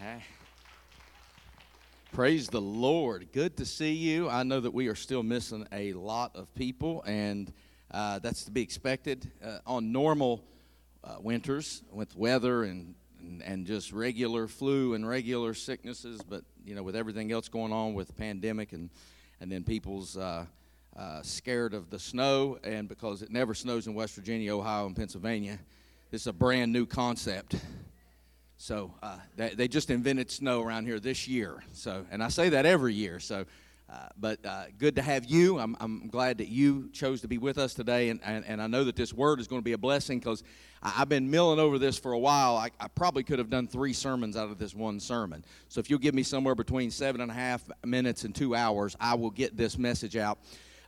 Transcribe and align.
Hey. 0.00 0.22
Praise 2.12 2.46
the 2.46 2.60
Lord. 2.60 3.32
Good 3.32 3.56
to 3.56 3.64
see 3.64 3.94
you. 3.94 4.28
I 4.28 4.44
know 4.44 4.60
that 4.60 4.72
we 4.72 4.86
are 4.86 4.94
still 4.94 5.24
missing 5.24 5.66
a 5.72 5.92
lot 5.92 6.36
of 6.36 6.54
people, 6.54 7.02
and 7.02 7.52
uh, 7.90 8.20
that's 8.20 8.44
to 8.44 8.52
be 8.52 8.62
expected. 8.62 9.28
Uh, 9.44 9.58
on 9.66 9.90
normal 9.90 10.44
uh, 11.02 11.16
winters 11.18 11.82
with 11.90 12.14
weather 12.14 12.62
and, 12.62 12.94
and, 13.18 13.42
and 13.42 13.66
just 13.66 13.92
regular 13.92 14.46
flu 14.46 14.94
and 14.94 15.08
regular 15.08 15.52
sicknesses, 15.52 16.20
but 16.22 16.44
you 16.64 16.76
know, 16.76 16.84
with 16.84 16.94
everything 16.94 17.32
else 17.32 17.48
going 17.48 17.72
on 17.72 17.94
with 17.94 18.16
pandemic 18.16 18.72
and, 18.72 18.90
and 19.40 19.50
then 19.50 19.64
people's 19.64 20.16
uh, 20.16 20.46
uh, 20.96 21.22
scared 21.22 21.74
of 21.74 21.90
the 21.90 21.98
snow, 21.98 22.56
and 22.62 22.88
because 22.88 23.20
it 23.20 23.32
never 23.32 23.52
snows 23.52 23.88
in 23.88 23.94
West 23.94 24.14
Virginia, 24.14 24.56
Ohio, 24.56 24.86
and 24.86 24.94
Pennsylvania, 24.94 25.58
it's 26.12 26.28
a 26.28 26.32
brand 26.32 26.72
new 26.72 26.86
concept. 26.86 27.56
So 28.60 28.92
uh, 29.04 29.18
they, 29.36 29.50
they, 29.50 29.68
just 29.68 29.88
invented 29.88 30.32
snow 30.32 30.62
around 30.62 30.86
here 30.86 30.98
this 30.98 31.28
year. 31.28 31.62
So, 31.72 32.04
and 32.10 32.20
I 32.20 32.28
say 32.28 32.48
that 32.48 32.66
every 32.66 32.92
year. 32.92 33.20
So, 33.20 33.46
uh, 33.88 34.08
but 34.18 34.44
uh, 34.44 34.64
good 34.78 34.96
to 34.96 35.02
have 35.02 35.24
you. 35.24 35.60
I'm, 35.60 35.76
I'm 35.78 36.08
glad 36.08 36.38
that 36.38 36.48
you 36.48 36.90
chose 36.92 37.20
to 37.20 37.28
be 37.28 37.38
with 37.38 37.56
us 37.56 37.72
today, 37.72 38.08
and, 38.08 38.20
and, 38.24 38.44
and 38.44 38.60
I 38.60 38.66
know 38.66 38.82
that 38.82 38.96
this 38.96 39.14
word 39.14 39.38
is 39.38 39.46
going 39.46 39.60
to 39.60 39.64
be 39.64 39.74
a 39.74 39.78
blessing 39.78 40.18
because 40.18 40.42
I've 40.82 41.08
been 41.08 41.30
milling 41.30 41.60
over 41.60 41.78
this 41.78 41.98
for 41.98 42.12
a 42.12 42.18
while. 42.18 42.56
I, 42.56 42.70
I, 42.80 42.88
probably 42.88 43.22
could 43.22 43.38
have 43.38 43.48
done 43.48 43.68
three 43.68 43.92
sermons 43.92 44.36
out 44.36 44.50
of 44.50 44.58
this 44.58 44.74
one 44.74 44.98
sermon. 44.98 45.44
So 45.68 45.78
if 45.78 45.88
you'll 45.88 46.00
give 46.00 46.14
me 46.14 46.24
somewhere 46.24 46.56
between 46.56 46.90
seven 46.90 47.20
and 47.20 47.30
a 47.30 47.34
half 47.34 47.62
minutes 47.84 48.24
and 48.24 48.34
two 48.34 48.56
hours, 48.56 48.96
I 49.00 49.14
will 49.14 49.30
get 49.30 49.56
this 49.56 49.78
message 49.78 50.16
out. 50.16 50.38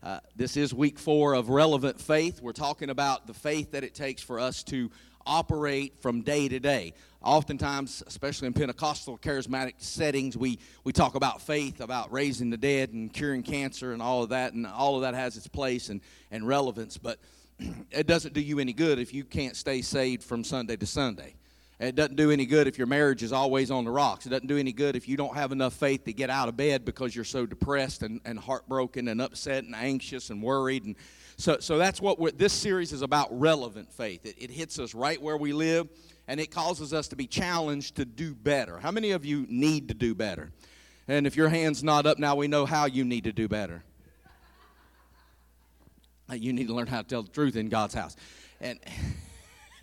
Uh, 0.02 0.18
this 0.34 0.56
is 0.56 0.74
week 0.74 0.98
four 0.98 1.34
of 1.34 1.50
Relevant 1.50 2.00
Faith. 2.00 2.42
We're 2.42 2.52
talking 2.52 2.90
about 2.90 3.28
the 3.28 3.34
faith 3.34 3.70
that 3.72 3.84
it 3.84 3.94
takes 3.94 4.22
for 4.22 4.40
us 4.40 4.64
to 4.64 4.90
operate 5.24 6.00
from 6.00 6.22
day 6.22 6.48
to 6.48 6.58
day. 6.58 6.94
Oftentimes, 7.22 8.02
especially 8.06 8.46
in 8.46 8.54
Pentecostal 8.54 9.18
charismatic 9.18 9.74
settings, 9.76 10.38
we, 10.38 10.58
we 10.84 10.92
talk 10.92 11.14
about 11.14 11.42
faith, 11.42 11.80
about 11.80 12.10
raising 12.10 12.48
the 12.48 12.56
dead 12.56 12.92
and 12.94 13.12
curing 13.12 13.42
cancer 13.42 13.92
and 13.92 14.00
all 14.00 14.22
of 14.22 14.30
that, 14.30 14.54
and 14.54 14.66
all 14.66 14.96
of 14.96 15.02
that 15.02 15.14
has 15.14 15.36
its 15.36 15.46
place 15.46 15.90
and, 15.90 16.00
and 16.30 16.48
relevance, 16.48 16.96
but 16.96 17.18
it 17.90 18.06
doesn't 18.06 18.32
do 18.32 18.40
you 18.40 18.58
any 18.58 18.72
good 18.72 18.98
if 18.98 19.12
you 19.12 19.24
can't 19.24 19.54
stay 19.54 19.82
saved 19.82 20.22
from 20.22 20.42
Sunday 20.42 20.76
to 20.76 20.86
Sunday. 20.86 21.34
It 21.78 21.94
doesn't 21.94 22.16
do 22.16 22.30
any 22.30 22.44
good 22.44 22.66
if 22.66 22.76
your 22.76 22.86
marriage 22.86 23.22
is 23.22 23.32
always 23.32 23.70
on 23.70 23.84
the 23.84 23.90
rocks. 23.90 24.26
It 24.26 24.30
doesn't 24.30 24.48
do 24.48 24.58
any 24.58 24.72
good 24.72 24.96
if 24.96 25.08
you 25.08 25.16
don't 25.16 25.34
have 25.34 25.50
enough 25.50 25.72
faith 25.72 26.04
to 26.04 26.12
get 26.12 26.28
out 26.28 26.48
of 26.48 26.56
bed 26.56 26.84
because 26.84 27.14
you're 27.14 27.24
so 27.24 27.46
depressed 27.46 28.02
and, 28.02 28.20
and 28.26 28.38
heartbroken 28.38 29.08
and 29.08 29.20
upset 29.20 29.64
and 29.64 29.74
anxious 29.74 30.28
and 30.28 30.42
worried 30.42 30.84
and 30.84 30.96
so, 31.40 31.58
so 31.58 31.78
that's 31.78 32.02
what 32.02 32.36
this 32.36 32.52
series 32.52 32.92
is 32.92 33.00
about 33.00 33.28
relevant 33.30 33.90
faith. 33.90 34.26
It, 34.26 34.36
it 34.36 34.50
hits 34.50 34.78
us 34.78 34.94
right 34.94 35.20
where 35.20 35.38
we 35.38 35.54
live, 35.54 35.88
and 36.30 36.38
it 36.38 36.52
causes 36.52 36.94
us 36.94 37.08
to 37.08 37.16
be 37.16 37.26
challenged 37.26 37.96
to 37.96 38.04
do 38.04 38.36
better. 38.36 38.78
How 38.78 38.92
many 38.92 39.10
of 39.10 39.24
you 39.24 39.46
need 39.48 39.88
to 39.88 39.94
do 39.94 40.14
better? 40.14 40.52
And 41.08 41.26
if 41.26 41.34
your 41.34 41.48
hand's 41.48 41.82
not 41.82 42.06
up 42.06 42.20
now, 42.20 42.36
we 42.36 42.46
know 42.46 42.66
how 42.66 42.86
you 42.86 43.02
need 43.04 43.24
to 43.24 43.32
do 43.32 43.48
better. 43.48 43.82
You 46.32 46.52
need 46.52 46.68
to 46.68 46.72
learn 46.72 46.86
how 46.86 47.02
to 47.02 47.08
tell 47.08 47.24
the 47.24 47.30
truth 47.30 47.56
in 47.56 47.68
God's 47.68 47.94
house. 47.94 48.14
And 48.60 48.78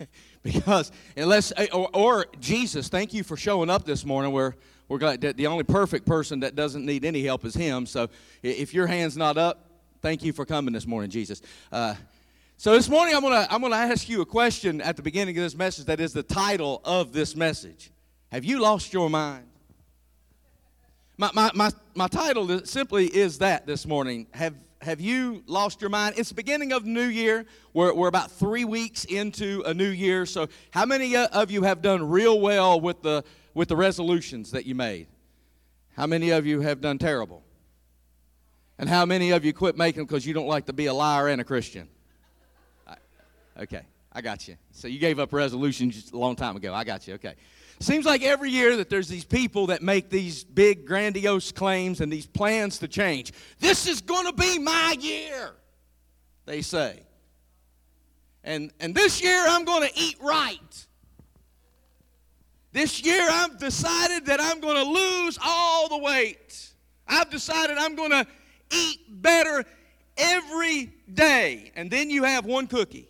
because 0.42 0.90
unless 1.18 1.52
or, 1.70 1.90
or, 1.92 2.26
Jesus, 2.40 2.88
thank 2.88 3.12
you 3.12 3.24
for 3.24 3.36
showing 3.36 3.68
up 3.68 3.84
this 3.84 4.06
morning. 4.06 4.32
We're 4.32 4.54
we're 4.88 4.96
glad 4.96 5.20
the 5.20 5.48
only 5.48 5.64
perfect 5.64 6.06
person 6.06 6.40
that 6.40 6.54
doesn't 6.54 6.86
need 6.86 7.04
any 7.04 7.22
help 7.22 7.44
is 7.44 7.54
Him. 7.54 7.84
So 7.84 8.08
if 8.42 8.72
your 8.72 8.86
hand's 8.86 9.18
not 9.18 9.36
up, 9.36 9.68
Thank 10.00 10.22
you 10.22 10.32
for 10.32 10.46
coming 10.46 10.72
this 10.72 10.86
morning, 10.86 11.10
Jesus. 11.10 11.42
Uh, 11.72 11.96
so 12.60 12.72
this 12.72 12.88
morning 12.88 13.14
I'm 13.14 13.22
gonna 13.22 13.46
I'm 13.48 13.60
gonna 13.60 13.76
ask 13.76 14.08
you 14.08 14.20
a 14.20 14.26
question 14.26 14.80
at 14.80 14.96
the 14.96 15.02
beginning 15.02 15.38
of 15.38 15.44
this 15.44 15.54
message 15.54 15.84
that 15.84 16.00
is 16.00 16.12
the 16.12 16.24
title 16.24 16.80
of 16.84 17.12
this 17.12 17.36
message. 17.36 17.92
Have 18.32 18.44
you 18.44 18.58
lost 18.58 18.92
your 18.92 19.08
mind? 19.08 19.46
My 21.16 21.30
my 21.32 21.52
my, 21.54 21.70
my 21.94 22.08
title 22.08 22.66
simply 22.66 23.06
is 23.06 23.38
that 23.38 23.64
this 23.64 23.86
morning. 23.86 24.26
Have 24.32 24.54
have 24.80 25.00
you 25.00 25.44
lost 25.46 25.80
your 25.80 25.90
mind? 25.90 26.16
It's 26.18 26.30
the 26.30 26.34
beginning 26.34 26.72
of 26.72 26.82
the 26.82 26.90
new 26.90 27.06
year. 27.06 27.46
We're, 27.74 27.94
we're 27.94 28.08
about 28.08 28.32
three 28.32 28.64
weeks 28.64 29.04
into 29.04 29.62
a 29.64 29.72
new 29.72 29.88
year. 29.88 30.26
So, 30.26 30.48
how 30.72 30.84
many 30.84 31.14
uh, 31.14 31.28
of 31.28 31.52
you 31.52 31.62
have 31.62 31.80
done 31.80 32.08
real 32.08 32.40
well 32.40 32.80
with 32.80 33.02
the 33.02 33.22
with 33.54 33.68
the 33.68 33.76
resolutions 33.76 34.50
that 34.50 34.66
you 34.66 34.74
made? 34.74 35.06
How 35.96 36.08
many 36.08 36.30
of 36.30 36.44
you 36.44 36.60
have 36.62 36.80
done 36.80 36.98
terrible? 36.98 37.44
And 38.80 38.88
how 38.88 39.06
many 39.06 39.30
of 39.30 39.44
you 39.44 39.52
quit 39.52 39.76
making 39.76 40.06
because 40.06 40.26
you 40.26 40.34
don't 40.34 40.48
like 40.48 40.66
to 40.66 40.72
be 40.72 40.86
a 40.86 40.94
liar 40.94 41.28
and 41.28 41.40
a 41.40 41.44
Christian? 41.44 41.88
Okay, 43.58 43.82
I 44.12 44.20
got 44.20 44.48
you. 44.48 44.56
So 44.72 44.88
you 44.88 44.98
gave 44.98 45.18
up 45.18 45.32
resolutions 45.32 46.10
a 46.12 46.16
long 46.16 46.36
time 46.36 46.56
ago. 46.56 46.74
I 46.74 46.84
got 46.84 47.06
you. 47.06 47.14
Okay. 47.14 47.34
Seems 47.80 48.04
like 48.04 48.22
every 48.22 48.50
year 48.50 48.76
that 48.76 48.90
there's 48.90 49.06
these 49.06 49.24
people 49.24 49.66
that 49.68 49.82
make 49.82 50.10
these 50.10 50.42
big, 50.42 50.84
grandiose 50.84 51.52
claims 51.52 52.00
and 52.00 52.12
these 52.12 52.26
plans 52.26 52.78
to 52.78 52.88
change. 52.88 53.32
This 53.60 53.86
is 53.86 54.00
going 54.00 54.26
to 54.26 54.32
be 54.32 54.58
my 54.58 54.96
year, 54.98 55.52
they 56.44 56.60
say. 56.60 57.00
And, 58.42 58.72
and 58.80 58.94
this 58.94 59.22
year 59.22 59.44
I'm 59.46 59.64
going 59.64 59.88
to 59.88 59.96
eat 59.96 60.16
right. 60.20 60.86
This 62.72 63.04
year 63.04 63.22
I've 63.22 63.58
decided 63.58 64.26
that 64.26 64.40
I'm 64.40 64.60
going 64.60 64.76
to 64.76 64.90
lose 64.90 65.38
all 65.44 65.88
the 65.88 65.98
weight. 65.98 66.70
I've 67.06 67.30
decided 67.30 67.78
I'm 67.78 67.94
going 67.94 68.10
to 68.10 68.26
eat 68.72 69.00
better 69.08 69.64
every 70.16 70.92
day. 71.12 71.70
And 71.76 71.90
then 71.90 72.10
you 72.10 72.24
have 72.24 72.44
one 72.44 72.66
cookie. 72.66 73.08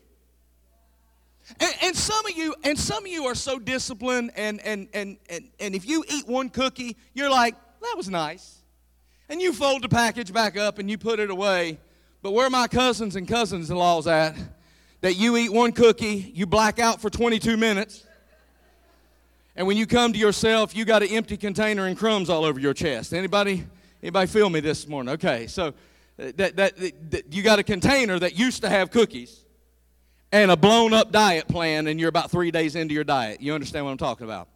And, 1.61 1.75
and, 1.83 1.97
some 1.97 2.25
of 2.27 2.37
you, 2.37 2.55
and 2.65 2.79
some 2.79 3.05
of 3.05 3.11
you 3.11 3.25
are 3.25 3.35
so 3.35 3.59
disciplined, 3.59 4.33
and, 4.37 4.61
and, 4.61 4.89
and, 4.93 5.17
and, 5.31 5.49
and 5.59 5.75
if 5.75 5.89
you 5.89 6.05
eat 6.09 6.29
one 6.29 6.51
cookie, 6.51 6.97
you're 7.15 7.31
like, 7.31 7.55
that 7.81 7.95
was 7.97 8.09
nice. 8.09 8.59
And 9.29 9.41
you 9.41 9.53
fold 9.53 9.83
the 9.83 9.89
package 9.89 10.33
back 10.33 10.57
up 10.57 10.79
and 10.79 10.91
you 10.91 10.99
put 10.99 11.21
it 11.21 11.31
away. 11.31 11.79
But 12.23 12.33
where 12.33 12.47
are 12.47 12.51
my 12.51 12.67
cousins 12.67 13.17
and 13.17 13.27
cousins 13.27 13.71
in 13.71 13.77
laws 13.77 14.07
at, 14.07 14.37
that 15.01 15.15
you 15.15 15.37
eat 15.37 15.53
one 15.53 15.73
cookie, 15.73 16.33
you 16.35 16.47
black 16.47 16.79
out 16.79 17.01
for 17.01 17.11
22 17.11 17.57
minutes, 17.57 18.05
and 19.57 19.67
when 19.67 19.77
you 19.77 19.87
come 19.87 20.13
to 20.13 20.19
yourself, 20.19 20.77
you 20.77 20.85
got 20.85 21.03
an 21.03 21.09
empty 21.09 21.37
container 21.37 21.87
and 21.87 21.99
crumbs 21.99 22.31
all 22.31 22.45
over 22.45 22.61
your 22.61 22.75
chest. 22.75 23.13
Anybody 23.13 23.67
Anybody 24.01 24.29
feel 24.29 24.49
me 24.49 24.61
this 24.61 24.87
morning? 24.87 25.15
Okay, 25.15 25.49
so 25.49 25.69
uh, 25.69 26.31
that, 26.37 26.55
that, 26.55 26.77
that, 27.11 27.33
you 27.33 27.43
got 27.43 27.59
a 27.59 27.65
container 27.65 28.17
that 28.17 28.39
used 28.39 28.63
to 28.63 28.69
have 28.69 28.93
cookies 28.93 29.45
and 30.33 30.51
a 30.51 30.57
blown 30.57 30.93
up 30.93 31.11
diet 31.11 31.49
plan, 31.49 31.87
and 31.87 31.99
you're 31.99 32.09
about 32.09 32.31
three 32.31 32.51
days 32.51 32.77
into 32.77 32.95
your 32.95 33.05
diet. 33.05 33.41
You 33.41 33.55
understand 33.55 33.85
what 33.85 33.93
I'm 33.93 33.99
talking 33.99 34.25
about? 34.25 34.49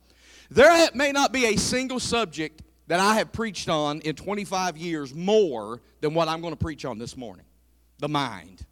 There 0.50 0.88
may 0.94 1.12
not 1.12 1.33
be 1.33 1.47
a 1.47 1.56
single 1.56 1.99
subject 1.99 2.62
that 2.88 3.00
I 3.00 3.15
have 3.15 3.33
preached 3.33 3.69
on 3.69 4.00
in 4.00 4.15
25 4.15 4.77
years 4.77 5.15
more 5.15 5.81
than 6.00 6.15
what 6.15 6.28
I'm 6.28 6.41
going 6.41 6.53
to 6.53 6.59
preach 6.62 6.84
on 6.84 6.99
this 6.99 7.16
morning 7.16 7.47
the 7.99 8.09
mind. 8.09 8.66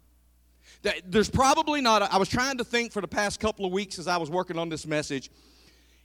There's 1.05 1.29
probably 1.29 1.79
not, 1.79 2.01
a, 2.01 2.13
I 2.13 2.17
was 2.17 2.27
trying 2.27 2.57
to 2.57 2.63
think 2.63 2.91
for 2.91 3.01
the 3.01 3.07
past 3.07 3.39
couple 3.39 3.65
of 3.65 3.71
weeks 3.71 3.97
as 3.97 4.07
I 4.07 4.17
was 4.17 4.29
working 4.29 4.57
on 4.57 4.67
this 4.67 4.85
message 4.85 5.29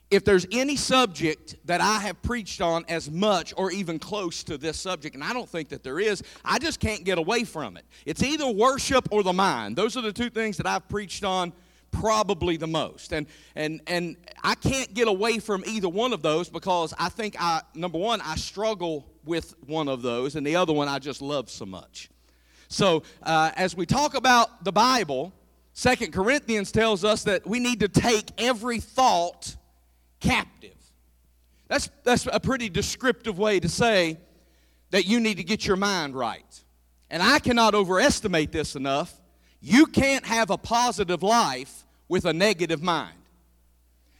if 0.09 0.23
there's 0.23 0.45
any 0.51 0.77
subject 0.77 1.55
that 1.65 1.81
I 1.81 1.99
have 1.99 2.21
preached 2.21 2.61
on 2.61 2.85
as 2.87 3.11
much 3.11 3.53
or 3.57 3.71
even 3.71 3.99
close 3.99 4.43
to 4.45 4.57
this 4.57 4.79
subject, 4.79 5.15
and 5.15 5.23
I 5.23 5.33
don't 5.33 5.49
think 5.49 5.69
that 5.69 5.83
there 5.83 5.99
is, 5.99 6.23
I 6.45 6.59
just 6.59 6.79
can't 6.79 7.03
get 7.03 7.17
away 7.17 7.43
from 7.43 7.75
it. 7.75 7.85
It's 8.05 8.23
either 8.23 8.47
worship 8.47 9.09
or 9.11 9.21
the 9.21 9.33
mind. 9.33 9.75
Those 9.75 9.97
are 9.97 10.01
the 10.01 10.13
two 10.13 10.29
things 10.29 10.57
that 10.57 10.65
I've 10.65 10.87
preached 10.87 11.25
on 11.25 11.51
probably 11.91 12.57
the 12.57 12.67
most. 12.67 13.11
And 13.11 13.27
and 13.55 13.81
and 13.87 14.15
I 14.43 14.55
can't 14.55 14.93
get 14.93 15.07
away 15.07 15.39
from 15.39 15.63
either 15.65 15.89
one 15.89 16.13
of 16.13 16.21
those 16.21 16.49
because 16.49 16.93
I 16.97 17.09
think 17.09 17.35
I 17.39 17.61
number 17.73 17.97
one, 17.97 18.21
I 18.21 18.35
struggle 18.35 19.05
with 19.25 19.55
one 19.65 19.89
of 19.89 20.01
those, 20.01 20.35
and 20.35 20.47
the 20.47 20.55
other 20.55 20.73
one 20.73 20.87
I 20.87 20.99
just 20.99 21.21
love 21.21 21.49
so 21.49 21.65
much. 21.65 22.09
So 22.69 23.03
uh, 23.23 23.51
as 23.55 23.75
we 23.75 23.85
talk 23.85 24.15
about 24.15 24.63
the 24.63 24.71
Bible, 24.71 25.33
Second 25.73 26.13
Corinthians 26.13 26.71
tells 26.71 27.03
us 27.03 27.23
that 27.23 27.45
we 27.45 27.59
need 27.59 27.81
to 27.81 27.87
take 27.87 28.31
every 28.37 28.79
thought 28.79 29.56
captive. 30.19 30.71
That's, 31.67 31.89
that's 32.03 32.27
a 32.31 32.39
pretty 32.39 32.69
descriptive 32.69 33.37
way 33.37 33.59
to 33.59 33.69
say 33.69 34.17
that 34.91 35.05
you 35.05 35.19
need 35.19 35.37
to 35.37 35.43
get 35.43 35.65
your 35.65 35.75
mind 35.75 36.15
right. 36.15 36.63
And 37.09 37.21
I 37.21 37.39
cannot 37.39 37.75
overestimate 37.75 38.51
this 38.51 38.75
enough. 38.75 39.13
You 39.61 39.85
can't 39.85 40.25
have 40.25 40.49
a 40.49 40.57
positive 40.57 41.23
life 41.23 41.85
with 42.07 42.25
a 42.25 42.33
negative 42.33 42.81
mind. 42.81 43.13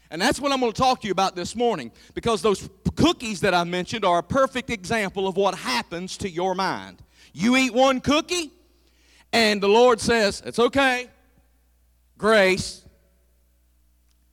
And 0.10 0.22
that's 0.22 0.40
what 0.40 0.52
I'm 0.52 0.60
going 0.60 0.72
to 0.72 0.78
talk 0.78 1.02
to 1.02 1.08
you 1.08 1.12
about 1.12 1.36
this 1.36 1.56
morning 1.56 1.92
because 2.14 2.42
those 2.42 2.70
cookies 2.96 3.42
that 3.42 3.54
I 3.54 3.64
mentioned 3.66 4.06
are 4.06 4.20
a 4.20 4.24
perfect 4.24 4.70
example 4.70 5.28
of 5.28 5.36
what 5.36 5.56
happens 5.56 6.18
to 6.18 6.30
your 6.30 6.56
mind. 6.56 7.02
You 7.34 7.58
eat 7.58 7.74
one 7.74 8.00
cookie, 8.00 8.52
and 9.34 9.62
the 9.62 9.68
Lord 9.68 10.00
says, 10.00 10.42
It's 10.46 10.60
okay. 10.60 11.10
Grace. 12.18 12.84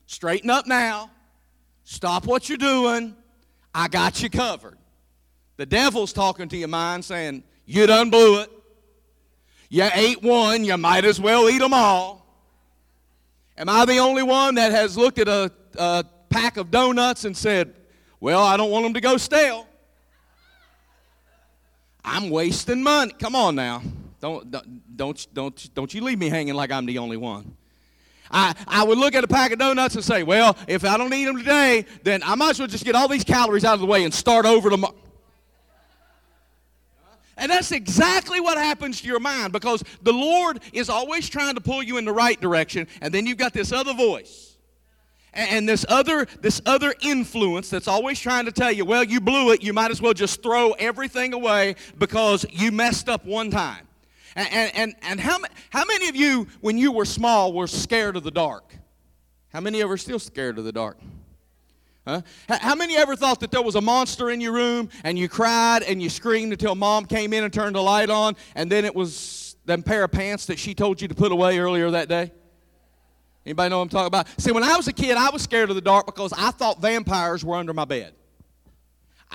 Straighten 0.07 0.49
up 0.49 0.67
now. 0.67 1.11
Stop 1.85 2.27
what 2.27 2.49
you're 2.49 2.59
doing. 2.59 3.15
I 3.75 3.89
got 3.89 4.23
you 4.23 4.31
covered. 4.31 4.79
The 5.57 5.67
devil's 5.67 6.13
talking 6.13 6.49
to 6.49 6.57
your 6.57 6.69
mind 6.69 7.05
saying, 7.05 7.45
You 7.67 7.87
done 7.87 8.11
blew 8.11 8.41
it. 8.41 8.51
You 9.69 9.89
ate 9.95 10.23
one, 10.23 10.65
you 10.65 10.77
might 10.77 11.05
as 11.05 11.21
well 11.21 11.49
eat 11.49 11.59
them 11.59 11.75
all. 11.75 12.25
Am 13.57 13.69
I 13.69 13.85
the 13.85 13.99
only 13.99 14.23
one 14.23 14.57
that 14.57 14.73
has 14.73 14.97
looked 14.97 15.19
at 15.19 15.29
a, 15.29 15.53
a 15.77 16.05
pack 16.29 16.57
of 16.57 16.71
donuts 16.71 17.25
and 17.25 17.37
said, 17.37 17.75
Well, 18.19 18.43
I 18.43 18.57
don't 18.57 18.71
want 18.71 18.85
them 18.85 18.95
to 18.95 19.01
go 19.01 19.17
stale. 19.17 19.67
I'm 22.05 22.31
wasting 22.31 22.83
money. 22.83 23.13
Come 23.19 23.35
on 23.35 23.55
now. 23.55 23.83
Don't, 24.21 24.51
don't, 24.51 24.97
don't, 24.97 25.27
don't, 25.35 25.75
don't 25.75 25.95
you 25.95 26.03
leave 26.03 26.19
me 26.19 26.29
hanging 26.29 26.55
like 26.55 26.71
I'm 26.71 26.87
the 26.87 26.99
only 26.99 27.17
one. 27.17 27.57
I, 28.35 28.55
I 28.67 28.83
would 28.83 28.99
look 28.99 29.15
at 29.15 29.23
a 29.23 29.29
pack 29.29 29.53
of 29.53 29.61
donuts 29.61 29.95
and 29.95 30.05
say, 30.05 30.25
well, 30.25 30.57
if 30.67 30.85
I 30.85 30.99
don't 30.99 31.15
eat 31.15 31.25
them 31.25 31.39
today, 31.39 31.87
then 32.03 32.21
I 32.25 32.35
might 32.35 32.51
as 32.51 32.59
well 32.59 32.69
just 32.69 32.85
get 32.85 32.97
all 32.97 33.07
these 33.07 33.23
calories 33.23 33.65
out 33.65 33.75
of 33.75 33.81
the 33.81 33.87
way 33.87 34.03
and 34.03 34.13
start 34.13 34.45
over 34.45 34.69
tomorrow. 34.69 34.95
And 37.37 37.51
that's 37.51 37.73
exactly 37.73 38.41
what 38.41 38.59
happens 38.59 39.01
to 39.01 39.07
your 39.07 39.21
mind 39.21 39.53
because 39.53 39.83
the 40.03 40.13
Lord 40.13 40.61
is 40.73 40.89
always 40.89 41.29
trying 41.29 41.55
to 41.55 41.61
pull 41.61 41.83
you 41.83 41.97
in 41.97 42.05
the 42.05 42.13
right 42.13 42.41
direction, 42.41 42.89
and 43.01 43.15
then 43.15 43.27
you've 43.27 43.39
got 43.39 43.53
this 43.53 43.73
other 43.73 43.95
voice. 43.95 44.57
And 45.33 45.69
this 45.69 45.85
other, 45.89 46.27
this 46.41 46.61
other 46.65 46.95
influence 47.03 47.69
that's 47.69 47.89
always 47.89 48.21
trying 48.21 48.45
to 48.45 48.53
tell 48.53 48.71
you, 48.71 48.85
well, 48.85 49.03
you 49.03 49.21
blew 49.21 49.51
it, 49.51 49.63
you 49.63 49.73
might 49.73 49.91
as 49.91 50.01
well 50.01 50.13
just 50.13 50.43
throw 50.43 50.73
everything 50.73 51.33
away 51.35 51.75
because 51.99 52.47
you 52.51 52.71
messed 52.71 53.09
up 53.09 53.25
one 53.25 53.51
time. 53.51 53.89
And, 54.37 54.73
and, 54.75 54.95
and, 55.03 55.21
how, 55.21 55.39
how 55.71 55.85
many 55.85 56.09
of 56.09 56.17
you, 56.17 56.49
when 56.61 56.77
you 56.77 56.91
were 56.91 57.05
small, 57.05 57.53
were 57.53 57.69
scared 57.69 58.17
of 58.17 58.25
the 58.25 58.31
dark? 58.31 58.75
How 59.53 59.61
many 59.61 59.81
of 59.81 59.89
you 59.89 59.95
are 59.95 59.99
still 59.99 60.19
scared 60.19 60.59
of 60.59 60.65
the 60.65 60.73
dark? 60.73 60.99
Huh? 62.07 62.21
How 62.49 62.75
many 62.75 62.97
ever 62.97 63.17
thought 63.17 63.41
that 63.41 63.51
there 63.51 63.63
was 63.63 63.77
a 63.77 63.81
monster 63.81 64.31
in 64.31 64.41
your 64.41 64.53
room 64.53 64.91
and 65.05 65.19
you 65.19 65.29
cried 65.29 65.83
and 65.85 66.03
you 66.03 66.11
screamed 66.11 66.53
until 66.53 66.75
mom 66.75 67.07
came 67.07 67.33
in 67.33 67.45
and 67.45 67.53
turned 67.53 67.77
the 67.77 67.83
light 67.83 68.11
on 68.11 68.37
and 68.55 68.71
then 68.71 68.85
it 68.85 68.95
was 68.95 69.57
them 69.65 69.83
pair 69.83 70.05
of 70.05 70.13
pants 70.13 70.47
that 70.47 70.59
she 70.59 70.75
told 70.75 71.01
you 71.01 71.09
to 71.09 71.15
put 71.15 71.33
away 71.33 71.59
earlier 71.59 71.91
that 71.93 72.09
day? 72.09 72.31
Anybody 73.47 73.71
know 73.71 73.79
what 73.79 73.85
I'm 73.85 73.89
talking 73.91 74.07
about? 74.07 74.29
See, 74.39 74.53
when 74.53 74.65
I 74.65 74.77
was 74.77 74.89
a 74.89 74.93
kid, 74.93 75.17
I 75.17 75.31
was 75.31 75.43
scared 75.43 75.71
of 75.71 75.77
the 75.77 75.83
dark 75.83 76.07
because 76.07 76.33
I 76.33 76.51
thought 76.51 76.81
vampires 76.81 77.45
were 77.45 77.57
under 77.57 77.73
my 77.73 77.85
bed. 77.85 78.15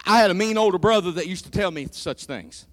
I 0.05 0.19
had 0.19 0.31
a 0.31 0.33
mean 0.33 0.57
older 0.57 0.77
brother 0.77 1.11
that 1.13 1.27
used 1.27 1.45
to 1.45 1.51
tell 1.51 1.71
me 1.71 1.87
such 1.91 2.25
things. 2.25 2.65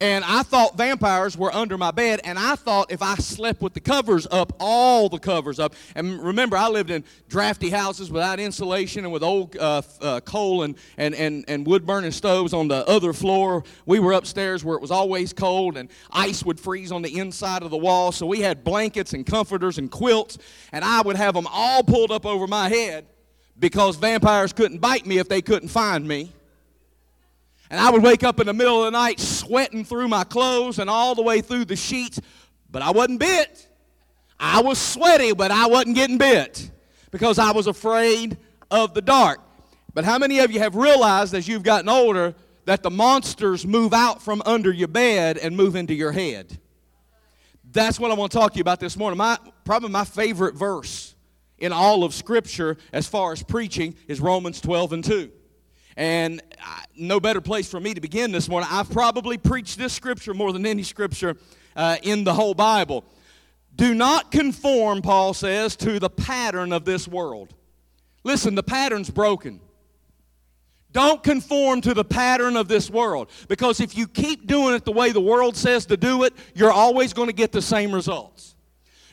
And 0.00 0.24
I 0.24 0.44
thought 0.44 0.76
vampires 0.76 1.36
were 1.36 1.52
under 1.52 1.76
my 1.76 1.90
bed, 1.90 2.20
and 2.22 2.38
I 2.38 2.54
thought 2.54 2.92
if 2.92 3.02
I 3.02 3.16
slept 3.16 3.60
with 3.60 3.74
the 3.74 3.80
covers 3.80 4.28
up, 4.30 4.52
all 4.60 5.08
the 5.08 5.18
covers 5.18 5.58
up. 5.58 5.74
And 5.96 6.22
remember, 6.22 6.56
I 6.56 6.68
lived 6.68 6.90
in 6.90 7.02
drafty 7.28 7.68
houses 7.68 8.08
without 8.08 8.38
insulation 8.38 9.04
and 9.04 9.12
with 9.12 9.24
old 9.24 9.56
uh, 9.56 9.82
uh, 10.00 10.20
coal 10.20 10.62
and, 10.62 10.76
and, 10.98 11.16
and, 11.16 11.44
and 11.48 11.66
wood 11.66 11.84
burning 11.84 12.12
stoves 12.12 12.54
on 12.54 12.68
the 12.68 12.86
other 12.88 13.12
floor. 13.12 13.64
We 13.86 13.98
were 13.98 14.12
upstairs 14.12 14.62
where 14.64 14.76
it 14.76 14.80
was 14.80 14.92
always 14.92 15.32
cold, 15.32 15.76
and 15.76 15.88
ice 16.12 16.44
would 16.44 16.60
freeze 16.60 16.92
on 16.92 17.02
the 17.02 17.18
inside 17.18 17.64
of 17.64 17.70
the 17.72 17.76
wall. 17.76 18.12
So 18.12 18.24
we 18.24 18.40
had 18.40 18.62
blankets 18.62 19.14
and 19.14 19.26
comforters 19.26 19.78
and 19.78 19.90
quilts, 19.90 20.38
and 20.70 20.84
I 20.84 21.02
would 21.02 21.16
have 21.16 21.34
them 21.34 21.48
all 21.50 21.82
pulled 21.82 22.12
up 22.12 22.24
over 22.24 22.46
my 22.46 22.68
head 22.68 23.04
because 23.58 23.96
vampires 23.96 24.52
couldn't 24.52 24.78
bite 24.78 25.06
me 25.06 25.18
if 25.18 25.28
they 25.28 25.42
couldn't 25.42 25.70
find 25.70 26.06
me. 26.06 26.32
And 27.70 27.80
I 27.80 27.90
would 27.90 28.02
wake 28.02 28.24
up 28.24 28.40
in 28.40 28.46
the 28.46 28.54
middle 28.54 28.84
of 28.84 28.92
the 28.92 28.98
night 28.98 29.20
sweating 29.20 29.84
through 29.84 30.08
my 30.08 30.24
clothes 30.24 30.78
and 30.78 30.88
all 30.88 31.14
the 31.14 31.22
way 31.22 31.40
through 31.40 31.66
the 31.66 31.76
sheets, 31.76 32.20
but 32.70 32.82
I 32.82 32.90
wasn't 32.90 33.20
bit. 33.20 33.68
I 34.40 34.62
was 34.62 34.78
sweaty, 34.78 35.32
but 35.32 35.50
I 35.50 35.66
wasn't 35.66 35.96
getting 35.96 36.18
bit 36.18 36.70
because 37.10 37.38
I 37.38 37.50
was 37.50 37.66
afraid 37.66 38.38
of 38.70 38.94
the 38.94 39.02
dark. 39.02 39.40
But 39.94 40.04
how 40.04 40.18
many 40.18 40.38
of 40.38 40.50
you 40.50 40.60
have 40.60 40.76
realized 40.76 41.34
as 41.34 41.48
you've 41.48 41.62
gotten 41.62 41.88
older 41.88 42.34
that 42.66 42.82
the 42.82 42.90
monsters 42.90 43.66
move 43.66 43.92
out 43.92 44.22
from 44.22 44.42
under 44.46 44.70
your 44.70 44.88
bed 44.88 45.38
and 45.38 45.56
move 45.56 45.74
into 45.76 45.94
your 45.94 46.12
head? 46.12 46.58
That's 47.70 48.00
what 48.00 48.10
I 48.10 48.14
want 48.14 48.32
to 48.32 48.38
talk 48.38 48.52
to 48.52 48.58
you 48.58 48.62
about 48.62 48.80
this 48.80 48.96
morning. 48.96 49.18
My, 49.18 49.38
probably 49.64 49.90
my 49.90 50.04
favorite 50.04 50.54
verse 50.54 51.14
in 51.58 51.72
all 51.72 52.04
of 52.04 52.14
Scripture 52.14 52.76
as 52.92 53.06
far 53.06 53.32
as 53.32 53.42
preaching 53.42 53.94
is 54.06 54.20
Romans 54.20 54.60
12 54.60 54.92
and 54.92 55.04
2. 55.04 55.30
And 55.98 56.40
no 56.96 57.18
better 57.18 57.40
place 57.40 57.68
for 57.68 57.80
me 57.80 57.92
to 57.92 58.00
begin 58.00 58.30
this 58.30 58.48
morning. 58.48 58.68
I've 58.70 58.88
probably 58.88 59.36
preached 59.36 59.78
this 59.78 59.92
scripture 59.92 60.32
more 60.32 60.52
than 60.52 60.64
any 60.64 60.84
scripture 60.84 61.36
uh, 61.74 61.96
in 62.04 62.22
the 62.22 62.32
whole 62.32 62.54
Bible. 62.54 63.04
Do 63.74 63.94
not 63.94 64.30
conform, 64.30 65.02
Paul 65.02 65.34
says, 65.34 65.74
to 65.78 65.98
the 65.98 66.08
pattern 66.08 66.72
of 66.72 66.84
this 66.84 67.08
world. 67.08 67.52
Listen, 68.22 68.54
the 68.54 68.62
pattern's 68.62 69.10
broken. 69.10 69.60
Don't 70.92 71.20
conform 71.20 71.80
to 71.80 71.94
the 71.94 72.04
pattern 72.04 72.56
of 72.56 72.68
this 72.68 72.88
world. 72.88 73.28
Because 73.48 73.80
if 73.80 73.96
you 73.96 74.06
keep 74.06 74.46
doing 74.46 74.76
it 74.76 74.84
the 74.84 74.92
way 74.92 75.10
the 75.10 75.20
world 75.20 75.56
says 75.56 75.84
to 75.86 75.96
do 75.96 76.22
it, 76.22 76.32
you're 76.54 76.70
always 76.70 77.12
going 77.12 77.28
to 77.28 77.34
get 77.34 77.50
the 77.50 77.62
same 77.62 77.90
results. 77.90 78.54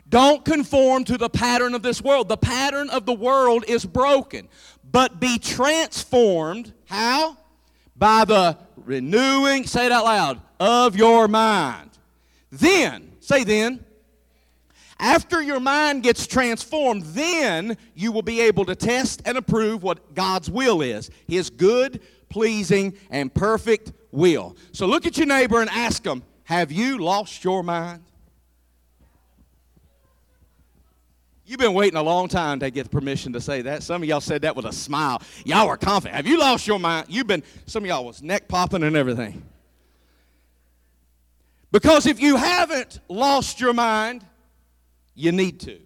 Don't 0.08 0.46
conform 0.46 1.04
to 1.06 1.18
the 1.18 1.30
pattern 1.30 1.74
of 1.74 1.82
this 1.82 2.00
world. 2.00 2.30
The 2.30 2.38
pattern 2.38 2.92
of 2.92 3.08
the 3.08 3.14
world 3.14 3.66
is 3.68 3.86
broken 3.86 4.48
but 4.96 5.20
be 5.20 5.38
transformed. 5.38 6.72
How? 6.86 7.36
By 7.98 8.24
the 8.24 8.58
renewing, 8.78 9.66
say 9.66 9.88
it 9.88 9.92
out 9.92 10.06
loud, 10.06 10.42
of 10.58 10.96
your 10.96 11.28
mind. 11.28 11.90
Then, 12.50 13.12
say 13.20 13.44
then, 13.44 13.84
after 14.98 15.42
your 15.42 15.60
mind 15.60 16.04
gets 16.04 16.26
transformed, 16.26 17.04
then 17.08 17.76
you 17.94 18.14
will 18.14 18.22
be 18.22 18.40
able 18.40 18.64
to 18.64 18.74
test 18.74 19.22
and 19.26 19.38
approve 19.38 19.84
what 19.84 20.16
God's 20.16 20.50
will 20.50 20.82
is 20.82 21.12
His 21.28 21.50
good, 21.50 22.00
pleasing, 22.30 22.94
and 23.10 23.34
perfect 23.34 23.92
will. 24.14 24.56
So 24.72 24.86
look 24.86 25.06
at 25.06 25.18
your 25.18 25.28
neighbor 25.28 25.60
and 25.60 25.70
ask 25.72 26.04
them, 26.04 26.24
Have 26.46 26.72
you 26.72 27.00
lost 27.00 27.44
your 27.44 27.64
mind? 27.64 28.02
You've 31.48 31.60
been 31.60 31.74
waiting 31.74 31.98
a 31.98 32.02
long 32.02 32.28
time 32.28 32.60
to 32.62 32.72
get 32.72 32.90
permission 32.90 33.34
to 33.34 33.42
say 33.42 33.62
that. 33.62 33.84
Some 33.84 34.02
of 34.02 34.10
y'all 34.10 34.20
said 34.20 34.42
that 34.42 34.56
with 34.56 34.66
a 34.66 34.74
smile. 34.74 35.22
Y'all 35.44 35.68
were 35.68 35.78
confident. 35.78 36.16
Have 36.16 36.26
you 36.26 36.40
lost 36.40 36.66
your 36.66 36.80
mind? 36.80 37.06
You've 37.08 37.28
been, 37.28 37.44
some 37.68 37.84
of 37.84 37.88
y'all 37.88 38.04
was 38.04 38.24
neck 38.24 38.48
popping 38.48 38.82
and 38.82 38.96
everything. 38.96 39.44
Because 41.72 42.08
if 42.08 42.20
you 42.20 42.36
haven't 42.36 43.00
lost 43.10 43.60
your 43.60 43.74
mind, 43.74 44.26
you 45.14 45.32
need 45.32 45.60
to. 45.62 45.80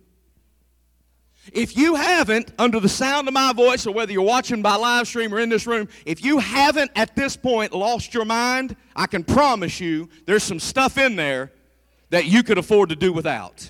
If 1.52 1.76
you 1.76 1.96
haven't, 1.96 2.54
under 2.58 2.80
the 2.80 2.88
sound 2.88 3.28
of 3.28 3.34
my 3.34 3.52
voice, 3.52 3.86
or 3.88 3.94
whether 3.94 4.12
you're 4.12 4.22
watching 4.22 4.62
by 4.62 4.76
live 4.76 5.08
stream 5.08 5.34
or 5.34 5.40
in 5.40 5.50
this 5.50 5.68
room, 5.68 5.90
if 6.06 6.24
you 6.24 6.40
haven't 6.40 6.92
at 6.96 7.16
this 7.16 7.36
point 7.36 7.74
lost 7.74 8.14
your 8.14 8.26
mind, 8.26 8.76
I 8.96 9.08
can 9.08 9.24
promise 9.24 9.80
you 9.80 10.10
there's 10.26 10.44
some 10.44 10.60
stuff 10.60 10.98
in 10.98 11.16
there 11.16 11.52
that 12.12 12.26
you 12.26 12.44
could 12.44 12.58
afford 12.58 12.90
to 12.90 12.96
do 12.96 13.12
without. 13.12 13.70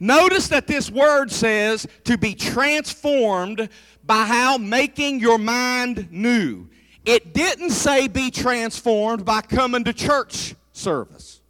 Notice 0.00 0.48
that 0.48 0.66
this 0.66 0.90
word 0.90 1.30
says 1.30 1.86
to 2.04 2.16
be 2.16 2.34
transformed 2.34 3.68
by 4.04 4.24
how 4.24 4.56
making 4.56 5.20
your 5.20 5.38
mind 5.38 6.10
new. 6.10 6.68
It 7.04 7.34
didn't 7.34 7.70
say 7.70 8.08
be 8.08 8.30
transformed 8.30 9.26
by 9.26 9.42
coming 9.42 9.84
to 9.84 9.92
church 9.92 10.54
service. 10.72 11.42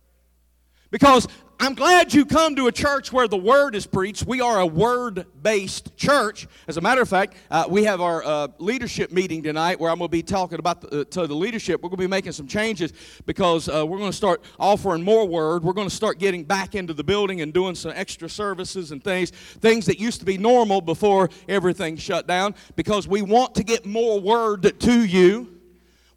Because 0.90 1.28
I'm 1.62 1.74
glad 1.74 2.14
you 2.14 2.24
come 2.24 2.56
to 2.56 2.68
a 2.68 2.72
church 2.72 3.12
where 3.12 3.28
the 3.28 3.36
word 3.36 3.74
is 3.74 3.86
preached. 3.86 4.26
We 4.26 4.40
are 4.40 4.60
a 4.60 4.66
word 4.66 5.26
based 5.42 5.94
church. 5.94 6.48
As 6.66 6.78
a 6.78 6.80
matter 6.80 7.02
of 7.02 7.08
fact, 7.10 7.34
uh, 7.50 7.66
we 7.68 7.84
have 7.84 8.00
our 8.00 8.24
uh, 8.24 8.48
leadership 8.56 9.12
meeting 9.12 9.42
tonight 9.42 9.78
where 9.78 9.90
I'm 9.90 9.98
going 9.98 10.08
to 10.08 10.10
be 10.10 10.22
talking 10.22 10.58
about 10.58 10.80
the, 10.80 11.02
uh, 11.02 11.04
to 11.04 11.26
the 11.26 11.34
leadership. 11.34 11.82
We're 11.82 11.90
going 11.90 11.98
to 11.98 12.04
be 12.04 12.10
making 12.10 12.32
some 12.32 12.46
changes 12.46 12.94
because 13.26 13.68
uh, 13.68 13.84
we're 13.86 13.98
going 13.98 14.10
to 14.10 14.16
start 14.16 14.42
offering 14.58 15.02
more 15.02 15.28
word. 15.28 15.62
We're 15.62 15.74
going 15.74 15.88
to 15.90 15.94
start 15.94 16.18
getting 16.18 16.44
back 16.44 16.74
into 16.74 16.94
the 16.94 17.04
building 17.04 17.42
and 17.42 17.52
doing 17.52 17.74
some 17.74 17.92
extra 17.94 18.30
services 18.30 18.90
and 18.90 19.04
things, 19.04 19.28
things 19.28 19.84
that 19.84 20.00
used 20.00 20.20
to 20.20 20.24
be 20.24 20.38
normal 20.38 20.80
before 20.80 21.28
everything 21.46 21.98
shut 21.98 22.26
down 22.26 22.54
because 22.74 23.06
we 23.06 23.20
want 23.20 23.54
to 23.56 23.64
get 23.64 23.84
more 23.84 24.18
word 24.18 24.80
to 24.80 25.04
you. 25.04 25.59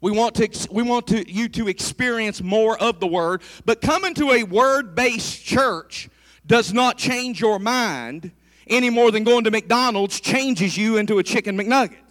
We 0.04 0.10
want, 0.10 0.34
to, 0.34 0.68
we 0.70 0.82
want 0.82 1.06
to, 1.06 1.32
you 1.32 1.48
to 1.48 1.66
experience 1.66 2.42
more 2.42 2.78
of 2.78 3.00
the 3.00 3.06
Word. 3.06 3.40
But 3.64 3.80
coming 3.80 4.12
to 4.16 4.32
a 4.32 4.42
Word 4.42 4.94
based 4.94 5.42
church 5.42 6.10
does 6.46 6.74
not 6.74 6.98
change 6.98 7.40
your 7.40 7.58
mind 7.58 8.30
any 8.66 8.90
more 8.90 9.10
than 9.10 9.24
going 9.24 9.44
to 9.44 9.50
McDonald's 9.50 10.20
changes 10.20 10.76
you 10.76 10.98
into 10.98 11.20
a 11.20 11.22
chicken 11.22 11.56
McNugget. 11.56 12.02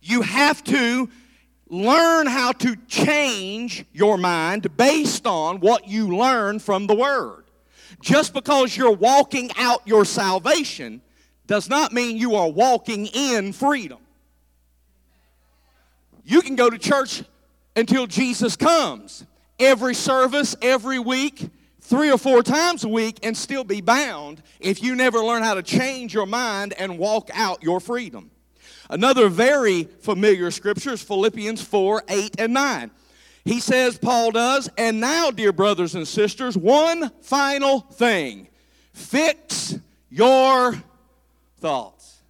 You 0.00 0.22
have 0.22 0.64
to 0.64 1.10
learn 1.68 2.26
how 2.26 2.52
to 2.52 2.74
change 2.88 3.84
your 3.92 4.16
mind 4.16 4.74
based 4.78 5.26
on 5.26 5.60
what 5.60 5.86
you 5.86 6.16
learn 6.16 6.58
from 6.58 6.86
the 6.86 6.94
Word. 6.94 7.44
Just 8.00 8.32
because 8.32 8.74
you're 8.74 8.96
walking 8.96 9.50
out 9.58 9.86
your 9.86 10.06
salvation 10.06 11.02
does 11.46 11.68
not 11.68 11.92
mean 11.92 12.16
you 12.16 12.36
are 12.36 12.48
walking 12.48 13.08
in 13.08 13.52
freedom. 13.52 13.98
You 16.30 16.42
can 16.42 16.54
go 16.54 16.70
to 16.70 16.78
church 16.78 17.24
until 17.74 18.06
Jesus 18.06 18.54
comes. 18.54 19.26
Every 19.58 19.96
service, 19.96 20.54
every 20.62 21.00
week, 21.00 21.50
three 21.80 22.08
or 22.12 22.18
four 22.18 22.44
times 22.44 22.84
a 22.84 22.88
week, 22.88 23.18
and 23.24 23.36
still 23.36 23.64
be 23.64 23.80
bound 23.80 24.40
if 24.60 24.80
you 24.80 24.94
never 24.94 25.18
learn 25.18 25.42
how 25.42 25.54
to 25.54 25.62
change 25.64 26.14
your 26.14 26.26
mind 26.26 26.72
and 26.78 26.98
walk 26.98 27.30
out 27.34 27.64
your 27.64 27.80
freedom. 27.80 28.30
Another 28.88 29.28
very 29.28 29.88
familiar 30.02 30.52
scripture 30.52 30.92
is 30.92 31.02
Philippians 31.02 31.62
4 31.62 32.04
8 32.08 32.36
and 32.38 32.54
9. 32.54 32.92
He 33.44 33.58
says, 33.58 33.98
Paul 33.98 34.30
does, 34.30 34.70
and 34.78 35.00
now, 35.00 35.32
dear 35.32 35.50
brothers 35.50 35.96
and 35.96 36.06
sisters, 36.06 36.56
one 36.56 37.10
final 37.22 37.80
thing 37.80 38.46
fix 38.92 39.76
your 40.10 40.80
thoughts. 41.58 42.20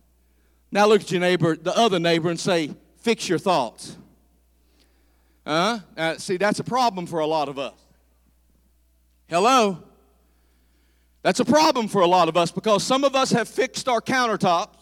Now 0.73 0.87
look 0.87 1.03
at 1.03 1.11
your 1.11 1.21
neighbor, 1.21 1.55
the 1.55 1.77
other 1.77 1.99
neighbor, 1.99 2.31
and 2.31 2.41
say, 2.41 2.71
fix 3.01 3.29
your 3.29 3.39
thoughts. 3.39 3.97
Huh? 5.47 5.81
uh, 5.97 6.17
see, 6.17 6.37
that's 6.37 6.61
a 6.61 6.65
problem 6.65 7.07
for 7.07 7.21
a 7.21 7.27
lot 7.27 7.49
of 7.49 7.59
us. 7.59 7.75
Hello? 9.29 9.83
That's 11.23 11.41
a 11.41 11.45
problem 11.45 11.89
for 11.89 12.03
a 12.03 12.07
lot 12.07 12.29
of 12.29 12.37
us 12.37 12.51
because 12.51 12.83
some 12.83 13.05
of 13.05 13.15
us 13.15 13.31
have 13.33 13.49
fixed 13.49 13.89
our 13.89 14.01
countertops. 14.01 14.77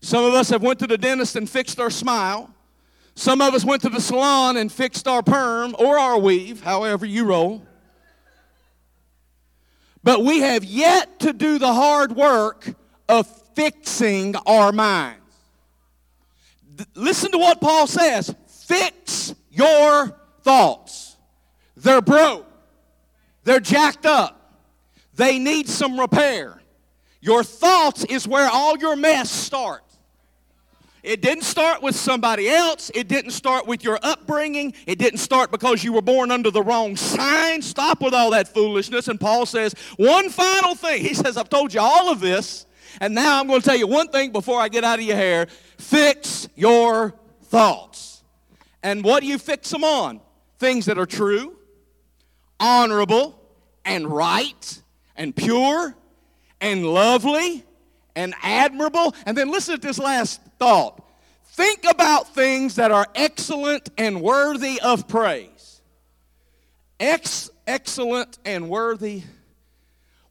Some 0.00 0.24
of 0.24 0.34
us 0.34 0.50
have 0.50 0.62
went 0.62 0.78
to 0.80 0.86
the 0.86 0.98
dentist 0.98 1.36
and 1.36 1.48
fixed 1.48 1.80
our 1.80 1.90
smile. 1.90 2.54
Some 3.14 3.40
of 3.40 3.54
us 3.54 3.64
went 3.64 3.82
to 3.82 3.88
the 3.88 4.00
salon 4.00 4.56
and 4.56 4.70
fixed 4.70 5.08
our 5.08 5.22
perm 5.22 5.74
or 5.78 5.98
our 5.98 6.18
weave, 6.18 6.62
however 6.62 7.06
you 7.06 7.24
roll. 7.24 7.66
But 10.04 10.22
we 10.22 10.40
have 10.40 10.62
yet 10.62 11.18
to 11.20 11.32
do 11.32 11.58
the 11.58 11.72
hard 11.72 12.14
work 12.14 12.74
of 13.08 13.26
fixing 13.54 14.36
our 14.46 14.70
Listen 16.94 17.30
to 17.32 17.38
what 17.38 17.60
Paul 17.60 17.86
says 17.86 18.34
fix 18.46 19.34
your 19.50 20.16
thoughts. 20.42 21.16
They're 21.76 22.02
broke, 22.02 22.46
they're 23.44 23.60
jacked 23.60 24.06
up, 24.06 24.60
they 25.14 25.38
need 25.38 25.68
some 25.68 25.98
repair. 25.98 26.60
Your 27.20 27.42
thoughts 27.42 28.04
is 28.04 28.28
where 28.28 28.48
all 28.48 28.76
your 28.78 28.94
mess 28.96 29.30
starts. 29.30 29.86
It 31.06 31.22
didn't 31.22 31.44
start 31.44 31.82
with 31.82 31.94
somebody 31.94 32.48
else. 32.48 32.90
It 32.92 33.06
didn't 33.06 33.30
start 33.30 33.64
with 33.68 33.84
your 33.84 33.98
upbringing. 34.02 34.74
It 34.86 34.98
didn't 34.98 35.20
start 35.20 35.52
because 35.52 35.84
you 35.84 35.92
were 35.92 36.02
born 36.02 36.32
under 36.32 36.50
the 36.50 36.62
wrong 36.62 36.96
sign. 36.96 37.62
Stop 37.62 38.00
with 38.00 38.12
all 38.12 38.32
that 38.32 38.48
foolishness. 38.48 39.06
And 39.06 39.20
Paul 39.20 39.46
says, 39.46 39.72
one 39.96 40.30
final 40.30 40.74
thing. 40.74 41.02
He 41.02 41.14
says, 41.14 41.36
I've 41.36 41.48
told 41.48 41.72
you 41.72 41.80
all 41.80 42.10
of 42.10 42.18
this, 42.18 42.66
and 43.00 43.14
now 43.14 43.40
I'm 43.40 43.46
going 43.46 43.60
to 43.60 43.66
tell 43.66 43.76
you 43.76 43.86
one 43.86 44.08
thing 44.08 44.32
before 44.32 44.60
I 44.60 44.68
get 44.68 44.84
out 44.84 44.98
of 44.98 45.04
your 45.04 45.16
hair. 45.16 45.46
Fix 45.78 46.48
your 46.54 47.14
thoughts. 47.44 48.22
And 48.82 49.02
what 49.02 49.20
do 49.20 49.26
you 49.26 49.38
fix 49.38 49.70
them 49.70 49.84
on? 49.84 50.20
Things 50.58 50.86
that 50.86 50.98
are 50.98 51.06
true, 51.06 51.56
honorable, 52.58 53.40
and 53.84 54.06
right, 54.06 54.82
and 55.16 55.34
pure, 55.34 55.94
and 56.60 56.86
lovely, 56.86 57.64
and 58.14 58.34
admirable. 58.42 59.14
And 59.26 59.36
then 59.36 59.50
listen 59.50 59.78
to 59.78 59.86
this 59.86 59.98
last 59.98 60.40
thought. 60.58 61.02
Think 61.44 61.84
about 61.88 62.34
things 62.34 62.76
that 62.76 62.90
are 62.90 63.06
excellent 63.14 63.90
and 63.96 64.20
worthy 64.20 64.80
of 64.80 65.08
praise. 65.08 65.80
Ex- 67.00 67.50
excellent 67.66 68.38
and 68.44 68.68
worthy. 68.68 69.22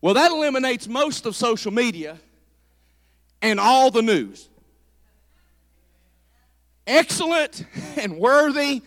Well, 0.02 0.14
that 0.16 0.32
eliminates 0.32 0.88
most 0.88 1.26
of 1.26 1.36
social 1.36 1.72
media 1.72 2.20
and 3.46 3.60
all 3.60 3.92
the 3.92 4.02
news. 4.02 4.50
Excellent 6.88 7.66
and 7.96 8.18
worthy 8.18 8.82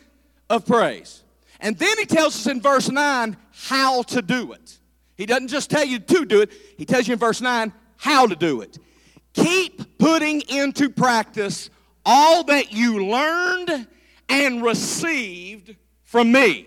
of 0.51 0.67
praise. 0.67 1.23
And 1.61 1.79
then 1.79 1.97
he 1.99 2.07
tells 2.07 2.35
us 2.35 2.47
in 2.47 2.61
verse 2.61 2.91
9 2.91 3.37
how 3.53 4.03
to 4.03 4.23
do 4.23 4.53
it. 4.53 4.79
He 5.17 5.27
doesn't 5.27 5.49
just 5.49 5.71
tell 5.71 5.85
you 5.85 5.99
to 5.99 6.25
do 6.25 6.43
it, 6.43 6.53
he 6.77 6.85
tells 6.85 7.07
you 7.07 7.13
in 7.13 7.19
verse 7.19 7.41
9 7.41 7.73
how 7.97 8.27
to 8.27 8.37
do 8.37 8.61
it. 8.61 8.79
Keep 9.33 9.99
putting 9.99 10.41
into 10.43 10.91
practice 10.91 11.71
all 12.05 12.43
that 12.45 12.73
you 12.73 13.07
learned 13.07 13.87
and 14.29 14.63
received 14.63 15.77
from 16.05 16.33
me. 16.33 16.67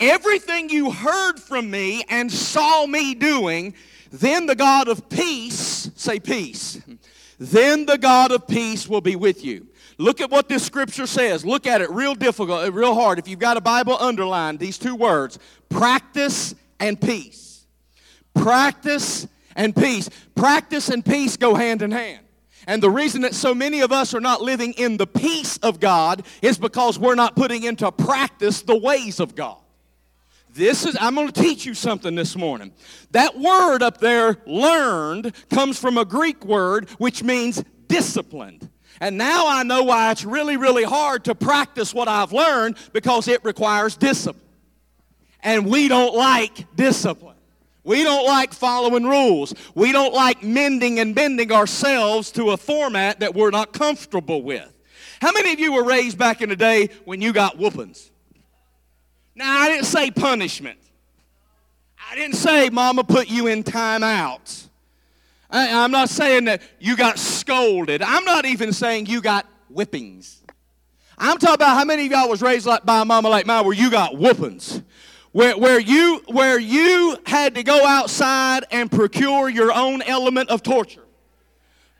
Everything 0.00 0.68
you 0.70 0.90
heard 0.90 1.38
from 1.38 1.70
me 1.70 2.04
and 2.08 2.30
saw 2.30 2.86
me 2.86 3.14
doing, 3.14 3.74
then 4.10 4.46
the 4.46 4.54
God 4.54 4.88
of 4.88 5.08
peace, 5.08 5.90
say 5.94 6.20
peace, 6.20 6.80
then 7.38 7.86
the 7.86 7.98
God 7.98 8.32
of 8.32 8.46
peace 8.46 8.88
will 8.88 9.00
be 9.00 9.16
with 9.16 9.44
you. 9.44 9.66
Look 9.98 10.20
at 10.20 10.30
what 10.30 10.48
this 10.48 10.64
scripture 10.64 11.06
says. 11.06 11.44
Look 11.44 11.66
at 11.66 11.80
it 11.80 11.90
real 11.90 12.14
difficult, 12.14 12.66
uh, 12.66 12.72
real 12.72 12.94
hard. 12.94 13.18
If 13.18 13.28
you've 13.28 13.38
got 13.38 13.56
a 13.56 13.60
Bible, 13.60 13.96
underline 13.98 14.58
these 14.58 14.78
two 14.78 14.94
words 14.94 15.38
practice 15.68 16.54
and 16.80 17.00
peace. 17.00 17.66
Practice 18.34 19.26
and 19.54 19.74
peace. 19.74 20.10
Practice 20.34 20.90
and 20.90 21.04
peace 21.04 21.36
go 21.36 21.54
hand 21.54 21.82
in 21.82 21.90
hand. 21.90 22.20
And 22.66 22.82
the 22.82 22.90
reason 22.90 23.22
that 23.22 23.34
so 23.34 23.54
many 23.54 23.80
of 23.80 23.92
us 23.92 24.12
are 24.12 24.20
not 24.20 24.42
living 24.42 24.72
in 24.72 24.96
the 24.96 25.06
peace 25.06 25.56
of 25.58 25.78
God 25.80 26.24
is 26.42 26.58
because 26.58 26.98
we're 26.98 27.14
not 27.14 27.36
putting 27.36 27.62
into 27.62 27.90
practice 27.92 28.62
the 28.62 28.76
ways 28.76 29.20
of 29.20 29.34
God. 29.34 29.58
This 30.56 30.86
is, 30.86 30.96
I'm 30.98 31.14
going 31.14 31.28
to 31.28 31.42
teach 31.42 31.66
you 31.66 31.74
something 31.74 32.14
this 32.14 32.34
morning. 32.34 32.72
That 33.10 33.38
word 33.38 33.82
up 33.82 33.98
there, 33.98 34.38
learned, 34.46 35.34
comes 35.50 35.78
from 35.78 35.98
a 35.98 36.04
Greek 36.04 36.46
word 36.46 36.88
which 36.96 37.22
means 37.22 37.62
disciplined. 37.88 38.70
And 38.98 39.18
now 39.18 39.46
I 39.46 39.62
know 39.64 39.82
why 39.82 40.10
it's 40.12 40.24
really, 40.24 40.56
really 40.56 40.84
hard 40.84 41.24
to 41.24 41.34
practice 41.34 41.92
what 41.92 42.08
I've 42.08 42.32
learned 42.32 42.78
because 42.94 43.28
it 43.28 43.44
requires 43.44 43.96
discipline. 43.96 44.42
And 45.42 45.66
we 45.66 45.88
don't 45.88 46.14
like 46.14 46.74
discipline. 46.74 47.36
We 47.84 48.02
don't 48.02 48.24
like 48.24 48.54
following 48.54 49.04
rules. 49.04 49.54
We 49.74 49.92
don't 49.92 50.14
like 50.14 50.42
mending 50.42 50.98
and 50.98 51.14
bending 51.14 51.52
ourselves 51.52 52.32
to 52.32 52.52
a 52.52 52.56
format 52.56 53.20
that 53.20 53.34
we're 53.34 53.50
not 53.50 53.74
comfortable 53.74 54.42
with. 54.42 54.72
How 55.20 55.32
many 55.32 55.52
of 55.52 55.60
you 55.60 55.74
were 55.74 55.84
raised 55.84 56.16
back 56.16 56.40
in 56.40 56.48
the 56.48 56.56
day 56.56 56.88
when 57.04 57.20
you 57.20 57.34
got 57.34 57.58
whoopings? 57.58 58.10
Now, 59.36 59.60
I 59.60 59.68
didn't 59.68 59.86
say 59.86 60.10
punishment. 60.10 60.78
I 62.10 62.16
didn't 62.16 62.34
say 62.34 62.68
mama 62.70 63.04
put 63.04 63.28
you 63.28 63.46
in 63.46 63.62
timeout. 63.62 64.66
I, 65.48 65.84
I'm 65.84 65.92
not 65.92 66.08
saying 66.08 66.46
that 66.46 66.62
you 66.80 66.96
got 66.96 67.18
scolded. 67.18 68.02
I'm 68.02 68.24
not 68.24 68.46
even 68.46 68.72
saying 68.72 69.06
you 69.06 69.20
got 69.20 69.46
whippings. 69.68 70.42
I'm 71.16 71.38
talking 71.38 71.54
about 71.54 71.76
how 71.76 71.84
many 71.84 72.06
of 72.06 72.12
y'all 72.12 72.28
was 72.28 72.42
raised 72.42 72.66
like 72.66 72.84
by 72.84 73.02
a 73.02 73.04
mama 73.04 73.28
like 73.28 73.46
mine 73.46 73.64
where 73.64 73.74
you 73.74 73.90
got 73.90 74.16
whoopings 74.18 74.82
where, 75.36 75.54
where, 75.58 75.78
you, 75.78 76.22
where 76.28 76.58
you 76.58 77.18
had 77.26 77.56
to 77.56 77.62
go 77.62 77.84
outside 77.86 78.64
and 78.70 78.90
procure 78.90 79.50
your 79.50 79.70
own 79.70 80.00
element 80.00 80.48
of 80.48 80.62
torture. 80.62 81.04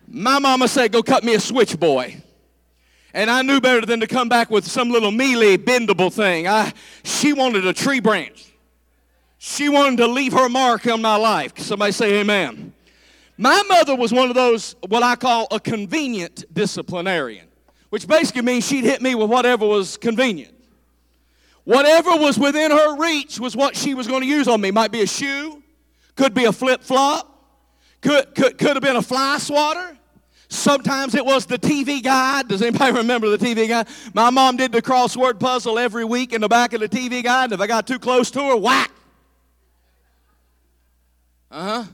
My 0.08 0.38
mama 0.38 0.68
said, 0.68 0.90
Go 0.90 1.02
cut 1.02 1.22
me 1.22 1.34
a 1.34 1.40
switch, 1.40 1.78
boy. 1.78 2.16
And 3.16 3.30
I 3.30 3.40
knew 3.40 3.62
better 3.62 3.86
than 3.86 4.00
to 4.00 4.06
come 4.06 4.28
back 4.28 4.50
with 4.50 4.66
some 4.66 4.90
little 4.90 5.10
mealy, 5.10 5.56
bendable 5.56 6.12
thing. 6.12 6.46
I, 6.46 6.74
she 7.02 7.32
wanted 7.32 7.66
a 7.66 7.72
tree 7.72 7.98
branch. 7.98 8.44
She 9.38 9.70
wanted 9.70 9.96
to 9.96 10.06
leave 10.06 10.34
her 10.34 10.50
mark 10.50 10.86
on 10.86 11.00
my 11.00 11.16
life. 11.16 11.56
Somebody 11.56 11.92
say 11.92 12.20
amen. 12.20 12.74
My 13.38 13.62
mother 13.70 13.96
was 13.96 14.12
one 14.12 14.28
of 14.28 14.34
those, 14.34 14.76
what 14.86 15.02
I 15.02 15.16
call 15.16 15.48
a 15.50 15.58
convenient 15.58 16.44
disciplinarian, 16.52 17.46
which 17.88 18.06
basically 18.06 18.42
means 18.42 18.66
she'd 18.66 18.84
hit 18.84 19.00
me 19.00 19.14
with 19.14 19.30
whatever 19.30 19.66
was 19.66 19.96
convenient. 19.96 20.52
Whatever 21.64 22.16
was 22.16 22.38
within 22.38 22.70
her 22.70 22.98
reach 22.98 23.40
was 23.40 23.56
what 23.56 23.74
she 23.74 23.94
was 23.94 24.06
going 24.06 24.20
to 24.20 24.28
use 24.28 24.46
on 24.46 24.60
me. 24.60 24.70
Might 24.70 24.92
be 24.92 25.00
a 25.00 25.06
shoe, 25.06 25.62
could 26.16 26.34
be 26.34 26.44
a 26.44 26.52
flip 26.52 26.82
flop, 26.82 27.32
could, 28.02 28.34
could, 28.34 28.58
could 28.58 28.76
have 28.76 28.82
been 28.82 28.96
a 28.96 29.02
fly 29.02 29.38
swatter. 29.38 29.95
Sometimes 30.56 31.14
it 31.14 31.24
was 31.24 31.46
the 31.46 31.58
TV 31.58 32.02
guide. 32.02 32.48
Does 32.48 32.62
anybody 32.62 32.92
remember 32.96 33.28
the 33.28 33.38
TV 33.38 33.68
guide? 33.68 33.86
My 34.14 34.30
mom 34.30 34.56
did 34.56 34.72
the 34.72 34.82
crossword 34.82 35.38
puzzle 35.38 35.78
every 35.78 36.04
week 36.04 36.32
in 36.32 36.40
the 36.40 36.48
back 36.48 36.72
of 36.72 36.80
the 36.80 36.88
TV 36.88 37.22
guide. 37.22 37.52
If 37.52 37.60
I 37.60 37.66
got 37.66 37.86
too 37.86 37.98
close 37.98 38.30
to 38.32 38.40
her, 38.40 38.56
whack. 38.56 38.90
Uh 41.50 41.62
huh. 41.62 41.84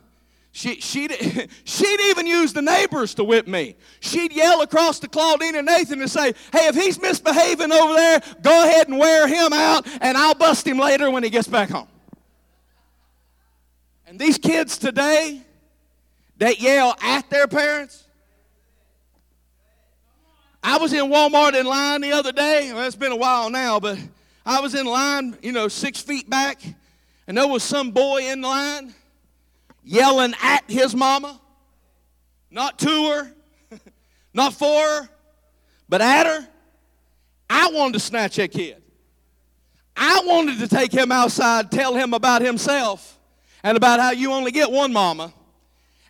She, 0.52 0.80
she'd, 0.80 1.48
she'd 1.64 2.00
even 2.10 2.26
use 2.26 2.52
the 2.52 2.62
neighbors 2.62 3.14
to 3.14 3.24
whip 3.24 3.48
me. 3.48 3.74
She'd 4.00 4.32
yell 4.32 4.60
across 4.62 5.00
to 5.00 5.08
Claudine 5.08 5.56
and 5.56 5.66
Nathan 5.66 6.00
and 6.00 6.10
say, 6.10 6.34
Hey, 6.52 6.68
if 6.68 6.74
he's 6.74 7.00
misbehaving 7.00 7.72
over 7.72 7.94
there, 7.94 8.20
go 8.42 8.64
ahead 8.64 8.88
and 8.88 8.98
wear 8.98 9.26
him 9.26 9.52
out, 9.52 9.86
and 10.00 10.16
I'll 10.16 10.34
bust 10.34 10.66
him 10.66 10.78
later 10.78 11.10
when 11.10 11.24
he 11.24 11.30
gets 11.30 11.48
back 11.48 11.70
home. 11.70 11.88
And 14.06 14.18
these 14.18 14.36
kids 14.36 14.76
today 14.76 15.40
that 16.36 16.60
yell 16.60 16.96
at 17.00 17.30
their 17.30 17.46
parents, 17.48 18.04
I 20.62 20.78
was 20.78 20.92
in 20.92 21.10
Walmart 21.10 21.58
in 21.58 21.66
line 21.66 22.02
the 22.02 22.12
other 22.12 22.32
day. 22.32 22.72
Well, 22.72 22.86
it's 22.86 22.94
been 22.94 23.12
a 23.12 23.16
while 23.16 23.50
now, 23.50 23.80
but 23.80 23.98
I 24.46 24.60
was 24.60 24.74
in 24.74 24.86
line, 24.86 25.36
you 25.42 25.52
know, 25.52 25.68
six 25.68 26.00
feet 26.00 26.30
back, 26.30 26.62
and 27.26 27.36
there 27.36 27.48
was 27.48 27.62
some 27.62 27.90
boy 27.90 28.30
in 28.30 28.42
line 28.42 28.94
yelling 29.82 30.34
at 30.40 30.64
his 30.68 30.94
mama, 30.94 31.40
not 32.50 32.78
to 32.78 33.08
her, 33.08 33.32
not 34.34 34.54
for 34.54 34.80
her, 34.80 35.08
but 35.88 36.00
at 36.00 36.26
her. 36.26 36.48
I 37.50 37.70
wanted 37.72 37.94
to 37.94 38.00
snatch 38.00 38.36
that 38.36 38.52
kid. 38.52 38.80
I 39.96 40.22
wanted 40.24 40.58
to 40.60 40.68
take 40.68 40.92
him 40.92 41.12
outside, 41.12 41.70
tell 41.70 41.94
him 41.94 42.14
about 42.14 42.40
himself 42.40 43.18
and 43.62 43.76
about 43.76 44.00
how 44.00 44.12
you 44.12 44.32
only 44.32 44.52
get 44.52 44.70
one 44.70 44.92
mama. 44.92 45.34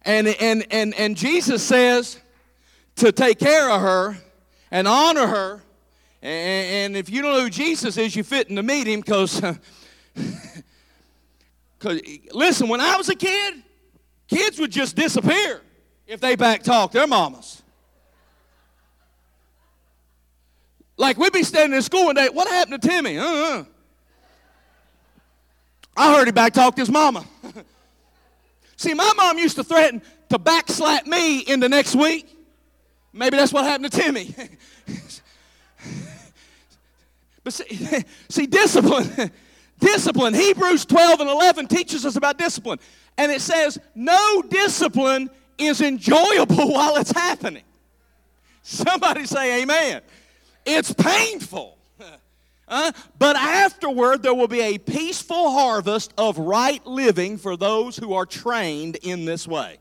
And, 0.02 0.28
and, 0.28 0.66
and, 0.70 0.94
and 0.94 1.16
Jesus 1.16 1.62
says 1.62 2.20
to 2.96 3.12
take 3.12 3.38
care 3.38 3.70
of 3.70 3.80
her 3.80 4.16
and 4.72 4.88
honor 4.88 5.28
her. 5.28 5.62
And, 6.22 6.94
and 6.94 6.96
if 6.96 7.08
you 7.10 7.22
don't 7.22 7.34
know 7.34 7.42
who 7.42 7.50
Jesus 7.50 7.96
is, 7.96 8.16
you're 8.16 8.24
fitting 8.24 8.56
to 8.56 8.62
meet 8.64 8.88
him 8.88 9.00
because 9.00 9.40
listen, 12.32 12.68
when 12.68 12.80
I 12.80 12.96
was 12.96 13.08
a 13.08 13.14
kid, 13.14 13.62
kids 14.26 14.58
would 14.58 14.72
just 14.72 14.96
disappear 14.96 15.60
if 16.08 16.20
they 16.20 16.34
back 16.34 16.64
talked 16.64 16.94
their 16.94 17.06
mamas. 17.06 17.62
Like 20.96 21.18
we'd 21.18 21.32
be 21.32 21.42
standing 21.42 21.76
in 21.76 21.82
school 21.82 22.06
one 22.06 22.14
day, 22.14 22.28
what 22.28 22.48
happened 22.48 22.80
to 22.80 22.88
Timmy? 22.88 23.18
Uh-uh. 23.18 23.64
I 25.96 26.14
heard 26.14 26.26
he 26.26 26.32
back 26.32 26.54
talked 26.54 26.78
his 26.78 26.90
mama. 26.90 27.26
See, 28.76 28.94
my 28.94 29.12
mom 29.16 29.38
used 29.38 29.56
to 29.56 29.64
threaten 29.64 30.00
to 30.30 30.38
backslap 30.38 31.06
me 31.06 31.40
in 31.40 31.60
the 31.60 31.68
next 31.68 31.94
week. 31.94 32.41
Maybe 33.12 33.36
that's 33.36 33.52
what 33.52 33.64
happened 33.64 33.92
to 33.92 34.00
Timmy. 34.00 34.34
but 37.44 37.52
see, 37.52 38.04
see, 38.28 38.46
discipline, 38.46 39.30
discipline. 39.78 40.34
Hebrews 40.34 40.84
12 40.86 41.20
and 41.20 41.30
11 41.30 41.68
teaches 41.68 42.06
us 42.06 42.16
about 42.16 42.38
discipline. 42.38 42.78
And 43.18 43.30
it 43.30 43.40
says, 43.40 43.78
no 43.94 44.42
discipline 44.42 45.30
is 45.58 45.80
enjoyable 45.80 46.72
while 46.72 46.96
it's 46.96 47.12
happening. 47.12 47.64
Somebody 48.62 49.26
say 49.26 49.62
amen. 49.62 50.00
It's 50.64 50.92
painful. 50.92 51.76
Uh, 52.68 52.90
but 53.18 53.36
afterward, 53.36 54.22
there 54.22 54.32
will 54.32 54.48
be 54.48 54.62
a 54.62 54.78
peaceful 54.78 55.50
harvest 55.50 56.14
of 56.16 56.38
right 56.38 56.84
living 56.86 57.36
for 57.36 57.54
those 57.54 57.98
who 57.98 58.14
are 58.14 58.24
trained 58.24 58.96
in 59.02 59.26
this 59.26 59.46
way. 59.46 59.76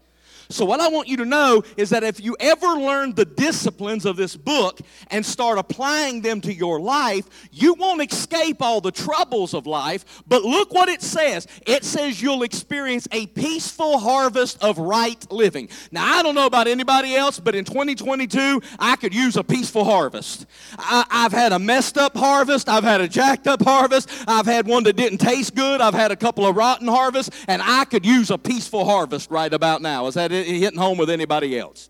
So, 0.51 0.65
what 0.65 0.79
I 0.79 0.87
want 0.89 1.07
you 1.07 1.17
to 1.17 1.25
know 1.25 1.63
is 1.77 1.89
that 1.91 2.03
if 2.03 2.19
you 2.19 2.35
ever 2.39 2.67
learn 2.67 3.13
the 3.13 3.25
disciplines 3.25 4.05
of 4.05 4.17
this 4.17 4.35
book 4.35 4.79
and 5.09 5.25
start 5.25 5.57
applying 5.57 6.21
them 6.21 6.41
to 6.41 6.53
your 6.53 6.79
life, 6.79 7.49
you 7.51 7.73
won't 7.73 8.01
escape 8.01 8.61
all 8.61 8.81
the 8.81 8.91
troubles 8.91 9.53
of 9.53 9.65
life. 9.65 10.23
But 10.27 10.43
look 10.43 10.73
what 10.73 10.89
it 10.89 11.01
says 11.01 11.47
it 11.65 11.83
says 11.83 12.21
you'll 12.21 12.43
experience 12.43 13.07
a 13.11 13.27
peaceful 13.27 13.99
harvest 13.99 14.63
of 14.63 14.77
right 14.77 15.31
living. 15.31 15.69
Now, 15.91 16.19
I 16.19 16.23
don't 16.23 16.35
know 16.35 16.45
about 16.45 16.67
anybody 16.67 17.15
else, 17.15 17.39
but 17.39 17.55
in 17.55 17.65
2022, 17.65 18.61
I 18.79 18.95
could 18.95 19.13
use 19.13 19.37
a 19.37 19.43
peaceful 19.43 19.85
harvest. 19.85 20.45
I, 20.77 21.05
have 21.09 21.31
had 21.31 21.53
a 21.53 21.59
messed 21.59 21.97
up 21.97 22.15
harvest, 22.15 22.67
I've 22.67 22.83
had 22.83 23.01
a 23.01 23.07
jacked 23.07 23.47
up 23.47 23.61
harvest, 23.61 24.09
I've 24.27 24.45
had 24.45 24.67
one 24.67 24.83
that 24.83 24.95
didn't 24.95 25.19
taste 25.19 25.55
good, 25.55 25.81
I've 25.81 25.93
had 25.93 26.11
a 26.11 26.15
couple 26.15 26.45
of 26.45 26.55
rotten 26.55 26.87
harvests, 26.87 27.35
and 27.47 27.61
I 27.61 27.85
could 27.85 28.05
use 28.05 28.31
a 28.31 28.37
peaceful 28.37 28.85
harvest 28.85 29.29
right 29.29 29.53
about 29.53 29.81
now. 29.81 30.07
Is 30.07 30.15
that 30.15 30.31
it? 30.31 30.40
Hitting 30.45 30.79
home 30.79 30.97
with 30.97 31.09
anybody 31.09 31.57
else. 31.57 31.89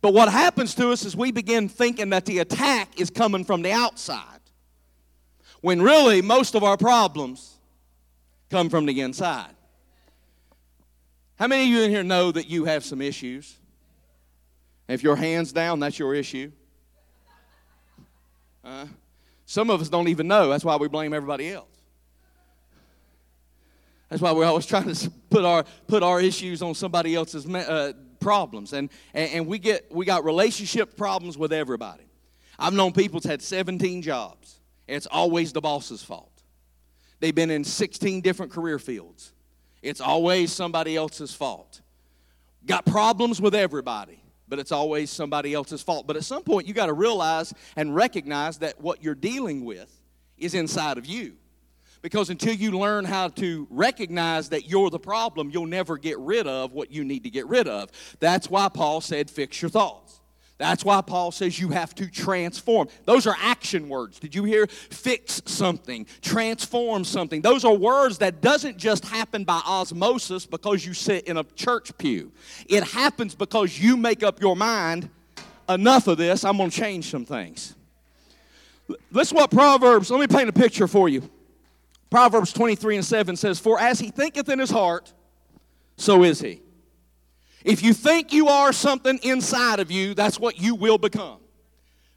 But 0.00 0.14
what 0.14 0.30
happens 0.30 0.74
to 0.76 0.90
us 0.90 1.04
is 1.04 1.16
we 1.16 1.32
begin 1.32 1.68
thinking 1.68 2.10
that 2.10 2.24
the 2.26 2.38
attack 2.38 3.00
is 3.00 3.10
coming 3.10 3.44
from 3.44 3.62
the 3.62 3.72
outside, 3.72 4.40
when 5.60 5.82
really 5.82 6.22
most 6.22 6.54
of 6.54 6.62
our 6.62 6.76
problems 6.76 7.58
come 8.50 8.70
from 8.70 8.86
the 8.86 9.00
inside. 9.00 9.54
How 11.38 11.46
many 11.46 11.64
of 11.64 11.68
you 11.68 11.82
in 11.82 11.90
here 11.90 12.02
know 12.02 12.32
that 12.32 12.48
you 12.48 12.64
have 12.64 12.84
some 12.84 13.00
issues? 13.00 13.56
If 14.88 15.02
your 15.02 15.16
hand's 15.16 15.52
down, 15.52 15.80
that's 15.80 15.98
your 15.98 16.14
issue. 16.14 16.50
Uh, 18.64 18.86
some 19.46 19.70
of 19.70 19.80
us 19.80 19.88
don't 19.88 20.08
even 20.08 20.28
know. 20.28 20.48
That's 20.48 20.64
why 20.64 20.76
we 20.76 20.88
blame 20.88 21.12
everybody 21.14 21.50
else. 21.50 21.77
That's 24.08 24.22
why 24.22 24.32
we're 24.32 24.46
always 24.46 24.66
trying 24.66 24.92
to 24.92 25.10
put 25.30 25.44
our 25.44 25.64
put 25.86 26.02
our 26.02 26.20
issues 26.20 26.62
on 26.62 26.74
somebody 26.74 27.14
else's 27.14 27.46
uh, 27.46 27.92
problems, 28.20 28.72
and, 28.72 28.90
and 29.14 29.30
and 29.32 29.46
we 29.46 29.58
get 29.58 29.92
we 29.92 30.04
got 30.04 30.24
relationship 30.24 30.96
problems 30.96 31.36
with 31.36 31.52
everybody. 31.52 32.04
I've 32.58 32.72
known 32.72 32.92
people 32.92 33.20
that's 33.20 33.30
had 33.30 33.42
17 33.42 34.02
jobs. 34.02 34.60
It's 34.88 35.06
always 35.06 35.52
the 35.52 35.60
boss's 35.60 36.02
fault. 36.02 36.42
They've 37.20 37.34
been 37.34 37.50
in 37.50 37.62
16 37.62 38.20
different 38.20 38.50
career 38.50 38.78
fields. 38.78 39.32
It's 39.82 40.00
always 40.00 40.52
somebody 40.52 40.96
else's 40.96 41.34
fault. 41.34 41.80
Got 42.66 42.84
problems 42.84 43.40
with 43.40 43.54
everybody, 43.54 44.20
but 44.48 44.58
it's 44.58 44.72
always 44.72 45.10
somebody 45.10 45.54
else's 45.54 45.82
fault. 45.82 46.06
But 46.06 46.16
at 46.16 46.24
some 46.24 46.42
point, 46.42 46.66
you 46.66 46.74
got 46.74 46.86
to 46.86 46.92
realize 46.92 47.54
and 47.76 47.94
recognize 47.94 48.58
that 48.58 48.80
what 48.80 49.02
you're 49.02 49.14
dealing 49.14 49.64
with 49.64 49.92
is 50.36 50.54
inside 50.54 50.98
of 50.98 51.06
you. 51.06 51.36
Because 52.02 52.30
until 52.30 52.54
you 52.54 52.78
learn 52.78 53.04
how 53.04 53.28
to 53.28 53.66
recognize 53.70 54.48
that 54.50 54.68
you're 54.68 54.90
the 54.90 54.98
problem, 54.98 55.50
you'll 55.50 55.66
never 55.66 55.98
get 55.98 56.18
rid 56.18 56.46
of 56.46 56.72
what 56.72 56.92
you 56.92 57.04
need 57.04 57.24
to 57.24 57.30
get 57.30 57.46
rid 57.46 57.66
of. 57.66 57.90
That's 58.20 58.48
why 58.48 58.68
Paul 58.68 59.00
said, 59.00 59.30
fix 59.30 59.60
your 59.60 59.68
thoughts. 59.68 60.20
That's 60.58 60.84
why 60.84 61.00
Paul 61.02 61.30
says 61.30 61.58
you 61.60 61.68
have 61.68 61.94
to 61.94 62.10
transform. 62.10 62.88
Those 63.04 63.28
are 63.28 63.36
action 63.38 63.88
words. 63.88 64.18
Did 64.18 64.34
you 64.34 64.42
hear? 64.42 64.66
Fix 64.66 65.40
something, 65.46 66.04
transform 66.20 67.04
something. 67.04 67.42
Those 67.42 67.64
are 67.64 67.74
words 67.74 68.18
that 68.18 68.40
doesn't 68.40 68.76
just 68.76 69.04
happen 69.04 69.44
by 69.44 69.60
osmosis 69.64 70.46
because 70.46 70.84
you 70.84 70.94
sit 70.94 71.28
in 71.28 71.36
a 71.36 71.44
church 71.44 71.96
pew. 71.96 72.32
It 72.68 72.82
happens 72.82 73.36
because 73.36 73.80
you 73.80 73.96
make 73.96 74.24
up 74.24 74.40
your 74.40 74.56
mind, 74.56 75.08
enough 75.68 76.08
of 76.08 76.18
this, 76.18 76.44
I'm 76.44 76.56
going 76.56 76.70
to 76.70 76.76
change 76.76 77.08
some 77.08 77.24
things. 77.24 77.76
Listen 79.12 79.36
what 79.36 79.52
Proverbs, 79.52 80.10
let 80.10 80.18
me 80.18 80.26
paint 80.26 80.48
a 80.48 80.52
picture 80.52 80.88
for 80.88 81.08
you. 81.08 81.28
Proverbs 82.10 82.52
23 82.52 82.96
and 82.96 83.04
7 83.04 83.36
says, 83.36 83.58
For 83.58 83.78
as 83.78 84.00
he 84.00 84.10
thinketh 84.10 84.48
in 84.48 84.58
his 84.58 84.70
heart, 84.70 85.12
so 85.96 86.22
is 86.22 86.40
he. 86.40 86.62
If 87.64 87.82
you 87.82 87.92
think 87.92 88.32
you 88.32 88.48
are 88.48 88.72
something 88.72 89.18
inside 89.22 89.80
of 89.80 89.90
you, 89.90 90.14
that's 90.14 90.38
what 90.38 90.58
you 90.58 90.74
will 90.74 90.98
become. 90.98 91.38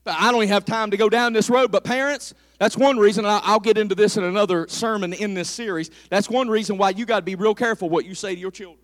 But 0.04 0.16
I 0.18 0.32
don't 0.32 0.44
even 0.44 0.54
have 0.54 0.66
time 0.66 0.92
to 0.92 0.98
go 0.98 1.10
down 1.10 1.34
this 1.34 1.50
road, 1.50 1.72
but 1.72 1.84
parents, 1.84 2.34
that's 2.58 2.78
one 2.78 2.98
reason, 2.98 3.26
I'll 3.26 3.60
get 3.60 3.78
into 3.78 3.96
this 3.96 4.18
in 4.18 4.24
another 4.24 4.68
sermon 4.68 5.14
in 5.14 5.34
this 5.34 5.50
series. 5.50 5.92
That's 6.10 6.30
one 6.30 6.48
reason 6.48 6.78
why 6.78 6.92
you 6.92 7.06
got 7.06 7.20
to 7.20 7.26
be 7.26 7.36
real 7.36 7.56
careful 7.56 7.90
what 7.90 8.06
you 8.06 8.16
say 8.16 8.34
to 8.34 8.40
your 8.40 8.52
children. 8.52 8.80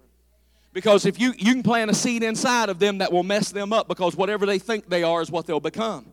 Because 0.73 1.05
if 1.05 1.19
you, 1.19 1.33
you 1.37 1.53
can 1.53 1.63
plant 1.63 1.89
a 1.89 1.95
seed 1.95 2.21
inside 2.21 2.69
of 2.69 2.77
them 2.77 2.99
that 2.99 3.11
will 3.11 3.23
mess 3.23 3.51
them 3.51 3.73
up 3.73 3.87
because 3.87 4.15
whatever 4.15 4.45
they 4.45 4.59
think 4.59 4.89
they 4.89 5.03
are 5.03 5.21
is 5.21 5.31
what 5.31 5.47
they'll 5.47 5.59
become. 5.59 6.05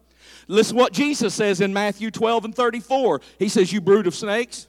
Listen 0.49 0.77
what 0.77 0.93
Jesus 0.93 1.35
says 1.35 1.61
in 1.61 1.73
Matthew 1.73 2.11
12 2.11 2.47
and 2.47 2.55
34. 2.55 3.21
He 3.39 3.49
says, 3.49 3.73
You 3.73 3.81
brood 3.81 4.07
of 4.07 4.15
snakes. 4.15 4.69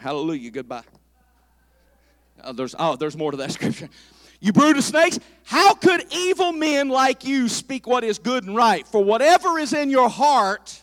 Hallelujah. 0.00 0.50
Goodbye. 0.50 0.82
Oh, 2.42 2.54
there's, 2.54 2.74
oh, 2.78 2.96
there's 2.96 3.16
more 3.16 3.30
to 3.30 3.36
that 3.36 3.52
scripture. 3.52 3.90
You 4.40 4.54
brood 4.54 4.78
of 4.78 4.84
snakes, 4.84 5.20
how 5.44 5.74
could 5.74 6.02
evil 6.10 6.52
men 6.52 6.88
like 6.88 7.26
you 7.26 7.50
speak 7.50 7.86
what 7.86 8.02
is 8.02 8.18
good 8.18 8.44
and 8.44 8.56
right? 8.56 8.86
For 8.86 9.04
whatever 9.04 9.58
is 9.58 9.74
in 9.74 9.90
your 9.90 10.08
heart 10.08 10.82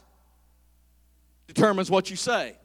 determines 1.48 1.90
what 1.90 2.12
you 2.12 2.16
say. 2.16 2.56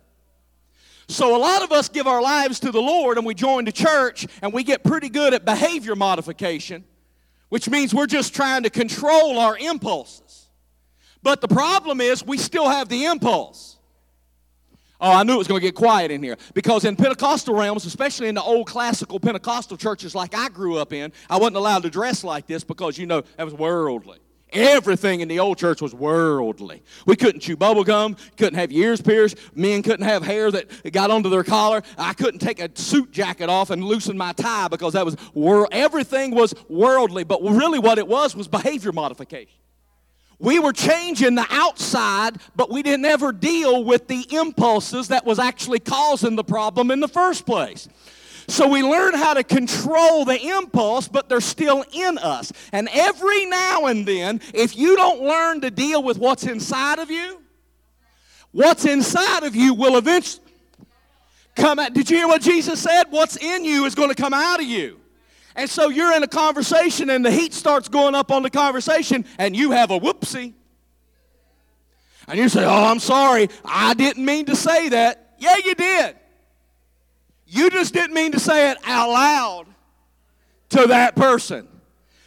So, 1.08 1.34
a 1.34 1.38
lot 1.38 1.62
of 1.62 1.72
us 1.72 1.88
give 1.88 2.06
our 2.06 2.20
lives 2.20 2.60
to 2.60 2.70
the 2.70 2.80
Lord 2.80 3.16
and 3.16 3.26
we 3.26 3.34
join 3.34 3.64
the 3.64 3.72
church 3.72 4.26
and 4.42 4.52
we 4.52 4.62
get 4.62 4.84
pretty 4.84 5.08
good 5.08 5.32
at 5.32 5.46
behavior 5.46 5.96
modification, 5.96 6.84
which 7.48 7.68
means 7.70 7.94
we're 7.94 8.06
just 8.06 8.34
trying 8.34 8.64
to 8.64 8.70
control 8.70 9.38
our 9.38 9.56
impulses. 9.56 10.48
But 11.22 11.40
the 11.40 11.48
problem 11.48 12.02
is, 12.02 12.24
we 12.24 12.36
still 12.36 12.68
have 12.68 12.88
the 12.90 13.06
impulse. 13.06 13.78
Oh, 15.02 15.10
I 15.10 15.24
knew 15.24 15.34
it 15.34 15.38
was 15.38 15.48
going 15.48 15.60
to 15.60 15.66
get 15.66 15.74
quiet 15.74 16.12
in 16.12 16.22
here. 16.22 16.36
Because 16.54 16.84
in 16.84 16.94
Pentecostal 16.94 17.56
realms, 17.56 17.84
especially 17.86 18.28
in 18.28 18.36
the 18.36 18.42
old 18.42 18.68
classical 18.68 19.18
Pentecostal 19.18 19.76
churches 19.76 20.14
like 20.14 20.32
I 20.32 20.48
grew 20.48 20.78
up 20.78 20.92
in, 20.92 21.12
I 21.28 21.38
wasn't 21.38 21.56
allowed 21.56 21.82
to 21.82 21.90
dress 21.90 22.22
like 22.22 22.46
this 22.46 22.62
because, 22.62 22.96
you 22.96 23.06
know, 23.06 23.22
that 23.36 23.44
was 23.44 23.52
worldly. 23.52 24.18
Everything 24.52 25.20
in 25.20 25.28
the 25.28 25.40
old 25.40 25.58
church 25.58 25.82
was 25.82 25.92
worldly. 25.94 26.82
We 27.04 27.16
couldn't 27.16 27.40
chew 27.40 27.56
bubble 27.56 27.82
gum, 27.84 28.16
couldn't 28.36 28.58
have 28.58 28.70
ears 28.70 29.00
pierced, 29.00 29.38
men 29.56 29.82
couldn't 29.82 30.04
have 30.04 30.22
hair 30.22 30.50
that 30.52 30.92
got 30.92 31.10
onto 31.10 31.30
their 31.30 31.42
collar. 31.42 31.82
I 31.98 32.12
couldn't 32.12 32.40
take 32.40 32.60
a 32.60 32.70
suit 32.74 33.10
jacket 33.10 33.48
off 33.48 33.70
and 33.70 33.82
loosen 33.82 34.16
my 34.16 34.34
tie 34.34 34.68
because 34.68 34.92
that 34.92 35.04
was 35.04 35.16
world. 35.34 35.68
Everything 35.72 36.32
was 36.32 36.54
worldly, 36.68 37.24
but 37.24 37.42
really 37.42 37.78
what 37.78 37.98
it 37.98 38.06
was 38.06 38.36
was 38.36 38.46
behavior 38.46 38.92
modification. 38.92 39.61
We 40.42 40.58
were 40.58 40.72
changing 40.72 41.36
the 41.36 41.46
outside, 41.50 42.36
but 42.56 42.68
we 42.68 42.82
didn't 42.82 43.04
ever 43.04 43.30
deal 43.30 43.84
with 43.84 44.08
the 44.08 44.26
impulses 44.32 45.06
that 45.08 45.24
was 45.24 45.38
actually 45.38 45.78
causing 45.78 46.34
the 46.34 46.42
problem 46.42 46.90
in 46.90 46.98
the 46.98 47.06
first 47.06 47.46
place. 47.46 47.88
So 48.48 48.66
we 48.66 48.82
learn 48.82 49.14
how 49.14 49.34
to 49.34 49.44
control 49.44 50.24
the 50.24 50.36
impulse, 50.36 51.06
but 51.06 51.28
they're 51.28 51.40
still 51.40 51.84
in 51.92 52.18
us. 52.18 52.52
And 52.72 52.88
every 52.92 53.46
now 53.46 53.86
and 53.86 54.04
then, 54.04 54.40
if 54.52 54.76
you 54.76 54.96
don't 54.96 55.22
learn 55.22 55.60
to 55.60 55.70
deal 55.70 56.02
with 56.02 56.18
what's 56.18 56.42
inside 56.42 56.98
of 56.98 57.08
you, 57.08 57.40
what's 58.50 58.84
inside 58.84 59.44
of 59.44 59.54
you 59.54 59.74
will 59.74 59.96
eventually 59.96 60.44
come 61.54 61.78
out. 61.78 61.94
Did 61.94 62.10
you 62.10 62.16
hear 62.16 62.26
what 62.26 62.42
Jesus 62.42 62.82
said? 62.82 63.04
What's 63.10 63.36
in 63.36 63.64
you 63.64 63.84
is 63.84 63.94
going 63.94 64.08
to 64.08 64.20
come 64.20 64.34
out 64.34 64.58
of 64.58 64.66
you. 64.66 65.01
And 65.54 65.68
so 65.68 65.88
you're 65.88 66.14
in 66.16 66.22
a 66.22 66.28
conversation 66.28 67.10
and 67.10 67.24
the 67.24 67.30
heat 67.30 67.52
starts 67.52 67.88
going 67.88 68.14
up 68.14 68.30
on 68.30 68.42
the 68.42 68.50
conversation 68.50 69.24
and 69.38 69.54
you 69.54 69.72
have 69.72 69.90
a 69.90 70.00
whoopsie. 70.00 70.54
And 72.28 72.38
you 72.38 72.48
say, 72.48 72.64
Oh, 72.64 72.84
I'm 72.84 73.00
sorry. 73.00 73.48
I 73.64 73.94
didn't 73.94 74.24
mean 74.24 74.46
to 74.46 74.56
say 74.56 74.88
that. 74.90 75.34
Yeah, 75.38 75.56
you 75.64 75.74
did. 75.74 76.16
You 77.46 77.68
just 77.68 77.92
didn't 77.92 78.14
mean 78.14 78.32
to 78.32 78.40
say 78.40 78.70
it 78.70 78.78
out 78.84 79.10
loud 79.10 79.66
to 80.70 80.86
that 80.86 81.16
person. 81.16 81.68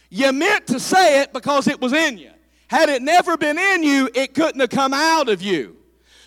You 0.10 0.32
meant 0.32 0.68
to 0.68 0.80
say 0.80 1.22
it 1.22 1.34
because 1.34 1.68
it 1.68 1.82
was 1.82 1.94
in 1.94 2.18
you. 2.18 2.32
Had 2.68 2.90
it 2.90 3.02
never 3.02 3.38
been 3.38 3.58
in 3.58 3.84
you, 3.84 4.10
it 4.14 4.34
couldn't 4.34 4.60
have 4.60 4.70
come 4.70 4.94
out 4.94 5.30
of 5.30 5.42
you. 5.42 5.78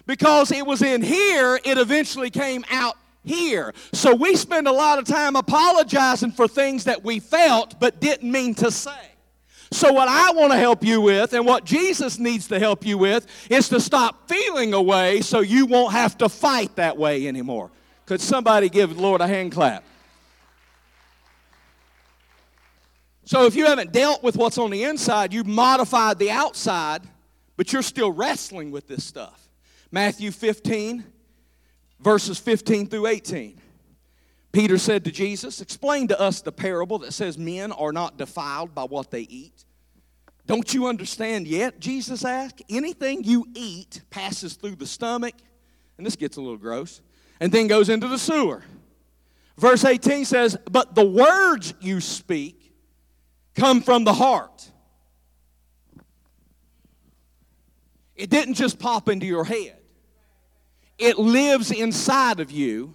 Because 0.06 0.50
it 0.50 0.66
was 0.66 0.82
in 0.82 1.02
here, 1.02 1.60
it 1.62 1.78
eventually 1.78 2.30
came 2.30 2.64
out 2.70 2.96
here. 3.28 3.72
So 3.92 4.14
we 4.14 4.34
spend 4.36 4.66
a 4.66 4.72
lot 4.72 4.98
of 4.98 5.04
time 5.04 5.36
apologizing 5.36 6.32
for 6.32 6.48
things 6.48 6.84
that 6.84 7.04
we 7.04 7.20
felt 7.20 7.78
but 7.78 8.00
didn't 8.00 8.30
mean 8.30 8.54
to 8.56 8.70
say. 8.70 9.08
So, 9.70 9.92
what 9.92 10.08
I 10.08 10.32
want 10.32 10.52
to 10.52 10.58
help 10.58 10.82
you 10.82 11.00
with, 11.02 11.34
and 11.34 11.44
what 11.44 11.64
Jesus 11.64 12.18
needs 12.18 12.48
to 12.48 12.58
help 12.58 12.86
you 12.86 12.96
with, 12.96 13.26
is 13.50 13.68
to 13.68 13.80
stop 13.80 14.26
feeling 14.26 14.72
a 14.72 14.80
way 14.80 15.20
so 15.20 15.40
you 15.40 15.66
won't 15.66 15.92
have 15.92 16.16
to 16.18 16.28
fight 16.28 16.76
that 16.76 16.96
way 16.96 17.28
anymore. 17.28 17.70
Could 18.06 18.22
somebody 18.22 18.70
give 18.70 18.96
the 18.96 19.02
Lord 19.02 19.20
a 19.20 19.28
hand 19.28 19.52
clap? 19.52 19.84
So, 23.24 23.44
if 23.44 23.54
you 23.54 23.66
haven't 23.66 23.92
dealt 23.92 24.22
with 24.22 24.38
what's 24.38 24.56
on 24.56 24.70
the 24.70 24.84
inside, 24.84 25.34
you've 25.34 25.46
modified 25.46 26.18
the 26.18 26.30
outside, 26.30 27.02
but 27.58 27.70
you're 27.70 27.82
still 27.82 28.10
wrestling 28.10 28.70
with 28.70 28.88
this 28.88 29.04
stuff. 29.04 29.50
Matthew 29.90 30.30
15, 30.30 31.04
verses 32.00 32.38
15 32.38 32.88
through 32.88 33.06
18. 33.06 33.60
Peter 34.52 34.78
said 34.78 35.04
to 35.04 35.10
Jesus, 35.10 35.60
Explain 35.60 36.08
to 36.08 36.18
us 36.20 36.40
the 36.40 36.52
parable 36.52 36.98
that 37.00 37.12
says 37.12 37.36
men 37.36 37.72
are 37.72 37.92
not 37.92 38.16
defiled 38.16 38.74
by 38.74 38.84
what 38.84 39.10
they 39.10 39.22
eat. 39.22 39.64
Don't 40.46 40.72
you 40.72 40.86
understand 40.86 41.46
yet? 41.46 41.78
Jesus 41.78 42.24
asked. 42.24 42.62
Anything 42.70 43.22
you 43.22 43.46
eat 43.54 44.00
passes 44.08 44.54
through 44.54 44.76
the 44.76 44.86
stomach, 44.86 45.34
and 45.98 46.06
this 46.06 46.16
gets 46.16 46.38
a 46.38 46.40
little 46.40 46.56
gross, 46.56 47.02
and 47.38 47.52
then 47.52 47.66
goes 47.66 47.90
into 47.90 48.08
the 48.08 48.18
sewer. 48.18 48.62
Verse 49.58 49.84
18 49.84 50.24
says, 50.24 50.56
But 50.70 50.94
the 50.94 51.04
words 51.04 51.74
you 51.80 52.00
speak 52.00 52.72
come 53.54 53.82
from 53.82 54.04
the 54.04 54.14
heart. 54.14 54.70
It 58.14 58.30
didn't 58.30 58.54
just 58.54 58.78
pop 58.78 59.08
into 59.08 59.26
your 59.26 59.44
head, 59.44 59.77
it 60.98 61.18
lives 61.18 61.70
inside 61.70 62.40
of 62.40 62.50
you 62.50 62.94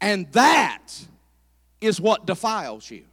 and 0.00 0.30
that 0.32 0.88
is 1.80 2.00
what 2.00 2.26
defiles 2.26 2.90
you. 2.90 3.04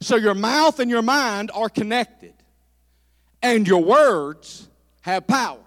So 0.00 0.16
your 0.16 0.34
mouth 0.34 0.80
and 0.80 0.90
your 0.90 1.02
mind 1.02 1.50
are 1.54 1.68
connected, 1.68 2.34
and 3.42 3.66
your 3.66 3.82
words 3.82 4.68
have 5.02 5.26
power. 5.26 5.60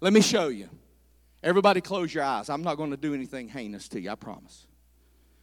Let 0.00 0.12
me 0.12 0.20
show 0.20 0.48
you. 0.48 0.68
Everybody, 1.42 1.80
close 1.80 2.12
your 2.12 2.24
eyes. 2.24 2.48
I'm 2.48 2.62
not 2.62 2.76
going 2.76 2.90
to 2.90 2.96
do 2.96 3.14
anything 3.14 3.48
heinous 3.48 3.88
to 3.88 4.00
you, 4.00 4.10
I 4.10 4.14
promise. 4.14 4.66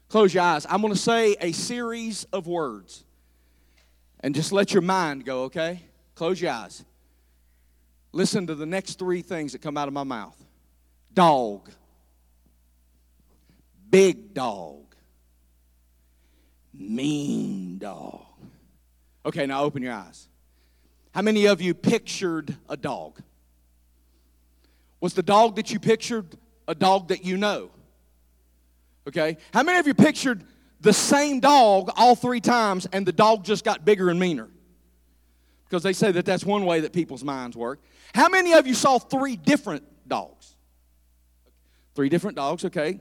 Close 0.10 0.34
your 0.34 0.44
eyes. 0.44 0.66
I'm 0.70 0.82
going 0.82 0.94
to 0.94 1.00
say 1.00 1.36
a 1.40 1.52
series 1.52 2.26
of 2.26 2.48
words, 2.48 3.04
and 4.20 4.34
just 4.36 4.52
let 4.52 4.74
your 4.74 4.82
mind 4.82 5.26
go, 5.26 5.44
okay? 5.44 5.82
Close 6.16 6.40
your 6.40 6.52
eyes. 6.52 6.84
Listen 8.14 8.48
to 8.48 8.56
the 8.56 8.66
next 8.66 8.98
three 8.98 9.22
things 9.22 9.52
that 9.52 9.62
come 9.62 9.76
out 9.76 9.90
of 9.90 9.94
my 9.94 10.04
mouth 10.04 10.38
dog 11.14 11.70
big 13.94 14.34
dog, 14.34 14.96
mean 16.74 17.78
dog. 17.78 18.26
Okay, 19.24 19.46
now 19.46 19.62
open 19.62 19.84
your 19.84 19.94
eyes. 19.94 20.28
How 21.14 21.22
many 21.22 21.46
of 21.46 21.62
you 21.62 21.76
pictured 21.76 22.58
a 22.68 22.76
dog? 22.76 23.22
Was 25.00 25.14
the 25.14 25.22
dog 25.22 25.58
that 25.58 25.70
you 25.72 25.80
pictured 25.80 26.26
a 26.68 26.74
dog 26.74 27.10
that 27.10 27.24
you 27.24 27.38
know? 27.38 27.70
Okay. 29.08 29.38
How 29.54 29.62
many 29.62 29.78
of 29.78 29.86
you 29.86 29.94
pictured 29.94 30.44
the 30.82 30.94
same 30.94 31.40
dog 31.40 31.92
all 31.96 32.16
three 32.16 32.42
times 32.42 32.88
and 32.92 33.06
the 33.06 33.12
dog 33.12 33.46
just 33.46 33.64
got 33.64 33.86
bigger 33.86 34.10
and 34.10 34.20
meaner? 34.20 34.50
Because 35.74 35.82
they 35.82 35.94
say 35.94 36.12
that 36.12 36.24
that's 36.24 36.46
one 36.46 36.66
way 36.66 36.82
that 36.82 36.94
people's 36.94 37.24
minds 37.24 37.58
work. 37.58 37.80
How 38.14 38.30
many 38.30 38.54
of 38.54 38.68
you 38.68 38.76
saw 38.76 39.00
three 39.00 39.36
different 39.36 39.84
dogs? 40.08 40.56
Three 41.96 42.10
different 42.10 42.38
dogs, 42.38 42.64
okay. 42.66 43.00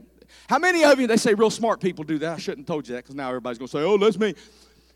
How 0.49 0.57
many 0.57 0.83
of 0.83 0.99
you, 0.99 1.05
they 1.05 1.17
say 1.17 1.35
real 1.35 1.51
smart 1.51 1.79
people 1.79 2.03
do 2.03 2.17
that? 2.17 2.33
I 2.33 2.37
shouldn't 2.39 2.67
have 2.67 2.73
told 2.73 2.87
you 2.87 2.95
that 2.95 3.03
because 3.03 3.13
now 3.13 3.27
everybody's 3.27 3.59
going 3.59 3.67
to 3.67 3.71
say, 3.71 3.83
oh, 3.83 3.99
that's 3.99 4.17
me. 4.17 4.33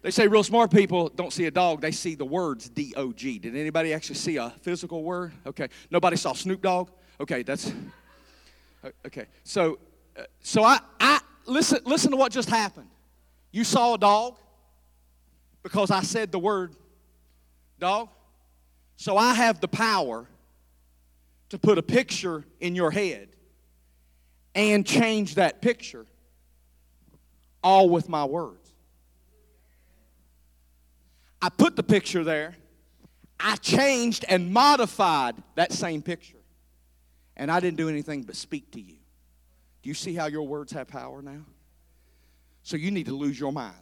They 0.01 0.09
say 0.09 0.27
real 0.27 0.41
smart 0.41 0.71
people 0.71 1.09
don't 1.09 1.31
see 1.31 1.45
a 1.45 1.51
dog, 1.51 1.81
they 1.81 1.91
see 1.91 2.15
the 2.15 2.25
words 2.25 2.67
D 2.67 2.95
O 2.97 3.11
G. 3.11 3.37
Did 3.37 3.55
anybody 3.55 3.93
actually 3.93 4.15
see 4.15 4.37
a 4.37 4.49
physical 4.61 5.03
word? 5.03 5.33
Okay. 5.45 5.67
Nobody 5.91 6.17
saw 6.17 6.33
Snoop 6.33 6.63
Dogg? 6.63 6.89
Okay, 7.21 7.43
that's. 7.43 7.71
Okay. 9.05 9.27
So, 9.43 9.77
uh, 10.17 10.23
so 10.41 10.63
I, 10.63 10.79
I 10.99 11.19
listen, 11.45 11.81
listen 11.85 12.09
to 12.09 12.17
what 12.17 12.31
just 12.31 12.49
happened. 12.49 12.89
You 13.51 13.63
saw 13.63 13.93
a 13.93 13.97
dog 13.99 14.39
because 15.61 15.91
I 15.91 16.01
said 16.01 16.31
the 16.31 16.39
word 16.39 16.73
dog. 17.79 18.09
So 18.95 19.17
I 19.17 19.33
have 19.33 19.59
the 19.61 19.67
power 19.67 20.27
to 21.49 21.57
put 21.57 21.77
a 21.77 21.83
picture 21.83 22.45
in 22.59 22.75
your 22.75 22.91
head 22.91 23.29
and 24.55 24.85
change 24.85 25.35
that 25.35 25.61
picture 25.61 26.05
all 27.63 27.89
with 27.89 28.09
my 28.09 28.25
words. 28.25 28.71
I 31.41 31.49
put 31.49 31.75
the 31.75 31.83
picture 31.83 32.23
there, 32.23 32.55
I 33.39 33.55
changed 33.57 34.25
and 34.27 34.51
modified 34.51 35.35
that 35.55 35.71
same 35.71 36.01
picture, 36.01 36.41
and 37.35 37.51
I 37.51 37.59
didn't 37.59 37.77
do 37.77 37.89
anything 37.89 38.23
but 38.23 38.35
speak 38.35 38.71
to 38.71 38.81
you. 38.81 38.95
Do 39.83 39.89
you 39.89 39.93
see 39.93 40.15
how 40.15 40.25
your 40.25 40.47
words 40.47 40.71
have 40.71 40.87
power 40.87 41.21
now? 41.21 41.45
So 42.63 42.75
you 42.75 42.89
need 42.89 43.05
to 43.05 43.15
lose 43.15 43.39
your 43.39 43.53
mind. 43.53 43.75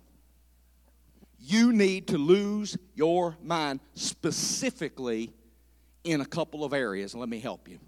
You 1.47 1.73
need 1.73 2.07
to 2.07 2.17
lose 2.17 2.75
your 2.95 3.37
mind 3.43 3.79
specifically 3.93 5.31
in 6.03 6.21
a 6.21 6.25
couple 6.25 6.63
of 6.63 6.73
areas, 6.73 7.13
let 7.13 7.29
me 7.29 7.39
help 7.39 7.67
you. 7.67 7.79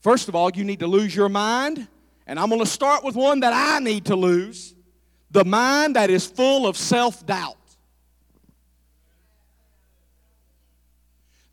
First 0.00 0.28
of 0.28 0.34
all, 0.34 0.50
you 0.50 0.64
need 0.64 0.80
to 0.80 0.88
lose 0.88 1.14
your 1.14 1.28
mind 1.28 1.86
and 2.26 2.38
I'm 2.38 2.48
going 2.48 2.60
to 2.60 2.66
start 2.66 3.04
with 3.04 3.14
one 3.14 3.40
that 3.40 3.52
I 3.52 3.78
need 3.78 4.06
to 4.06 4.16
lose 4.16 4.74
the 5.30 5.44
mind 5.44 5.94
that 5.96 6.10
is 6.10 6.26
full 6.26 6.66
of 6.66 6.76
self 6.76 7.24
doubt. 7.24 7.56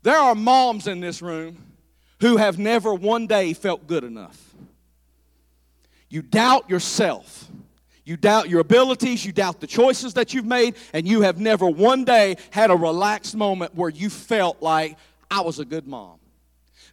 There 0.02 0.18
are 0.18 0.34
moms 0.34 0.88
in 0.88 0.98
this 0.98 1.22
room 1.22 1.56
who 2.20 2.36
have 2.36 2.58
never 2.58 2.92
one 2.94 3.28
day 3.28 3.52
felt 3.52 3.86
good 3.86 4.02
enough. 4.02 4.54
You 6.08 6.22
doubt 6.22 6.68
yourself. 6.68 7.48
You 8.04 8.16
doubt 8.16 8.48
your 8.48 8.60
abilities, 8.60 9.24
you 9.24 9.32
doubt 9.32 9.60
the 9.60 9.66
choices 9.66 10.14
that 10.14 10.34
you've 10.34 10.46
made, 10.46 10.74
and 10.92 11.06
you 11.06 11.20
have 11.22 11.38
never 11.38 11.68
one 11.68 12.04
day 12.04 12.36
had 12.50 12.70
a 12.70 12.76
relaxed 12.76 13.36
moment 13.36 13.74
where 13.74 13.90
you 13.90 14.10
felt 14.10 14.60
like 14.60 14.96
I 15.30 15.42
was 15.42 15.58
a 15.58 15.64
good 15.64 15.86
mom. 15.86 16.18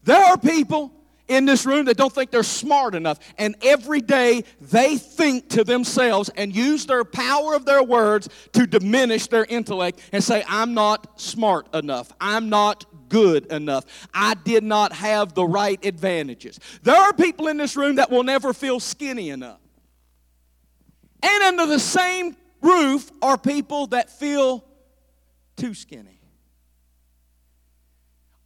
There 0.04 0.24
are 0.24 0.38
people 0.38 0.93
in 1.30 1.45
this 1.45 1.65
room 1.65 1.86
that 1.86 1.95
don't 1.95 2.12
think 2.12 2.32
they're 2.32 2.43
smart 2.43 2.95
enough. 2.95 3.19
And 3.38 3.56
every 3.62 4.02
day 4.02 4.43
they 4.60 4.98
think 4.98 5.50
to 5.50 5.63
themselves 5.63 6.30
and 6.36 6.54
use 6.54 6.86
their 6.86 7.06
power 7.06 7.54
of 7.54 7.65
their 7.65 7.84
words 7.84 8.28
to 8.54 8.67
diminish 8.67 9.28
their 9.28 9.45
intellect 9.45 10.02
and 10.12 10.24
say, 10.24 10.43
I'm 10.48 10.74
not 10.74 11.22
smart 11.22 11.74
enough. 11.74 12.12
I'm 12.19 12.50
not 12.50 12.86
good 13.08 13.45
enough. 13.48 13.86
I 14.13 14.34
did 14.34 14.63
not 14.63 14.91
have 14.93 15.34
the 15.34 15.45
right 15.45 15.84
advantages. 15.86 16.60
There 16.84 16.98
are 16.98 17.13
people 17.13 17.48
in 17.48 17.58
this 17.58 17.76
room 17.78 17.95
that 17.95 18.12
will 18.12 18.24
never 18.24 18.54
feel 18.54 18.80
skinny 18.80 19.30
enough. 19.30 19.60
And 21.21 21.43
under 21.43 21.65
the 21.65 21.79
same 21.79 22.36
roof 22.62 23.12
are 23.21 23.38
people 23.38 23.88
that 23.88 24.10
feel 24.10 24.63
too 25.55 25.73
skinny 25.73 26.19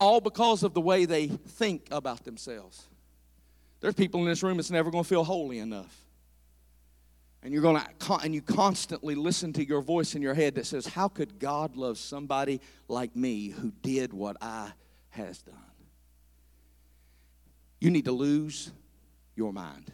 all 0.03 0.19
because 0.19 0.63
of 0.63 0.73
the 0.73 0.81
way 0.81 1.05
they 1.05 1.27
think 1.27 1.87
about 1.89 2.25
themselves. 2.25 2.87
There's 3.79 3.93
people 3.93 4.19
in 4.21 4.27
this 4.27 4.43
room 4.43 4.57
that's 4.57 4.69
never 4.69 4.91
going 4.91 5.03
to 5.03 5.07
feel 5.07 5.23
holy 5.23 5.59
enough. 5.59 5.97
And 7.41 7.53
you're 7.53 7.61
going 7.61 7.81
to 7.81 8.13
and 8.15 8.33
you 8.33 8.41
constantly 8.41 9.15
listen 9.15 9.53
to 9.53 9.65
your 9.65 9.81
voice 9.81 10.15
in 10.15 10.21
your 10.21 10.33
head 10.33 10.55
that 10.55 10.65
says, 10.65 10.87
"How 10.87 11.07
could 11.09 11.39
God 11.39 11.75
love 11.75 11.97
somebody 11.97 12.61
like 12.87 13.15
me 13.15 13.49
who 13.49 13.71
did 13.81 14.13
what 14.13 14.37
I 14.41 14.71
has 15.09 15.41
done?" 15.41 15.55
You 17.81 17.91
need 17.91 18.05
to 18.05 18.13
lose 18.13 18.71
your 19.35 19.51
mind. 19.51 19.91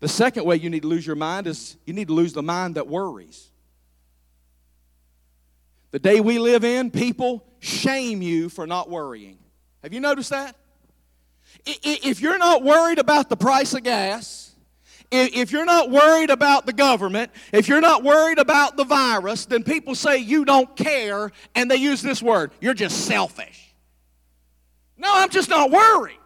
The 0.00 0.08
second 0.08 0.44
way 0.44 0.56
you 0.56 0.70
need 0.70 0.82
to 0.82 0.88
lose 0.88 1.06
your 1.06 1.16
mind 1.16 1.46
is 1.46 1.76
you 1.84 1.92
need 1.92 2.08
to 2.08 2.14
lose 2.14 2.32
the 2.32 2.42
mind 2.42 2.76
that 2.76 2.86
worries. 2.86 3.50
The 5.90 5.98
day 5.98 6.20
we 6.20 6.38
live 6.38 6.64
in, 6.64 6.90
people 6.90 7.44
shame 7.58 8.22
you 8.22 8.48
for 8.48 8.66
not 8.66 8.88
worrying. 8.90 9.38
Have 9.82 9.92
you 9.92 10.00
noticed 10.00 10.30
that? 10.30 10.54
If 11.64 12.20
you're 12.20 12.38
not 12.38 12.62
worried 12.62 12.98
about 12.98 13.28
the 13.28 13.36
price 13.36 13.74
of 13.74 13.82
gas, 13.82 14.54
if 15.10 15.50
you're 15.50 15.64
not 15.64 15.90
worried 15.90 16.30
about 16.30 16.66
the 16.66 16.72
government, 16.72 17.32
if 17.52 17.66
you're 17.66 17.80
not 17.80 18.04
worried 18.04 18.38
about 18.38 18.76
the 18.76 18.84
virus, 18.84 19.46
then 19.46 19.64
people 19.64 19.94
say 19.94 20.18
you 20.18 20.44
don't 20.44 20.76
care, 20.76 21.32
and 21.54 21.70
they 21.70 21.76
use 21.76 22.02
this 22.02 22.22
word 22.22 22.52
you're 22.60 22.74
just 22.74 23.06
selfish. 23.06 23.74
No, 24.96 25.10
I'm 25.12 25.30
just 25.30 25.48
not 25.48 25.70
worried. 25.70 26.17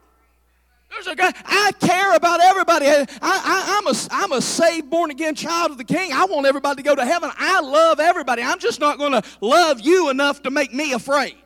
There's 0.93 1.07
a 1.07 1.17
guy, 1.17 1.33
I 1.47 1.73
care 1.81 2.15
about 2.15 2.41
everybody. 2.41 2.87
I, 2.87 3.07
I, 3.23 3.79
I'm, 3.79 3.87
a, 3.87 3.95
I'm 4.11 4.33
a 4.33 4.43
saved, 4.43 4.91
born 4.91 5.11
again 5.11 5.35
child 5.35 5.71
of 5.71 5.79
the 5.79 5.85
King. 5.85 6.13
I 6.13 6.27
want 6.27 6.47
everybody 6.47 6.83
to 6.83 6.83
go 6.83 6.95
to 6.95 7.05
heaven. 7.05 7.31
I 7.37 7.61
love 7.61 7.99
everybody. 7.99 8.43
I'm 8.43 8.59
just 8.59 8.79
not 8.79 8.99
going 8.99 9.13
to 9.13 9.23
love 9.41 9.81
you 9.81 10.11
enough 10.11 10.43
to 10.43 10.51
make 10.51 10.73
me 10.73 10.93
afraid. 10.93 11.37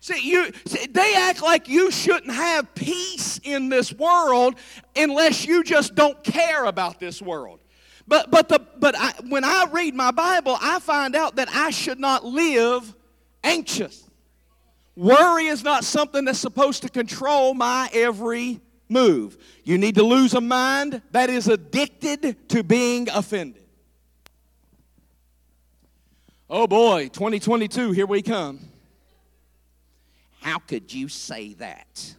See, 0.00 0.28
you, 0.28 0.50
see, 0.66 0.88
they 0.88 1.14
act 1.14 1.40
like 1.40 1.68
you 1.68 1.92
shouldn't 1.92 2.34
have 2.34 2.74
peace 2.74 3.38
in 3.44 3.68
this 3.68 3.92
world 3.92 4.56
unless 4.96 5.46
you 5.46 5.62
just 5.62 5.94
don't 5.94 6.22
care 6.24 6.64
about 6.64 6.98
this 6.98 7.22
world. 7.22 7.60
But, 8.08 8.32
but, 8.32 8.48
the, 8.48 8.60
but 8.80 8.96
I, 8.98 9.12
when 9.28 9.44
I 9.44 9.66
read 9.70 9.94
my 9.94 10.10
Bible, 10.10 10.58
I 10.60 10.80
find 10.80 11.14
out 11.14 11.36
that 11.36 11.48
I 11.54 11.70
should 11.70 12.00
not 12.00 12.24
live 12.24 12.92
anxious. 13.44 14.10
Worry 14.94 15.46
is 15.46 15.64
not 15.64 15.84
something 15.84 16.24
that's 16.24 16.38
supposed 16.38 16.82
to 16.82 16.88
control 16.88 17.54
my 17.54 17.88
every 17.92 18.60
move. 18.88 19.38
You 19.64 19.78
need 19.78 19.94
to 19.94 20.02
lose 20.02 20.34
a 20.34 20.40
mind 20.40 21.00
that 21.12 21.30
is 21.30 21.48
addicted 21.48 22.48
to 22.50 22.62
being 22.62 23.08
offended. 23.08 23.62
Oh 26.50 26.66
boy, 26.66 27.08
2022, 27.08 27.92
here 27.92 28.06
we 28.06 28.20
come. 28.20 28.60
How 30.40 30.58
could 30.58 30.92
you 30.92 31.08
say 31.08 31.54
that? 31.54 32.14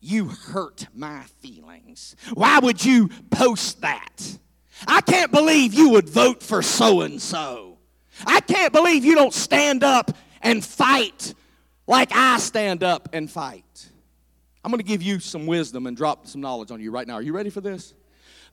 You 0.00 0.28
hurt 0.28 0.86
my 0.94 1.22
feelings. 1.40 2.16
Why 2.32 2.58
would 2.58 2.82
you 2.82 3.10
post 3.30 3.82
that? 3.82 4.38
I 4.86 5.00
can't 5.02 5.30
believe 5.30 5.74
you 5.74 5.90
would 5.90 6.08
vote 6.08 6.42
for 6.42 6.62
so 6.62 7.02
and 7.02 7.20
so. 7.20 7.78
I 8.26 8.40
can't 8.40 8.72
believe 8.72 9.04
you 9.04 9.14
don't 9.14 9.34
stand 9.34 9.84
up 9.84 10.16
and 10.42 10.64
fight 10.64 11.34
like 11.86 12.12
I 12.12 12.38
stand 12.38 12.82
up 12.82 13.08
and 13.12 13.30
fight. 13.30 13.88
I'm 14.64 14.70
going 14.70 14.78
to 14.78 14.84
give 14.84 15.02
you 15.02 15.18
some 15.18 15.46
wisdom 15.46 15.86
and 15.86 15.96
drop 15.96 16.26
some 16.26 16.40
knowledge 16.40 16.70
on 16.70 16.80
you 16.80 16.90
right 16.90 17.06
now. 17.06 17.14
Are 17.14 17.22
you 17.22 17.32
ready 17.32 17.50
for 17.50 17.60
this? 17.60 17.94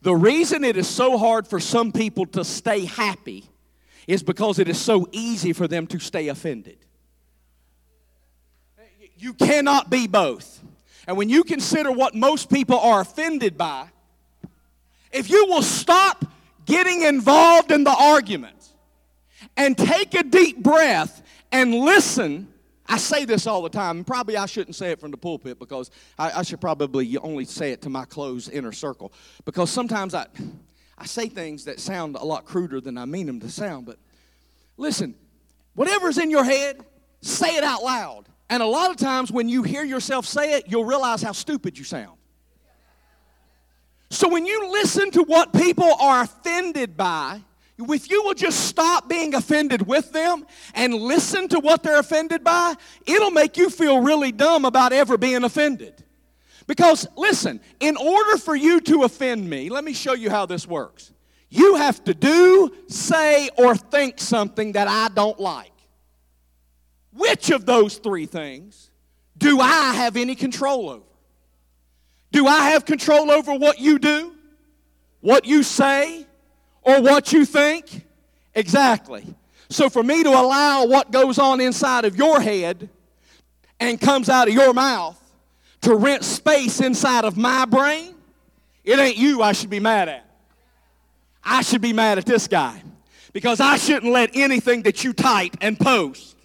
The 0.02 0.16
reason 0.16 0.64
it 0.64 0.78
is 0.78 0.88
so 0.88 1.18
hard 1.18 1.48
for 1.48 1.60
some 1.60 1.92
people 1.92 2.26
to 2.28 2.44
stay 2.44 2.86
happy 2.86 3.46
is 4.08 4.24
because 4.24 4.58
it 4.58 4.68
is 4.68 4.80
so 4.80 5.08
easy 5.12 5.54
for 5.54 5.68
them 5.68 5.86
to 5.88 6.00
stay 6.00 6.30
offended. 6.30 6.78
You 9.18 9.34
cannot 9.34 9.90
be 9.90 10.08
both. 10.08 10.64
And 11.06 11.18
when 11.18 11.30
you 11.30 11.44
consider 11.44 11.92
what 11.92 12.16
most 12.16 12.50
people 12.50 12.80
are 12.80 13.02
offended 13.02 13.58
by, 13.58 13.88
if 15.12 15.30
you 15.30 15.46
will 15.48 15.62
stop 15.62 16.26
getting 16.66 17.02
involved 17.02 17.72
in 17.72 17.84
the 17.84 17.94
argument 17.94 18.56
and 19.58 19.78
take 19.78 20.14
a 20.14 20.24
deep 20.24 20.64
breath 20.64 21.22
and 21.52 21.74
listen, 21.74 22.48
I 22.88 22.98
say 22.98 23.26
this 23.26 23.46
all 23.46 23.62
the 23.62 23.70
time, 23.70 23.98
and 23.98 24.08
probably 24.08 24.36
I 24.36 24.46
shouldn't 24.46 24.76
say 24.76 24.92
it 24.92 25.00
from 25.00 25.12
the 25.12 25.18
pulpit 25.18 25.60
because 25.60 25.92
I, 26.18 26.40
I 26.40 26.44
should 26.44 26.60
probably 26.60 27.18
only 27.18 27.46
say 27.46 27.72
it 27.72 27.82
to 27.84 27.90
my 27.90 28.06
close 28.06 28.50
inner 28.50 28.72
circle. 28.72 29.14
Because 29.46 29.70
sometimes 29.70 30.16
I, 30.16 30.26
I 30.98 31.06
say 31.06 31.28
things 31.28 31.66
that 31.66 31.80
sound 31.80 32.16
a 32.16 32.24
lot 32.24 32.46
cruder 32.46 32.82
than 32.82 32.98
I 32.98 33.06
mean 33.06 33.28
them 33.28 33.40
to 33.42 33.50
sound, 33.50 33.86
but 33.86 33.98
listen, 34.78 35.16
whatever's 35.76 36.18
in 36.18 36.32
your 36.32 36.44
head, 36.44 36.84
say 37.22 37.56
it 37.56 37.64
out 37.64 37.84
loud. 37.84 38.26
And 38.50 38.64
a 38.64 38.66
lot 38.66 38.90
of 38.90 38.98
times 38.98 39.32
when 39.32 39.48
you 39.48 39.62
hear 39.62 39.84
yourself 39.84 40.26
say 40.26 40.54
it, 40.54 40.66
you'll 40.68 40.86
realize 40.86 41.22
how 41.22 41.32
stupid 41.32 41.78
you 41.78 41.84
sound. 41.84 42.18
So 44.10 44.28
when 44.28 44.46
you 44.46 44.72
listen 44.72 45.12
to 45.12 45.24
what 45.24 45.54
people 45.54 45.94
are 46.02 46.24
offended 46.24 46.98
by, 46.98 47.42
if 47.80 48.10
you 48.10 48.24
will 48.24 48.34
just 48.34 48.68
stop 48.68 49.08
being 49.08 49.34
offended 49.34 49.88
with 49.88 50.12
them 50.12 50.46
and 50.74 50.94
listen 50.94 51.48
to 51.50 51.60
what 51.60 51.82
they're 51.82 52.00
offended 52.00 52.44
by, 52.44 52.76
it'll 53.06 53.32
make 53.32 53.58
you 53.58 53.70
feel 53.70 54.02
really 54.02 54.32
dumb 54.32 54.66
about 54.66 54.92
ever 54.92 55.18
being 55.18 55.44
offended. 55.44 56.04
Because, 56.68 57.08
listen, 57.16 57.62
in 57.80 57.98
order 57.98 58.38
for 58.38 58.56
you 58.56 58.80
to 58.82 59.04
offend 59.04 59.50
me, 59.50 59.70
let 59.70 59.84
me 59.84 59.94
show 59.94 60.14
you 60.14 60.30
how 60.30 60.46
this 60.46 60.68
works. 60.68 61.12
You 61.50 61.76
have 61.76 62.04
to 62.04 62.14
do, 62.14 62.72
say, 62.88 63.50
or 63.58 63.76
think 63.76 64.20
something 64.20 64.74
that 64.74 64.88
I 64.88 65.08
don't 65.14 65.40
like. 65.40 65.72
Which 67.12 67.50
of 67.50 67.66
those 67.66 67.98
three 67.98 68.28
things 68.28 68.92
do 69.38 69.60
I 69.60 69.94
have 69.94 70.16
any 70.16 70.36
control 70.36 70.90
over? 70.90 71.06
Do 72.32 72.46
I 72.46 72.70
have 72.70 72.86
control 72.86 73.32
over 73.32 73.56
what 73.56 73.80
you 73.80 73.98
do, 73.98 74.36
what 75.22 75.46
you 75.46 75.64
say, 75.64 76.28
or 76.82 77.02
what 77.02 77.32
you 77.34 77.46
think? 77.46 78.06
Exactly. 78.56 79.26
So 79.70 79.90
for 79.90 80.04
me 80.04 80.24
to 80.24 80.30
allow 80.30 80.86
what 80.86 81.12
goes 81.12 81.38
on 81.38 81.62
inside 81.62 82.06
of 82.06 82.16
your 82.16 82.42
head 82.42 82.90
and 83.80 84.00
comes 84.00 84.30
out 84.30 84.48
of 84.48 84.54
your 84.54 84.74
mouth 84.74 85.18
to 85.82 85.96
rent 85.96 86.24
space 86.24 86.82
inside 86.82 87.24
of 87.26 87.38
my 87.38 87.66
brain, 87.66 88.16
it 88.84 88.98
ain't 88.98 89.18
you 89.18 89.42
I 89.42 89.52
should 89.52 89.70
be 89.70 89.80
mad 89.80 90.10
at. 90.10 90.26
I 91.44 91.62
should 91.62 91.82
be 91.82 91.94
mad 91.94 92.18
at 92.18 92.26
this 92.26 92.48
guy 92.48 92.82
because 93.32 93.60
I 93.60 93.78
shouldn't 93.78 94.12
let 94.12 94.36
anything 94.36 94.82
that 94.84 95.04
you 95.04 95.14
type 95.14 95.56
and 95.62 95.80
post 95.80 96.36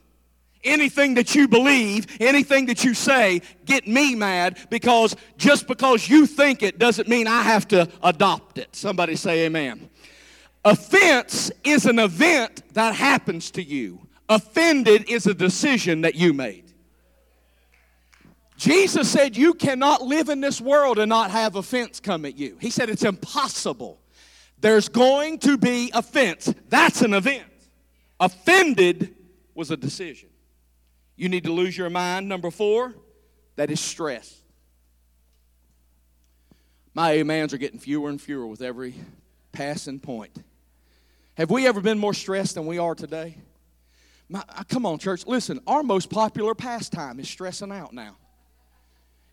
anything 0.64 1.14
that 1.14 1.34
you 1.34 1.46
believe, 1.46 2.06
anything 2.20 2.66
that 2.66 2.84
you 2.84 2.94
say, 2.94 3.42
get 3.64 3.86
me 3.86 4.14
mad 4.14 4.58
because 4.70 5.14
just 5.36 5.68
because 5.68 6.08
you 6.08 6.26
think 6.26 6.62
it 6.62 6.78
doesn't 6.78 7.08
mean 7.08 7.26
I 7.26 7.42
have 7.42 7.68
to 7.68 7.88
adopt 8.02 8.58
it. 8.58 8.74
Somebody 8.74 9.16
say 9.16 9.46
amen. 9.46 9.88
Offense 10.64 11.50
is 11.62 11.84
an 11.84 11.98
event 11.98 12.62
that 12.74 12.94
happens 12.94 13.50
to 13.52 13.62
you. 13.62 14.06
Offended 14.28 15.10
is 15.10 15.26
a 15.26 15.34
decision 15.34 16.00
that 16.02 16.14
you 16.14 16.32
made. 16.32 16.72
Jesus 18.56 19.10
said 19.10 19.36
you 19.36 19.52
cannot 19.52 20.02
live 20.02 20.28
in 20.28 20.40
this 20.40 20.60
world 20.60 20.98
and 20.98 21.08
not 21.08 21.30
have 21.30 21.56
offense 21.56 22.00
come 22.00 22.24
at 22.24 22.38
you. 22.38 22.56
He 22.60 22.70
said 22.70 22.88
it's 22.88 23.02
impossible. 23.02 24.00
There's 24.60 24.88
going 24.88 25.38
to 25.40 25.58
be 25.58 25.90
offense. 25.92 26.54
That's 26.68 27.02
an 27.02 27.12
event. 27.12 27.44
Offended 28.18 29.14
was 29.54 29.70
a 29.70 29.76
decision. 29.76 30.30
You 31.16 31.28
need 31.28 31.44
to 31.44 31.52
lose 31.52 31.76
your 31.76 31.90
mind. 31.90 32.28
Number 32.28 32.50
four, 32.50 32.94
that 33.56 33.70
is 33.70 33.80
stress. 33.80 34.40
My 36.94 37.20
amens 37.20 37.52
are 37.52 37.58
getting 37.58 37.80
fewer 37.80 38.08
and 38.08 38.20
fewer 38.20 38.46
with 38.46 38.62
every 38.62 38.94
passing 39.52 40.00
point. 40.00 40.42
Have 41.36 41.50
we 41.50 41.66
ever 41.66 41.80
been 41.80 41.98
more 41.98 42.14
stressed 42.14 42.54
than 42.54 42.66
we 42.66 42.78
are 42.78 42.94
today? 42.94 43.36
My, 44.28 44.42
come 44.68 44.86
on, 44.86 44.98
church. 44.98 45.26
Listen, 45.26 45.60
our 45.66 45.82
most 45.82 46.08
popular 46.08 46.54
pastime 46.54 47.18
is 47.18 47.28
stressing 47.28 47.72
out 47.72 47.92
now. 47.92 48.16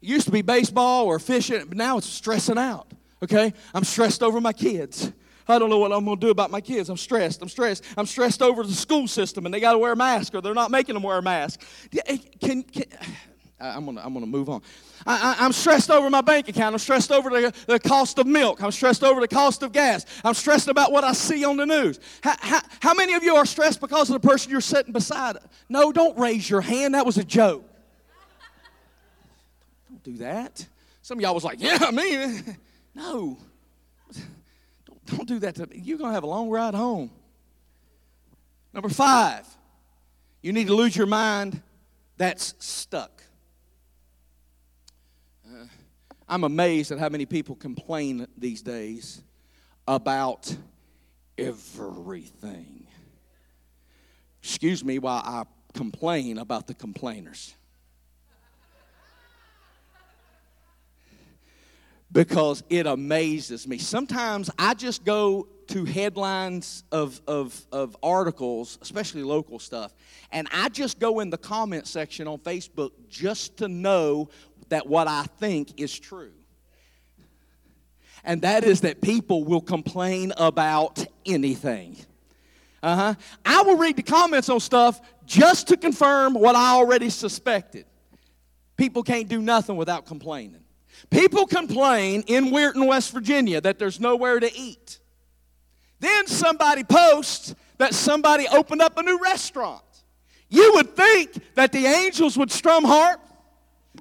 It 0.01 0.09
used 0.09 0.25
to 0.25 0.31
be 0.31 0.41
baseball 0.41 1.05
or 1.05 1.19
fishing, 1.19 1.63
but 1.67 1.77
now 1.77 1.97
it's 1.97 2.07
stressing 2.07 2.57
out. 2.57 2.91
Okay? 3.23 3.53
I'm 3.73 3.83
stressed 3.83 4.23
over 4.23 4.41
my 4.41 4.51
kids. 4.51 5.11
I 5.47 5.59
don't 5.59 5.69
know 5.69 5.77
what 5.77 5.91
I'm 5.91 6.05
going 6.05 6.19
to 6.19 6.25
do 6.25 6.31
about 6.31 6.49
my 6.49 6.61
kids. 6.61 6.89
I'm 6.89 6.97
stressed. 6.97 7.41
I'm 7.41 7.49
stressed. 7.49 7.83
I'm 7.95 8.05
stressed 8.05 8.41
over 8.41 8.63
the 8.63 8.73
school 8.73 9.07
system 9.07 9.45
and 9.45 9.53
they 9.53 9.59
got 9.59 9.73
to 9.73 9.77
wear 9.77 9.91
a 9.91 9.95
mask 9.95 10.33
or 10.33 10.41
they're 10.41 10.53
not 10.53 10.71
making 10.71 10.95
them 10.95 11.03
wear 11.03 11.17
a 11.17 11.21
mask. 11.21 11.61
Can, 12.39 12.63
can, 12.63 12.85
I'm 13.61 13.85
going 13.85 13.97
to 13.97 14.05
I'm 14.05 14.13
gonna 14.13 14.25
move 14.25 14.49
on. 14.49 14.61
I, 15.05 15.37
am 15.39 15.51
stressed 15.51 15.89
over 15.89 16.09
my 16.09 16.21
bank 16.21 16.47
account. 16.47 16.73
I'm 16.73 16.79
stressed 16.79 17.11
over 17.11 17.29
the, 17.29 17.53
the 17.67 17.79
cost 17.79 18.19
of 18.19 18.27
milk. 18.27 18.61
I'm 18.61 18.71
stressed 18.71 19.03
over 19.03 19.19
the 19.19 19.27
cost 19.27 19.63
of 19.63 19.71
gas. 19.71 20.05
I'm 20.23 20.33
stressed 20.33 20.67
about 20.67 20.91
what 20.91 21.03
I 21.03 21.13
see 21.13 21.43
on 21.43 21.57
the 21.57 21.65
news. 21.65 21.99
How, 22.23 22.35
how, 22.39 22.61
how 22.79 22.93
many 22.93 23.13
of 23.13 23.23
you 23.23 23.35
are 23.35 23.45
stressed 23.45 23.79
because 23.81 24.09
of 24.09 24.21
the 24.21 24.27
person 24.27 24.51
you're 24.51 24.61
sitting 24.61 24.93
beside? 24.93 25.37
No, 25.69 25.91
don't 25.91 26.17
raise 26.17 26.49
your 26.49 26.61
hand. 26.61 26.93
That 26.93 27.05
was 27.05 27.17
a 27.17 27.23
joke. 27.23 27.67
Don't 29.89 30.03
do 30.03 30.17
that. 30.17 30.65
Some 31.01 31.17
of 31.17 31.21
y'all 31.23 31.33
was 31.33 31.43
like, 31.43 31.61
yeah, 31.61 31.89
me. 31.91 32.41
No. 32.93 33.37
Don't 35.05 35.27
do 35.27 35.39
that 35.39 35.55
to 35.55 35.67
me. 35.67 35.81
You're 35.83 35.97
to 35.97 36.11
have 36.11 36.23
a 36.23 36.27
long 36.27 36.49
ride 36.49 36.73
home. 36.73 37.11
Number 38.73 38.89
five, 38.89 39.47
you 40.41 40.53
need 40.53 40.67
to 40.67 40.73
lose 40.73 40.95
your 40.95 41.07
mind 41.07 41.61
that's 42.17 42.53
stuck. 42.59 43.23
Uh, 45.45 45.65
I'm 46.31 46.45
amazed 46.45 46.93
at 46.93 46.97
how 46.97 47.09
many 47.09 47.25
people 47.25 47.55
complain 47.55 48.25
these 48.37 48.61
days 48.61 49.21
about 49.85 50.55
everything. 51.37 52.87
Excuse 54.41 54.81
me 54.81 54.97
while 54.97 55.21
I 55.25 55.43
complain 55.73 56.37
about 56.37 56.67
the 56.67 56.73
complainers. 56.73 57.53
because 62.11 62.63
it 62.69 62.87
amazes 62.87 63.67
me. 63.67 63.77
Sometimes 63.77 64.49
I 64.59 64.73
just 64.73 65.05
go 65.05 65.47
to 65.67 65.85
headlines 65.85 66.83
of, 66.91 67.21
of, 67.25 67.65
of 67.71 67.95
articles, 68.03 68.77
especially 68.81 69.23
local 69.23 69.59
stuff, 69.59 69.93
and 70.31 70.47
I 70.51 70.67
just 70.69 70.99
go 70.99 71.21
in 71.21 71.29
the 71.29 71.37
comment 71.37 71.87
section 71.87 72.27
on 72.27 72.39
Facebook 72.39 72.91
just 73.07 73.57
to 73.57 73.69
know 73.69 74.29
that 74.71 74.87
what 74.87 75.07
I 75.07 75.23
think 75.37 75.79
is 75.79 75.97
true. 75.97 76.31
And 78.23 78.41
that 78.41 78.63
is 78.63 78.81
that 78.81 79.01
people 79.01 79.43
will 79.43 79.61
complain 79.61 80.33
about 80.37 81.05
anything. 81.25 81.95
Uh 82.83 82.95
huh. 82.95 83.15
I 83.45 83.61
will 83.61 83.77
read 83.77 83.95
the 83.95 84.03
comments 84.03 84.49
on 84.49 84.59
stuff 84.59 85.01
just 85.25 85.67
to 85.67 85.77
confirm 85.77 86.33
what 86.33 86.55
I 86.55 86.71
already 86.71 87.09
suspected. 87.09 87.85
People 88.75 89.03
can't 89.03 89.27
do 89.27 89.41
nothing 89.41 89.75
without 89.75 90.05
complaining. 90.05 90.63
People 91.09 91.45
complain 91.45 92.23
in 92.27 92.45
Weirton, 92.45 92.87
West 92.87 93.11
Virginia, 93.11 93.61
that 93.61 93.79
there's 93.79 93.99
nowhere 93.99 94.39
to 94.39 94.51
eat. 94.55 94.99
Then 95.99 96.27
somebody 96.27 96.83
posts 96.83 97.55
that 97.77 97.93
somebody 97.93 98.47
opened 98.47 98.81
up 98.81 98.97
a 98.97 99.03
new 99.03 99.19
restaurant. 99.21 99.83
You 100.49 100.73
would 100.75 100.95
think 100.95 101.39
that 101.55 101.71
the 101.71 101.85
angels 101.85 102.37
would 102.37 102.51
strum 102.51 102.83
harp, 102.83 103.21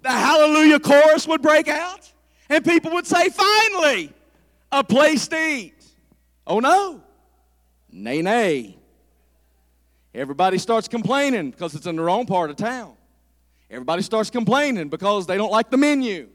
the 0.03 0.11
hallelujah 0.11 0.81
chorus 0.81 1.27
would 1.27 1.43
break 1.43 1.69
out, 1.69 2.11
and 2.49 2.65
people 2.65 2.93
would 2.93 3.07
say, 3.07 3.29
finally, 3.29 4.13
a 4.73 4.85
place 4.85 5.29
to 5.29 5.37
eat. 5.37 5.75
Oh 6.47 6.61
no. 6.61 7.03
Nay, 7.93 8.23
nay. 8.23 8.77
Everybody 10.15 10.59
starts 10.59 10.89
complaining 10.89 11.51
because 11.51 11.75
it's 11.75 11.87
in 11.87 11.97
the 11.97 12.03
wrong 12.03 12.27
part 12.27 12.51
of 12.51 12.57
town. 12.57 12.95
Everybody 13.71 14.03
starts 14.03 14.31
complaining 14.31 14.89
because 14.89 15.27
they 15.27 15.37
don't 15.37 15.53
like 15.53 15.71
the 15.71 15.77
menu. 15.77 16.29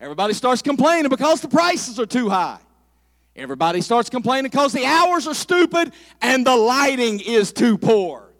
Everybody 0.00 0.32
starts 0.32 0.62
complaining 0.62 1.10
because 1.10 1.42
the 1.42 1.48
prices 1.48 2.00
are 2.00 2.06
too 2.06 2.30
high. 2.30 2.58
Everybody 3.36 3.82
starts 3.82 4.08
complaining 4.08 4.50
because 4.50 4.72
the 4.72 4.86
hours 4.86 5.26
are 5.26 5.34
stupid 5.34 5.92
and 6.22 6.46
the 6.46 6.56
lighting 6.56 7.20
is 7.20 7.52
too 7.52 7.76
poor. 7.76 8.30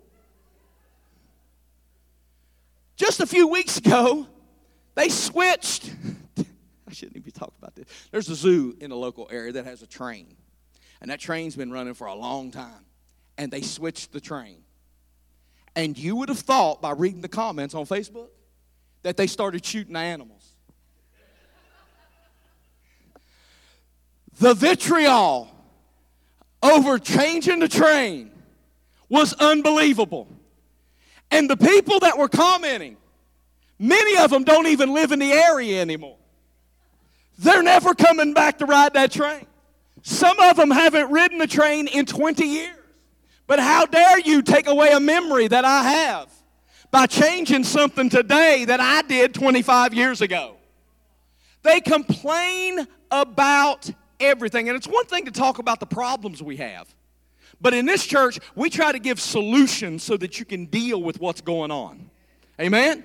Just 2.96 3.20
a 3.20 3.27
few 3.27 3.46
weeks 3.49 3.77
ago, 3.79 4.27
they 4.94 5.09
switched. 5.09 5.92
I 6.38 6.92
shouldn't 6.92 7.16
even 7.16 7.33
talk 7.33 7.53
about 7.59 7.74
this. 7.74 7.87
There's 8.11 8.29
a 8.29 8.35
zoo 8.35 8.76
in 8.81 8.90
the 8.90 8.96
local 8.96 9.29
area 9.31 9.53
that 9.53 9.64
has 9.64 9.83
a 9.83 9.87
train, 9.87 10.37
and 11.00 11.11
that 11.11 11.20
train's 11.20 11.57
been 11.57 11.70
running 11.70 11.94
for 11.94 12.07
a 12.07 12.14
long 12.14 12.50
time. 12.50 12.85
And 13.38 13.50
they 13.50 13.62
switched 13.62 14.12
the 14.12 14.20
train. 14.20 14.64
And 15.74 15.96
you 15.96 16.16
would 16.16 16.29
have 16.29 16.40
thought 16.40 16.83
by 16.83 16.90
reading 16.92 17.22
the 17.22 17.29
comments 17.29 17.74
on 17.74 17.87
Facebook 17.87 18.29
that 19.03 19.16
they 19.16 19.26
started 19.26 19.64
shooting 19.64 19.96
animals. 19.96 20.46
The 24.38 24.55
vitriol 24.55 25.48
over 26.62 26.98
changing 26.98 27.61
the 27.61 27.68
train 27.68 28.31
was 29.09 29.33
unbelievable. 29.35 30.29
And 31.31 31.48
the 31.48 31.57
people 31.57 32.00
that 32.00 32.18
were 32.18 32.29
commenting, 32.29 32.96
many 33.81 34.16
of 34.19 34.31
them 34.31 34.45
don't 34.45 34.69
even 34.69 34.95
live 34.95 35.11
in 35.11 35.19
the 35.19 35.33
area 35.33 35.81
anymore. 35.81 36.19
They're 37.38 37.62
never 37.62 37.95
coming 37.95 38.35
back 38.35 38.59
to 38.59 38.66
ride 38.66 38.93
that 38.95 39.11
train. 39.11 39.47
Some 40.03 40.38
of 40.38 40.57
them 40.57 40.71
haven't 40.71 41.11
ridden 41.11 41.38
the 41.38 41.47
train 41.47 41.88
in 41.88 42.07
20 42.07 42.45
years. 42.45 42.77
But 43.47 43.59
how 43.59 43.87
dare 43.87 44.21
you 44.21 44.43
take 44.43 44.69
away 44.69 44.93
a 44.93 45.01
memory 45.01 45.49
that 45.49 45.64
I 45.64 45.83
have 45.83 46.31
by 46.93 47.07
changing 47.07 47.64
something 47.64 48.09
today 48.09 48.64
that 48.66 48.79
I 48.79 49.03
did 49.03 49.35
25 49.35 49.93
years 49.93 50.21
ago? 50.21 50.57
They 51.62 51.81
complain 51.81 52.87
about 53.11 53.90
everything. 54.21 54.69
And 54.69 54.77
it's 54.77 54.87
one 54.87 55.07
thing 55.07 55.25
to 55.25 55.33
talk 55.33 55.59
about 55.59 55.81
the 55.81 55.87
problems 55.87 56.43
we 56.43 56.59
have. 56.59 56.95
But 57.61 57.75
in 57.75 57.87
this 57.87 58.07
church, 58.07 58.38
we 58.55 58.71
try 58.71 58.93
to 58.93 58.99
give 58.99 59.21
solutions 59.21 60.03
so 60.03 60.16
that 60.16 60.38
you 60.38 60.45
can 60.45 60.66
deal 60.66 61.03
with 61.03 61.21
what's 61.21 61.40
going 61.40 61.71
on. 61.71 62.09
Amen? 62.61 63.05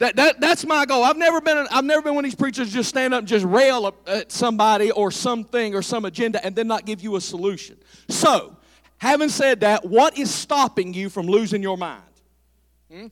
That, 0.00 0.16
that, 0.16 0.40
that's 0.40 0.66
my 0.66 0.84
goal. 0.84 1.04
I've 1.04 1.16
never, 1.16 1.40
been, 1.40 1.66
I've 1.70 1.84
never 1.84 2.02
been 2.02 2.14
one 2.14 2.24
of 2.24 2.30
these 2.30 2.34
preachers 2.34 2.72
just 2.72 2.88
stand 2.88 3.14
up 3.14 3.20
and 3.20 3.28
just 3.28 3.46
rail 3.46 3.94
at 4.06 4.32
somebody 4.32 4.90
or 4.90 5.10
something 5.10 5.74
or 5.74 5.82
some 5.82 6.04
agenda 6.04 6.44
and 6.44 6.56
then 6.56 6.66
not 6.66 6.84
give 6.84 7.00
you 7.00 7.16
a 7.16 7.20
solution. 7.20 7.76
So, 8.08 8.56
Having 9.00 9.30
said 9.30 9.60
that, 9.60 9.86
what 9.86 10.18
is 10.18 10.30
stopping 10.30 10.92
you 10.92 11.08
from 11.08 11.26
losing 11.26 11.62
your 11.62 11.78
mind? 11.78 12.02
Hmm? 12.92 13.06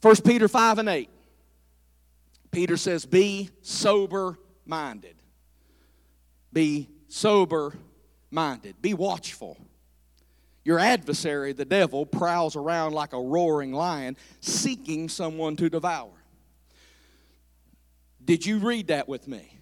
1 0.00 0.16
Peter 0.24 0.48
5 0.48 0.78
and 0.78 0.88
8. 0.88 1.10
Peter 2.50 2.78
says, 2.78 3.04
Be 3.04 3.50
sober 3.60 4.38
minded. 4.64 5.16
Be 6.50 6.88
sober 7.08 7.74
minded. 8.30 8.80
Be 8.80 8.94
watchful. 8.94 9.58
Your 10.64 10.78
adversary, 10.78 11.52
the 11.52 11.66
devil, 11.66 12.06
prowls 12.06 12.56
around 12.56 12.94
like 12.94 13.12
a 13.12 13.20
roaring 13.20 13.74
lion, 13.74 14.16
seeking 14.40 15.10
someone 15.10 15.56
to 15.56 15.68
devour. 15.68 16.17
Did 18.28 18.44
you 18.44 18.58
read 18.58 18.88
that 18.88 19.08
with 19.08 19.26
me? 19.26 19.58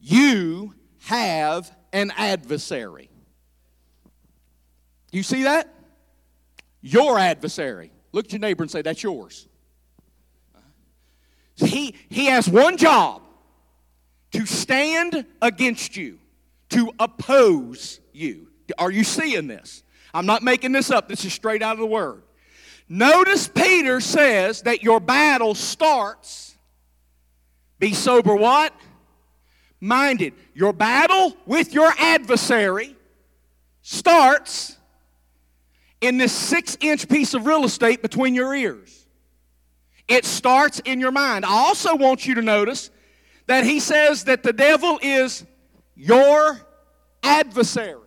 You 0.00 0.74
have 1.02 1.70
an 1.92 2.12
adversary. 2.16 3.08
You 5.12 5.22
see 5.22 5.44
that? 5.44 5.72
Your 6.80 7.20
adversary. 7.20 7.92
Look 8.10 8.24
at 8.24 8.32
your 8.32 8.40
neighbor 8.40 8.64
and 8.64 8.70
say, 8.70 8.82
That's 8.82 9.00
yours. 9.00 9.46
He, 11.54 11.94
he 12.08 12.26
has 12.26 12.48
one 12.48 12.76
job 12.76 13.22
to 14.32 14.44
stand 14.44 15.24
against 15.40 15.96
you, 15.96 16.18
to 16.70 16.90
oppose 16.98 18.00
you. 18.12 18.48
Are 18.76 18.90
you 18.90 19.04
seeing 19.04 19.46
this? 19.46 19.84
I'm 20.12 20.26
not 20.26 20.42
making 20.42 20.72
this 20.72 20.90
up, 20.90 21.08
this 21.08 21.24
is 21.24 21.32
straight 21.32 21.62
out 21.62 21.74
of 21.74 21.78
the 21.78 21.86
Word. 21.86 22.24
Notice 22.88 23.46
Peter 23.46 24.00
says 24.00 24.62
that 24.62 24.82
your 24.82 24.98
battle 24.98 25.54
starts, 25.54 26.51
be 27.82 27.94
sober 27.94 28.36
what? 28.36 28.72
Minded. 29.80 30.34
Your 30.54 30.72
battle 30.72 31.36
with 31.46 31.74
your 31.74 31.92
adversary 31.98 32.96
starts 33.82 34.78
in 36.00 36.16
this 36.16 36.32
six 36.32 36.78
inch 36.80 37.08
piece 37.08 37.34
of 37.34 37.44
real 37.44 37.64
estate 37.64 38.00
between 38.00 38.36
your 38.36 38.54
ears. 38.54 39.04
It 40.06 40.24
starts 40.24 40.78
in 40.84 41.00
your 41.00 41.10
mind. 41.10 41.44
I 41.44 41.48
also 41.48 41.96
want 41.96 42.24
you 42.24 42.36
to 42.36 42.42
notice 42.42 42.90
that 43.48 43.64
he 43.64 43.80
says 43.80 44.24
that 44.24 44.44
the 44.44 44.52
devil 44.52 45.00
is 45.02 45.44
your 45.96 46.60
adversary. 47.24 47.98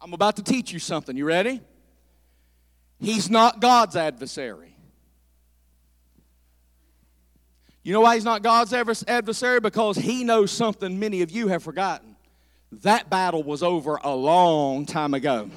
I'm 0.00 0.14
about 0.14 0.36
to 0.36 0.42
teach 0.42 0.72
you 0.72 0.78
something. 0.78 1.18
You 1.18 1.26
ready? 1.26 1.60
He's 2.98 3.28
not 3.28 3.60
God's 3.60 3.94
adversary. 3.94 4.71
You 7.82 7.92
know 7.92 8.00
why 8.00 8.14
he's 8.14 8.24
not 8.24 8.42
God's 8.42 8.72
adversary? 8.72 9.60
Because 9.60 9.96
he 9.96 10.22
knows 10.22 10.50
something 10.50 11.00
many 11.00 11.22
of 11.22 11.30
you 11.30 11.48
have 11.48 11.62
forgotten. 11.62 12.16
That 12.82 13.10
battle 13.10 13.42
was 13.42 13.62
over 13.62 13.98
a 14.02 14.14
long 14.14 14.86
time 14.86 15.14
ago. 15.14 15.50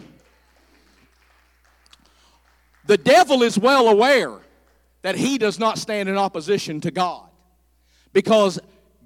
The 2.88 2.98
devil 2.98 3.44
is 3.44 3.58
well 3.58 3.88
aware 3.88 4.40
that 5.02 5.16
he 5.16 5.38
does 5.38 5.60
not 5.60 5.78
stand 5.78 6.10
in 6.10 6.18
opposition 6.18 6.82
to 6.82 6.92
God 6.92 7.30
because 8.12 8.60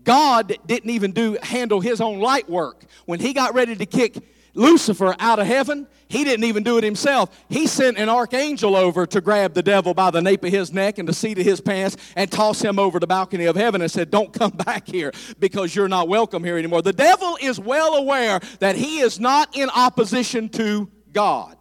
God 0.04 0.58
didn't 0.66 0.90
even 0.90 1.12
do 1.12 1.38
handle 1.44 1.82
his 1.82 2.00
own 2.02 2.20
light 2.20 2.50
work. 2.50 2.84
When 3.06 3.20
he 3.20 3.34
got 3.34 3.54
ready 3.54 3.76
to 3.76 3.86
kick 3.86 4.18
Lucifer 4.60 5.16
out 5.20 5.40
of 5.40 5.48
heaven, 5.48 5.88
he 6.10 6.24
didn't 6.24 6.44
even 6.44 6.64
do 6.64 6.78
it 6.78 6.84
himself. 6.84 7.46
He 7.50 7.66
sent 7.66 7.98
an 7.98 8.10
archangel 8.10 8.76
over 8.76 9.06
to 9.06 9.22
grab 9.22 9.54
the 9.54 9.64
devil 9.64 9.94
by 9.94 10.12
the 10.12 10.22
nape 10.22 10.44
of 10.44 10.52
his 10.52 10.74
neck 10.74 10.98
and 10.98 11.08
the 11.08 11.14
seat 11.14 11.40
of 11.40 11.46
his 11.46 11.62
pants 11.62 11.96
and 12.16 12.32
toss 12.32 12.62
him 12.62 12.78
over 12.78 13.00
the 13.00 13.08
balcony 13.08 13.46
of 13.46 13.56
heaven 13.56 13.82
and 13.82 13.90
said, 13.90 14.12
Don't 14.12 14.34
come 14.34 14.52
back 14.66 14.88
here 14.88 15.12
because 15.40 15.76
you're 15.76 15.88
not 15.88 16.10
welcome 16.10 16.44
here 16.44 16.58
anymore. 16.58 16.82
The 16.82 16.94
devil 16.94 17.38
is 17.40 17.60
well 17.60 17.96
aware 17.96 18.40
that 18.60 18.76
he 18.76 19.00
is 19.00 19.20
not 19.20 19.56
in 19.56 19.70
opposition 19.70 20.50
to 20.50 20.90
God. 21.14 21.56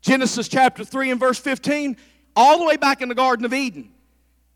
Genesis 0.00 0.48
chapter 0.48 0.84
3 0.84 1.10
and 1.10 1.20
verse 1.20 1.38
15, 1.38 1.96
all 2.34 2.58
the 2.58 2.64
way 2.64 2.76
back 2.76 3.02
in 3.02 3.08
the 3.08 3.14
Garden 3.14 3.44
of 3.44 3.52
Eden. 3.52 3.90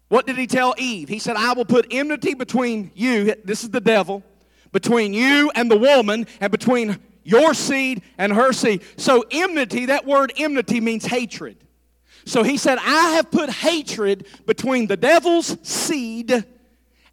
What 0.09 0.27
did 0.27 0.37
he 0.37 0.47
tell 0.47 0.75
Eve? 0.79 1.09
He 1.09 1.19
said, 1.19 1.37
I 1.37 1.53
will 1.53 1.65
put 1.65 1.87
enmity 1.91 2.35
between 2.35 2.93
you, 2.95 3.35
this 3.45 3.63
is 3.65 3.71
the 3.71 3.81
devil, 3.81 4.23
between 4.73 5.13
you 5.13 5.51
and 5.55 5.71
the 5.71 5.77
woman, 5.77 6.27
and 6.41 6.51
between 6.53 6.99
your 7.27 7.55
seed 7.55 8.03
and 8.17 8.33
her 8.33 8.53
seed. 8.53 8.83
So, 8.97 9.25
enmity, 9.31 9.87
that 9.87 10.07
word 10.07 10.33
enmity 10.37 10.81
means 10.81 11.05
hatred. 11.05 11.57
So 12.25 12.43
he 12.43 12.57
said, 12.57 12.79
I 12.79 13.13
have 13.13 13.31
put 13.31 13.51
hatred 13.51 14.27
between 14.47 14.89
the 14.89 14.97
devil's 14.97 15.57
seed 15.63 16.45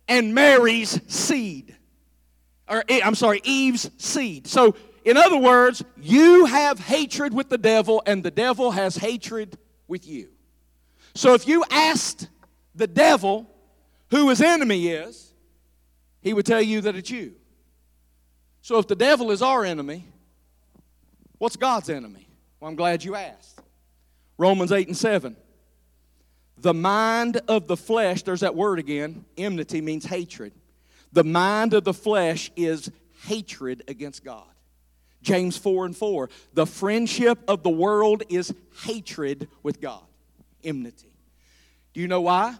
and 0.08 0.34
Mary's 0.34 1.00
seed. 1.08 1.76
Or, 2.68 2.84
eh, 2.90 3.00
I'm 3.04 3.14
sorry, 3.14 3.40
Eve's 3.44 3.92
seed. 4.00 4.48
So 4.48 4.76
in 5.06 5.18
other 5.18 5.38
words, 5.38 5.84
you 6.02 6.46
have 6.46 6.80
hatred 6.80 7.34
with 7.34 7.50
the 7.50 7.58
devil, 7.58 8.02
and 8.06 8.24
the 8.24 8.32
devil 8.32 8.72
has 8.72 8.96
hatred 8.96 9.58
with 9.88 10.08
you. 10.08 10.30
So 11.14 11.34
if 11.34 11.48
you 11.48 11.64
asked 11.70 12.30
the 12.74 12.88
devil 12.88 13.48
who 14.10 14.30
his 14.30 14.42
enemy 14.42 14.88
is, 14.88 15.34
he 16.22 16.34
would 16.34 16.46
tell 16.46 16.62
you 16.62 16.82
that 16.82 16.96
it's 16.96 17.12
you. 17.12 17.36
So 18.64 18.80
if 18.80 18.88
the 18.88 18.96
devil 18.96 19.30
is 19.30 19.42
our 19.42 19.66
enemy, 19.66 20.06
what's 21.38 21.58
God's 21.58 21.90
enemy? 21.90 22.30
Well, 22.60 22.70
I'm 22.70 22.78
glad 22.78 23.04
you 23.04 23.14
asked. 23.14 23.60
Romans 24.38 24.72
8 24.72 24.88
and 24.88 24.96
7. 24.96 25.36
The 26.60 26.74
mind 26.74 27.42
of 27.50 27.68
the 27.68 27.76
flesh, 27.76 28.24
there's 28.24 28.40
that 28.40 28.56
word 28.56 28.80
again, 28.80 29.26
enmity 29.38 29.82
means 29.82 30.06
hatred. 30.06 30.54
The 31.12 31.26
mind 31.26 31.74
of 31.74 31.84
the 31.84 31.94
flesh 31.94 32.52
is 32.56 32.90
hatred 33.26 33.84
against 33.90 34.24
God. 34.24 34.48
James 35.22 35.58
4 35.58 35.88
and 35.88 35.98
4. 35.98 36.30
The 36.54 36.66
friendship 36.66 37.40
of 37.50 37.64
the 37.64 37.70
world 37.70 38.24
is 38.30 38.54
hatred 38.86 39.50
with 39.62 39.82
God, 39.82 40.04
enmity. 40.64 41.12
Do 41.94 42.00
you 42.00 42.08
know 42.08 42.22
why? 42.22 42.56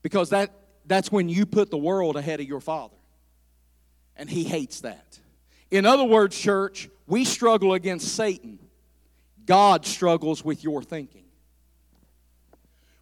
Because 0.00 0.30
that, 0.30 0.50
that's 0.86 1.12
when 1.12 1.28
you 1.28 1.44
put 1.44 1.70
the 1.70 1.76
world 1.76 2.16
ahead 2.16 2.40
of 2.40 2.46
your 2.46 2.60
Father. 2.60 2.93
And 4.16 4.28
He 4.28 4.44
hates 4.44 4.80
that. 4.82 5.18
In 5.70 5.86
other 5.86 6.04
words, 6.04 6.38
church, 6.38 6.88
we 7.06 7.24
struggle 7.24 7.74
against 7.74 8.14
Satan. 8.14 8.58
God 9.46 9.84
struggles 9.84 10.44
with 10.44 10.64
your 10.64 10.82
thinking. 10.82 11.24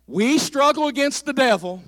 We 0.06 0.38
struggle 0.38 0.88
against 0.88 1.24
the 1.24 1.32
devil. 1.32 1.82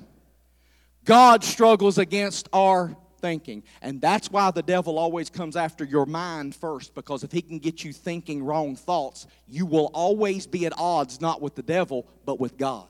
God 1.04 1.44
struggles 1.44 1.98
against 1.98 2.48
our 2.52 2.96
thinking. 3.20 3.62
And 3.82 4.00
that's 4.00 4.30
why 4.30 4.50
the 4.50 4.62
devil 4.62 4.98
always 4.98 5.30
comes 5.30 5.56
after 5.56 5.84
your 5.84 6.06
mind 6.06 6.54
first, 6.54 6.94
because 6.94 7.24
if 7.24 7.32
he 7.32 7.42
can 7.42 7.58
get 7.58 7.82
you 7.82 7.92
thinking 7.92 8.44
wrong 8.44 8.76
thoughts, 8.76 9.26
you 9.48 9.66
will 9.66 9.90
always 9.94 10.46
be 10.46 10.66
at 10.66 10.74
odds 10.76 11.20
not 11.20 11.40
with 11.40 11.54
the 11.54 11.62
devil, 11.62 12.06
but 12.24 12.38
with 12.38 12.56
God. 12.56 12.86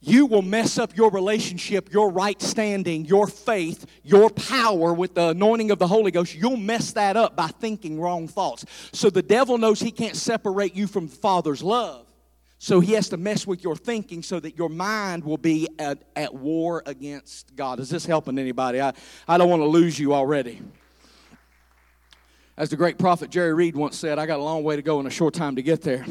You 0.00 0.26
will 0.26 0.42
mess 0.42 0.78
up 0.78 0.96
your 0.96 1.10
relationship, 1.10 1.92
your 1.92 2.10
right 2.10 2.40
standing, 2.40 3.04
your 3.04 3.26
faith, 3.26 3.84
your 4.04 4.30
power 4.30 4.92
with 4.94 5.14
the 5.14 5.28
anointing 5.28 5.72
of 5.72 5.80
the 5.80 5.88
Holy 5.88 6.12
Ghost. 6.12 6.34
You'll 6.36 6.56
mess 6.56 6.92
that 6.92 7.16
up 7.16 7.34
by 7.34 7.48
thinking 7.48 8.00
wrong 8.00 8.28
thoughts. 8.28 8.64
So 8.92 9.10
the 9.10 9.22
devil 9.22 9.58
knows 9.58 9.80
he 9.80 9.90
can't 9.90 10.16
separate 10.16 10.76
you 10.76 10.86
from 10.86 11.08
the 11.08 11.16
Father's 11.16 11.62
love. 11.62 12.06
So 12.60 12.80
he 12.80 12.92
has 12.92 13.08
to 13.10 13.16
mess 13.16 13.46
with 13.46 13.62
your 13.62 13.76
thinking 13.76 14.22
so 14.22 14.38
that 14.40 14.56
your 14.56 14.68
mind 14.68 15.24
will 15.24 15.36
be 15.36 15.68
at, 15.78 16.02
at 16.14 16.34
war 16.34 16.82
against 16.86 17.54
God. 17.56 17.80
Is 17.80 17.88
this 17.88 18.04
helping 18.04 18.38
anybody? 18.38 18.80
I, 18.80 18.92
I 19.26 19.38
don't 19.38 19.50
want 19.50 19.62
to 19.62 19.68
lose 19.68 19.98
you 19.98 20.14
already. 20.14 20.60
As 22.56 22.70
the 22.70 22.76
great 22.76 22.98
prophet 22.98 23.30
Jerry 23.30 23.54
Reed 23.54 23.76
once 23.76 23.96
said, 23.96 24.18
I 24.18 24.26
got 24.26 24.40
a 24.40 24.42
long 24.42 24.64
way 24.64 24.74
to 24.74 24.82
go 24.82 24.98
and 24.98 25.06
a 25.06 25.10
short 25.10 25.34
time 25.34 25.56
to 25.56 25.62
get 25.62 25.82
there. 25.82 26.04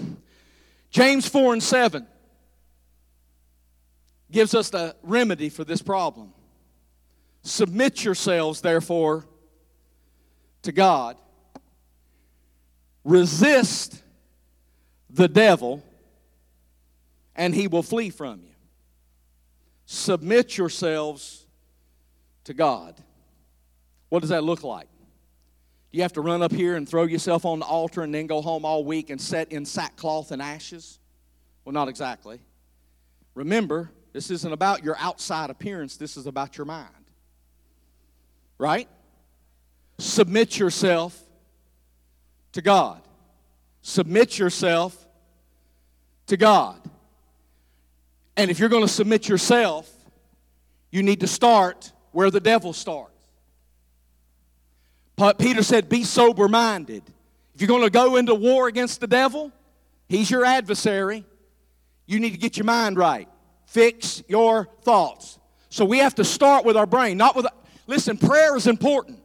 James 0.89 1.27
4 1.27 1.53
and 1.53 1.63
7 1.63 2.07
gives 4.31 4.53
us 4.53 4.69
the 4.69 4.95
remedy 5.03 5.49
for 5.49 5.63
this 5.63 5.81
problem. 5.81 6.33
Submit 7.43 8.03
yourselves, 8.03 8.61
therefore, 8.61 9.25
to 10.63 10.71
God. 10.71 11.17
Resist 13.03 14.03
the 15.09 15.27
devil 15.27 15.81
and 17.35 17.53
he 17.53 17.67
will 17.67 17.83
flee 17.83 18.09
from 18.09 18.41
you. 18.41 18.53
Submit 19.85 20.57
yourselves 20.57 21.45
to 22.43 22.53
God. 22.53 23.01
What 24.09 24.19
does 24.19 24.29
that 24.29 24.43
look 24.43 24.63
like? 24.63 24.87
Do 25.91 25.97
you 25.97 26.01
have 26.01 26.13
to 26.13 26.21
run 26.21 26.41
up 26.41 26.51
here 26.51 26.75
and 26.75 26.87
throw 26.87 27.03
yourself 27.03 27.45
on 27.45 27.59
the 27.59 27.65
altar 27.65 28.01
and 28.01 28.13
then 28.13 28.27
go 28.27 28.41
home 28.41 28.65
all 28.65 28.83
week 28.83 29.09
and 29.09 29.21
set 29.21 29.53
in 29.53 29.65
sackcloth 29.65 30.31
and 30.31 30.41
ashes? 30.41 30.99
Well, 31.63 31.73
not 31.73 31.87
exactly. 31.87 32.39
Remember, 33.35 33.91
this 34.17 34.31
isn't 34.31 34.51
about 34.51 34.83
your 34.83 34.97
outside 34.97 35.51
appearance, 35.51 35.95
this 35.95 36.17
is 36.17 36.25
about 36.25 36.57
your 36.57 36.65
mind. 36.65 36.89
Right? 38.57 38.89
Submit 39.99 40.57
yourself 40.57 41.21
to 42.53 42.63
God. 42.63 42.99
Submit 43.83 44.39
yourself 44.39 45.07
to 46.25 46.35
God. 46.35 46.81
And 48.35 48.49
if 48.49 48.57
you're 48.57 48.69
going 48.69 48.81
to 48.81 48.91
submit 48.91 49.29
yourself, 49.29 49.87
you 50.89 51.03
need 51.03 51.19
to 51.19 51.27
start 51.27 51.91
where 52.11 52.31
the 52.31 52.39
devil 52.39 52.73
starts. 52.73 53.11
Peter 55.37 55.61
said, 55.61 55.89
Be 55.89 56.03
sober 56.03 56.47
minded. 56.47 57.03
If 57.53 57.61
you're 57.61 57.67
going 57.67 57.83
to 57.83 57.91
go 57.91 58.15
into 58.15 58.33
war 58.33 58.67
against 58.67 58.99
the 58.99 59.07
devil, 59.07 59.51
he's 60.09 60.31
your 60.31 60.43
adversary. 60.43 61.23
You 62.07 62.19
need 62.19 62.31
to 62.31 62.39
get 62.39 62.57
your 62.57 62.65
mind 62.65 62.97
right. 62.97 63.29
Fix 63.67 64.23
your 64.27 64.67
thoughts. 64.81 65.37
So 65.69 65.85
we 65.85 65.99
have 65.99 66.15
to 66.15 66.23
start 66.23 66.65
with 66.65 66.75
our 66.75 66.87
brain, 66.87 67.17
not 67.17 67.35
with. 67.35 67.45
Listen, 67.85 68.17
prayer 68.17 68.55
is 68.55 68.65
important, 68.65 69.19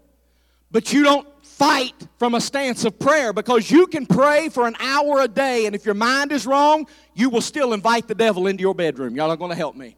but 0.70 0.93
you 0.93 1.03
don't 1.05 1.26
fight 1.45 1.95
from 2.18 2.34
a 2.34 2.40
stance 2.40 2.84
of 2.84 2.99
prayer 2.99 3.32
because 3.32 3.70
you 3.70 3.86
can 3.86 4.05
pray 4.05 4.49
for 4.49 4.66
an 4.66 4.76
hour 4.80 5.22
a 5.22 5.28
day, 5.28 5.66
and 5.66 5.74
if 5.74 5.86
your 5.86 5.95
mind 5.95 6.32
is 6.32 6.45
wrong, 6.45 6.86
you 7.14 7.30
will 7.30 7.40
still 7.40 7.72
invite 7.72 8.09
the 8.09 8.14
devil 8.14 8.47
into 8.49 8.61
your 8.61 8.74
bedroom. 8.74 9.14
Y'all 9.14 9.30
are 9.30 9.36
going 9.36 9.51
to 9.51 9.57
help 9.57 9.76
me. 9.76 9.97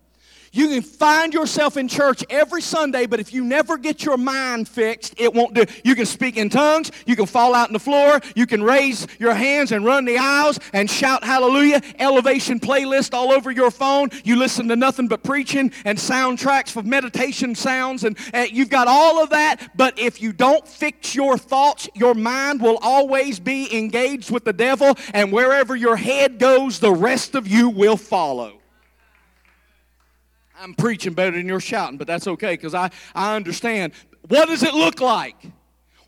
You 0.55 0.68
can 0.68 0.82
find 0.82 1.34
yourself 1.34 1.76
in 1.76 1.88
church 1.88 2.22
every 2.30 2.62
Sunday, 2.62 3.07
but 3.07 3.18
if 3.18 3.32
you 3.32 3.42
never 3.42 3.76
get 3.76 4.05
your 4.05 4.16
mind 4.16 4.68
fixed, 4.68 5.14
it 5.18 5.34
won't 5.34 5.52
do. 5.52 5.64
You 5.82 5.96
can 5.96 6.07
speak 6.07 6.36
in 6.36 6.48
tongues, 6.48 6.92
you 7.07 7.16
can 7.16 7.26
fall 7.26 7.57
out 7.57 7.70
on 7.70 7.72
the 7.72 7.80
floor, 7.80 8.20
you 8.36 8.46
can 8.46 8.62
raise 8.62 9.09
your 9.18 9.34
hands 9.34 9.72
and 9.72 9.84
run 9.84 10.05
the 10.05 10.16
aisles 10.16 10.61
and 10.72 10.88
shout 10.88 11.24
hallelujah, 11.24 11.82
elevation 11.98 12.61
playlist 12.61 13.14
all 13.14 13.32
over 13.32 13.50
your 13.50 13.72
phone. 13.72 14.11
You 14.22 14.36
listen 14.36 14.68
to 14.68 14.76
nothing 14.76 15.09
but 15.09 15.24
preaching 15.24 15.72
and 15.84 15.98
soundtracks 15.98 16.68
for 16.70 16.84
meditation 16.84 17.57
sounds, 17.57 18.05
and, 18.05 18.16
and 18.32 18.48
you've 18.52 18.70
got 18.70 18.86
all 18.86 19.20
of 19.20 19.30
that. 19.30 19.72
But 19.74 19.98
if 19.98 20.22
you 20.22 20.32
don't 20.32 20.68
fix 20.68 21.16
your 21.16 21.36
thoughts, 21.36 21.88
your 21.94 22.14
mind 22.14 22.62
will 22.62 22.78
always 22.80 23.40
be 23.40 23.76
engaged 23.76 24.30
with 24.30 24.44
the 24.44 24.52
devil, 24.52 24.96
and 25.12 25.32
wherever 25.32 25.74
your 25.74 25.96
head 25.96 26.38
goes, 26.38 26.78
the 26.78 26.92
rest 26.92 27.34
of 27.34 27.48
you 27.48 27.70
will 27.70 27.96
follow. 27.96 28.61
I'm 30.65 30.73
preaching 30.73 31.12
better 31.12 31.37
than 31.37 31.47
you're 31.47 31.61
shouting, 31.61 31.99
but 31.99 32.07
that's 32.07 32.27
okay 32.27 32.55
because 32.55 32.75
I, 32.75 32.91
I 33.15 33.37
understand. 33.37 33.93
What 34.29 34.49
does 34.49 34.62
it 34.62 34.73
look 34.73 34.99
like? 34.99 35.37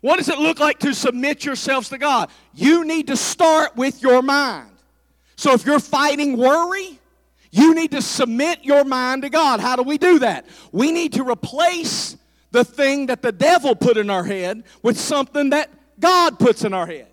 What 0.01 0.17
does 0.17 0.29
it 0.29 0.39
look 0.39 0.59
like 0.59 0.79
to 0.79 0.95
submit 0.95 1.45
yourselves 1.45 1.89
to 1.89 1.99
God? 1.99 2.31
You 2.55 2.83
need 2.83 3.05
to 3.07 3.15
start 3.15 3.75
with 3.75 4.01
your 4.01 4.23
mind. 4.23 4.71
So 5.35 5.53
if 5.53 5.63
you're 5.63 5.79
fighting 5.79 6.37
worry, 6.37 6.99
you 7.51 7.75
need 7.75 7.91
to 7.91 8.01
submit 8.01 8.65
your 8.65 8.83
mind 8.83 9.21
to 9.21 9.29
God. 9.29 9.59
How 9.59 9.75
do 9.75 9.83
we 9.83 9.99
do 9.99 10.17
that? 10.19 10.47
We 10.71 10.91
need 10.91 11.13
to 11.13 11.23
replace 11.23 12.17
the 12.49 12.65
thing 12.65 13.05
that 13.07 13.21
the 13.21 13.31
devil 13.31 13.75
put 13.75 13.95
in 13.95 14.09
our 14.09 14.23
head 14.23 14.63
with 14.81 14.99
something 14.99 15.51
that 15.51 15.69
God 15.99 16.39
puts 16.39 16.63
in 16.63 16.73
our 16.73 16.87
head. 16.87 17.09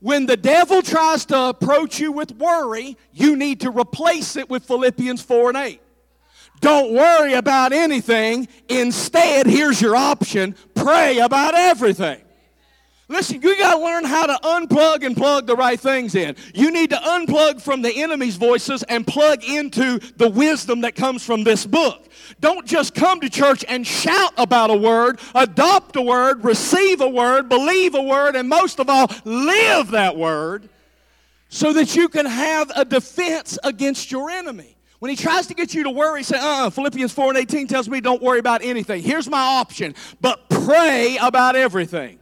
When 0.00 0.24
the 0.24 0.38
devil 0.38 0.80
tries 0.80 1.26
to 1.26 1.48
approach 1.50 2.00
you 2.00 2.10
with 2.10 2.32
worry, 2.36 2.96
you 3.12 3.36
need 3.36 3.60
to 3.60 3.70
replace 3.70 4.36
it 4.36 4.48
with 4.48 4.64
Philippians 4.64 5.20
4 5.20 5.50
and 5.50 5.58
8. 5.58 5.80
Don't 6.60 6.92
worry 6.92 7.34
about 7.34 7.72
anything. 7.72 8.48
Instead, 8.68 9.46
here's 9.46 9.80
your 9.80 9.96
option 9.96 10.56
pray 10.74 11.18
about 11.18 11.54
everything. 11.54 12.20
Listen, 13.06 13.42
you 13.42 13.58
got 13.58 13.76
to 13.76 13.84
learn 13.84 14.04
how 14.04 14.26
to 14.26 14.38
unplug 14.42 15.04
and 15.04 15.14
plug 15.14 15.46
the 15.46 15.54
right 15.54 15.78
things 15.78 16.14
in. 16.14 16.36
You 16.54 16.70
need 16.70 16.88
to 16.88 16.96
unplug 16.96 17.60
from 17.60 17.82
the 17.82 18.02
enemy's 18.02 18.36
voices 18.36 18.82
and 18.84 19.06
plug 19.06 19.44
into 19.44 19.98
the 20.16 20.30
wisdom 20.30 20.80
that 20.80 20.94
comes 20.94 21.22
from 21.22 21.44
this 21.44 21.66
book. 21.66 22.08
Don't 22.40 22.66
just 22.66 22.94
come 22.94 23.20
to 23.20 23.28
church 23.28 23.62
and 23.68 23.86
shout 23.86 24.32
about 24.38 24.70
a 24.70 24.76
word, 24.76 25.20
adopt 25.34 25.96
a 25.96 26.02
word, 26.02 26.44
receive 26.44 27.02
a 27.02 27.08
word, 27.08 27.50
believe 27.50 27.94
a 27.94 28.02
word, 28.02 28.36
and 28.36 28.48
most 28.48 28.80
of 28.80 28.88
all, 28.88 29.10
live 29.24 29.90
that 29.90 30.16
word 30.16 30.70
so 31.50 31.74
that 31.74 31.94
you 31.94 32.08
can 32.08 32.24
have 32.24 32.72
a 32.74 32.86
defense 32.86 33.58
against 33.62 34.10
your 34.10 34.30
enemy. 34.30 34.73
When 35.04 35.10
he 35.10 35.16
tries 35.16 35.48
to 35.48 35.54
get 35.54 35.74
you 35.74 35.82
to 35.82 35.90
worry, 35.90 36.22
say, 36.22 36.38
uh, 36.40 36.70
Philippians 36.70 37.12
4 37.12 37.28
and 37.28 37.36
18 37.36 37.66
tells 37.66 37.90
me 37.90 38.00
don't 38.00 38.22
worry 38.22 38.38
about 38.38 38.64
anything. 38.64 39.02
Here's 39.02 39.28
my 39.28 39.38
option, 39.38 39.94
but 40.22 40.48
pray 40.48 41.18
about 41.20 41.56
everything. 41.56 42.18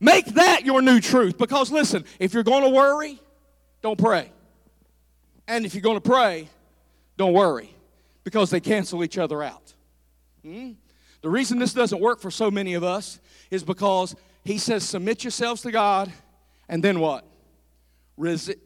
Make 0.00 0.24
that 0.36 0.64
your 0.64 0.80
new 0.80 1.00
truth. 1.00 1.36
Because 1.36 1.70
listen, 1.70 2.06
if 2.18 2.32
you're 2.32 2.44
going 2.44 2.62
to 2.62 2.70
worry, 2.70 3.20
don't 3.82 3.98
pray. 3.98 4.32
And 5.46 5.66
if 5.66 5.74
you're 5.74 5.82
going 5.82 5.98
to 5.98 6.00
pray, 6.00 6.48
don't 7.18 7.34
worry. 7.34 7.68
Because 8.24 8.48
they 8.48 8.60
cancel 8.60 9.04
each 9.04 9.18
other 9.18 9.42
out. 9.42 9.74
Hmm? 10.40 10.70
The 11.20 11.28
reason 11.28 11.58
this 11.58 11.74
doesn't 11.74 12.00
work 12.00 12.20
for 12.20 12.30
so 12.30 12.50
many 12.50 12.72
of 12.72 12.82
us 12.82 13.20
is 13.50 13.62
because 13.64 14.16
he 14.46 14.56
says, 14.56 14.82
submit 14.82 15.24
yourselves 15.24 15.60
to 15.60 15.70
God, 15.70 16.10
and 16.70 16.82
then 16.82 17.00
what? 17.00 17.26
Resi- 18.18 18.60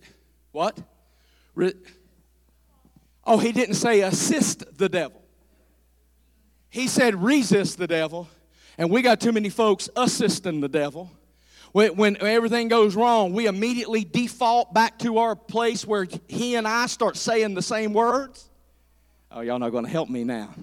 what? 0.53 0.81
Oh, 3.27 3.39
he 3.39 3.53
didn't 3.53 3.75
say 3.75 4.03
assist 4.03 4.79
the 4.79 4.89
devil. 4.89 5.21
He 6.71 6.89
said 6.89 7.21
resist 7.21 7.77
the 7.77 7.89
devil. 7.89 8.29
And 8.79 8.91
we 8.91 9.03
got 9.03 9.21
too 9.21 9.33
many 9.33 9.49
folks 9.49 9.89
assisting 9.97 10.61
the 10.61 10.69
devil. 10.69 11.11
When, 11.73 11.97
when, 11.97 12.17
everything 12.21 12.69
goes 12.69 12.95
wrong, 12.95 13.33
we 13.33 13.47
immediately 13.47 14.05
default 14.05 14.73
back 14.73 14.99
to 15.01 15.19
our 15.19 15.35
place 15.35 15.87
where 15.87 16.07
he 16.29 16.55
and 16.55 16.67
I 16.67 16.87
start 16.87 17.17
saying 17.17 17.55
the 17.55 17.63
same 17.63 17.93
words. 17.93 18.49
Oh, 19.31 19.41
y'all 19.41 19.59
not 19.59 19.71
going 19.71 19.85
to 19.85 19.91
help 19.91 20.09
me 20.09 20.25
now. 20.25 20.55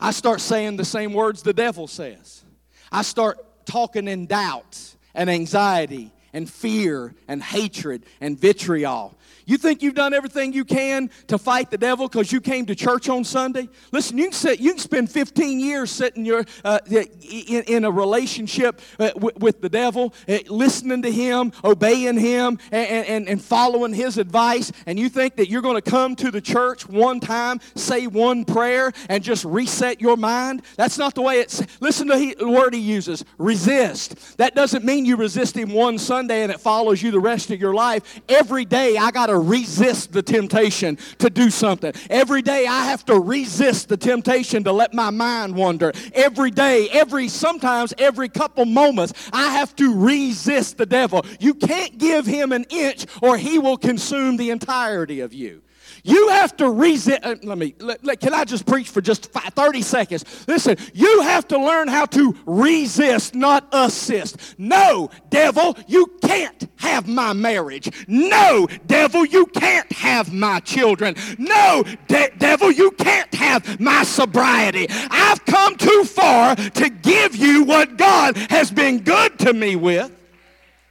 I 0.00 0.12
start 0.12 0.40
saying 0.40 0.76
the 0.76 0.84
same 0.84 1.12
words 1.12 1.42
the 1.42 1.52
devil 1.52 1.86
says. 1.86 2.42
I 2.90 3.02
start 3.02 3.38
talking 3.66 4.08
in 4.08 4.26
doubt 4.26 4.78
and 5.14 5.28
anxiety 5.28 6.12
and 6.32 6.48
fear 6.48 7.14
and 7.28 7.42
hatred 7.42 8.04
and 8.20 8.38
vitriol. 8.38 9.14
You 9.50 9.58
think 9.58 9.82
you've 9.82 9.96
done 9.96 10.14
everything 10.14 10.52
you 10.52 10.64
can 10.64 11.10
to 11.26 11.36
fight 11.36 11.72
the 11.72 11.76
devil 11.76 12.06
because 12.06 12.30
you 12.30 12.40
came 12.40 12.66
to 12.66 12.76
church 12.76 13.08
on 13.08 13.24
Sunday? 13.24 13.68
Listen, 13.90 14.16
you 14.16 14.26
can, 14.26 14.32
sit, 14.32 14.60
you 14.60 14.70
can 14.70 14.78
spend 14.78 15.10
15 15.10 15.58
years 15.58 15.90
sitting 15.90 16.24
your, 16.24 16.44
uh, 16.64 16.78
in, 16.88 17.64
in, 17.64 17.84
a 17.84 17.90
relationship 17.90 18.80
uh, 19.00 19.10
with, 19.16 19.36
with, 19.38 19.60
the 19.60 19.68
devil, 19.68 20.14
uh, 20.28 20.38
listening 20.48 21.02
to 21.02 21.10
him, 21.10 21.50
obeying 21.64 22.16
him, 22.16 22.60
and, 22.70 23.06
and, 23.08 23.28
and 23.28 23.42
following 23.42 23.92
his 23.92 24.18
advice, 24.18 24.70
and 24.86 25.00
you 25.00 25.08
think 25.08 25.34
that 25.34 25.48
you're 25.48 25.62
going 25.62 25.74
to 25.74 25.90
come 25.90 26.14
to 26.14 26.30
the 26.30 26.40
church 26.40 26.88
one 26.88 27.18
time, 27.18 27.58
say 27.74 28.06
one 28.06 28.44
prayer, 28.44 28.92
and 29.08 29.24
just 29.24 29.44
reset 29.44 30.00
your 30.00 30.16
mind? 30.16 30.62
That's 30.76 30.96
not 30.96 31.16
the 31.16 31.22
way 31.22 31.40
it's. 31.40 31.60
Listen 31.80 32.06
to 32.06 32.34
the 32.38 32.48
word 32.48 32.72
he 32.72 32.80
uses 32.80 33.24
resist. 33.36 34.38
That 34.38 34.54
doesn't 34.54 34.84
mean 34.84 35.06
you 35.06 35.16
resist 35.16 35.56
him 35.56 35.72
one 35.72 35.98
Sunday 35.98 36.44
and 36.44 36.52
it 36.52 36.60
follows 36.60 37.02
you 37.02 37.10
the 37.10 37.18
rest 37.18 37.50
of 37.50 37.60
your 37.60 37.74
life. 37.74 38.20
Every 38.28 38.64
day 38.64 38.96
I 38.96 39.10
got 39.10 39.26
to 39.26 39.39
resist 39.40 40.12
the 40.12 40.22
temptation 40.22 40.98
to 41.18 41.30
do 41.30 41.50
something. 41.50 41.92
Every 42.08 42.42
day 42.42 42.66
I 42.66 42.86
have 42.86 43.04
to 43.06 43.18
resist 43.18 43.88
the 43.88 43.96
temptation 43.96 44.64
to 44.64 44.72
let 44.72 44.94
my 44.94 45.10
mind 45.10 45.54
wander. 45.54 45.92
Every 46.14 46.50
day, 46.50 46.88
every 46.90 47.28
sometimes 47.28 47.94
every 47.98 48.28
couple 48.28 48.64
moments, 48.64 49.12
I 49.32 49.52
have 49.52 49.74
to 49.76 49.94
resist 49.94 50.78
the 50.78 50.86
devil. 50.86 51.24
You 51.38 51.54
can't 51.54 51.98
give 51.98 52.26
him 52.26 52.52
an 52.52 52.64
inch 52.70 53.06
or 53.22 53.36
he 53.36 53.58
will 53.58 53.76
consume 53.76 54.36
the 54.36 54.50
entirety 54.50 55.20
of 55.20 55.32
you. 55.34 55.62
You 56.02 56.28
have 56.30 56.56
to 56.58 56.70
resist. 56.70 57.20
Uh, 57.22 57.36
let 57.42 57.58
me, 57.58 57.74
let, 57.78 58.04
let, 58.04 58.20
can 58.20 58.34
I 58.34 58.44
just 58.44 58.66
preach 58.66 58.88
for 58.88 59.00
just 59.00 59.32
five, 59.32 59.52
30 59.54 59.82
seconds? 59.82 60.24
Listen, 60.48 60.76
you 60.94 61.22
have 61.22 61.48
to 61.48 61.58
learn 61.58 61.88
how 61.88 62.06
to 62.06 62.34
resist, 62.46 63.34
not 63.34 63.68
assist. 63.72 64.58
No, 64.58 65.10
devil, 65.28 65.76
you 65.86 66.06
can't 66.22 66.68
have 66.76 67.06
my 67.08 67.32
marriage. 67.32 67.90
No, 68.08 68.66
devil, 68.86 69.24
you 69.24 69.46
can't 69.46 69.90
have 69.92 70.32
my 70.32 70.60
children. 70.60 71.16
No, 71.38 71.84
de- 72.08 72.30
devil, 72.38 72.70
you 72.70 72.90
can't 72.92 73.32
have 73.34 73.80
my 73.80 74.02
sobriety. 74.04 74.86
I've 75.10 75.44
come 75.44 75.76
too 75.76 76.04
far 76.04 76.54
to 76.56 76.88
give 76.88 77.36
you 77.36 77.64
what 77.64 77.96
God 77.96 78.36
has 78.36 78.70
been 78.70 79.00
good 79.00 79.38
to 79.40 79.52
me 79.52 79.76
with. 79.76 80.10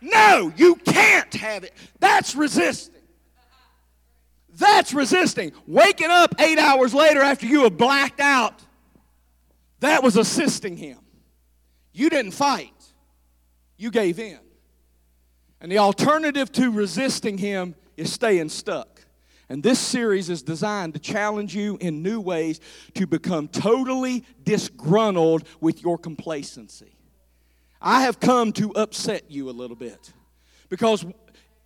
No, 0.02 0.54
you 0.56 0.76
can't 0.76 1.34
have 1.34 1.64
it. 1.64 1.74
That's 2.00 2.36
resisting. 2.36 2.99
That's 4.90 5.12
resisting. 5.12 5.52
Waking 5.68 6.10
up 6.10 6.34
eight 6.40 6.58
hours 6.58 6.96
later 6.96 7.22
after 7.22 7.46
you 7.46 7.64
have 7.64 7.78
blacked 7.78 8.20
out, 8.20 8.60
that 9.82 10.02
was 10.02 10.18
assisting 10.18 10.78
him. 10.78 10.98
You 11.94 12.10
didn't 12.10 12.32
fight, 12.32 12.74
you 13.78 13.92
gave 13.92 14.18
in. 14.18 14.40
And 15.62 15.72
the 15.72 15.78
alternative 15.78 16.52
to 16.54 16.72
resisting 16.72 17.38
him 17.38 17.76
is 17.98 18.12
staying 18.12 18.50
stuck. 18.50 19.06
And 19.48 19.62
this 19.62 19.80
series 19.80 20.30
is 20.30 20.42
designed 20.42 20.94
to 20.96 21.00
challenge 21.00 21.56
you 21.56 21.78
in 21.82 22.02
new 22.02 22.20
ways 22.20 22.60
to 22.96 23.06
become 23.06 23.48
totally 23.48 24.24
disgruntled 24.44 25.48
with 25.62 25.84
your 25.84 26.00
complacency. 26.00 26.96
I 27.80 28.02
have 28.04 28.20
come 28.20 28.54
to 28.54 28.72
upset 28.72 29.30
you 29.30 29.50
a 29.50 29.52
little 29.52 29.76
bit 29.76 30.14
because 30.70 31.06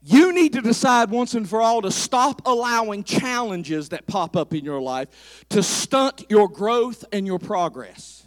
you 0.06 0.34
need 0.34 0.54
to 0.54 0.62
decide 0.62 1.10
once 1.10 1.34
and 1.34 1.47
for 1.47 1.62
all 1.62 1.82
to 1.82 1.91
stop 1.91 2.41
allowing 2.45 3.06
challenges 3.06 3.89
that 3.89 4.06
pop 4.06 4.36
up 4.36 4.54
in 4.54 4.66
your 4.66 4.82
life 4.82 5.45
to 5.49 5.64
stunt 5.64 6.26
your 6.30 6.49
growth 6.49 7.06
and 7.14 7.26
your 7.26 7.39
progress. 7.39 8.26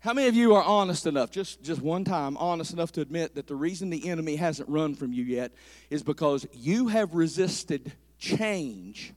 How 0.00 0.12
many 0.12 0.28
of 0.28 0.34
you 0.34 0.54
are 0.54 0.62
honest 0.62 1.06
enough, 1.06 1.30
just, 1.30 1.62
just 1.62 1.80
one 1.80 2.04
time, 2.04 2.36
honest 2.36 2.72
enough 2.72 2.92
to 2.92 3.00
admit 3.00 3.34
that 3.34 3.46
the 3.46 3.54
reason 3.54 3.88
the 3.88 4.08
enemy 4.08 4.36
hasn't 4.36 4.68
run 4.68 4.94
from 4.94 5.12
you 5.12 5.24
yet 5.24 5.52
is 5.88 6.02
because 6.02 6.46
you 6.52 6.88
have 6.88 7.14
resisted 7.14 7.92
change 8.18 9.14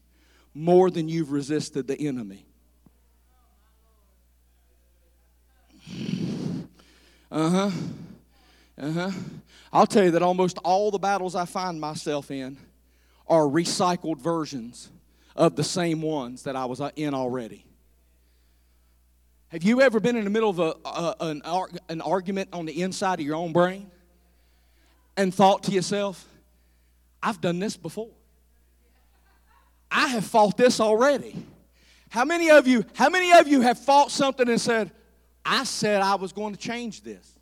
more 0.54 0.90
than 0.90 1.10
you've 1.10 1.32
resisted 1.32 1.88
the 1.88 2.00
enemy? 2.08 2.46
Uh 7.32 7.50
huh. 7.50 7.72
Uh 8.78 8.92
huh. 8.92 9.12
I'll 9.74 9.88
tell 9.88 10.04
you 10.04 10.12
that 10.12 10.22
almost 10.22 10.60
all 10.64 10.92
the 10.92 11.00
battles 11.00 11.36
I 11.36 11.46
find 11.46 11.82
myself 11.82 12.30
in 12.30 12.58
are 13.28 13.42
recycled 13.42 14.20
versions 14.20 14.92
of 15.36 15.56
the 15.56 15.64
same 15.64 16.00
ones 16.00 16.44
that 16.44 16.56
I 16.56 16.66
was 16.66 16.80
uh, 16.80 16.92
in 16.96 17.16
already. 17.16 17.66
Have 19.48 19.64
you 19.64 19.82
ever 19.82 20.00
been 20.00 20.16
in 20.16 20.26
the 20.26 20.30
middle 20.30 20.52
of 20.52 20.60
a, 20.60 20.76
a, 20.86 21.16
an, 21.22 21.42
an 21.90 22.02
argument 22.02 22.50
on 22.54 22.68
the 22.68 22.84
inside 22.84 23.20
of 23.20 23.26
your 23.26 23.36
own 23.36 23.52
brain 23.52 23.90
and 25.18 25.34
thought 25.34 25.64
to 25.64 25.72
yourself, 25.72 26.24
I've 27.22 27.42
done 27.42 27.58
this 27.58 27.76
before? 27.76 28.12
I 29.90 30.08
have 30.10 30.26
fought 30.26 30.56
this 30.56 30.80
already. 30.80 31.36
How 32.10 32.26
many 32.26 32.52
of 32.52 32.68
you, 32.68 32.86
how 32.94 33.10
many 33.10 33.32
of 33.34 33.48
you 33.48 33.62
have 33.62 33.80
fought 33.80 34.12
something 34.12 34.48
and 34.48 34.62
said, 34.62 34.92
I 35.44 35.64
said 35.64 36.04
I 36.04 36.14
was 36.14 36.32
going 36.32 36.54
to 36.54 36.60
change 36.60 37.02
this? 37.02 37.33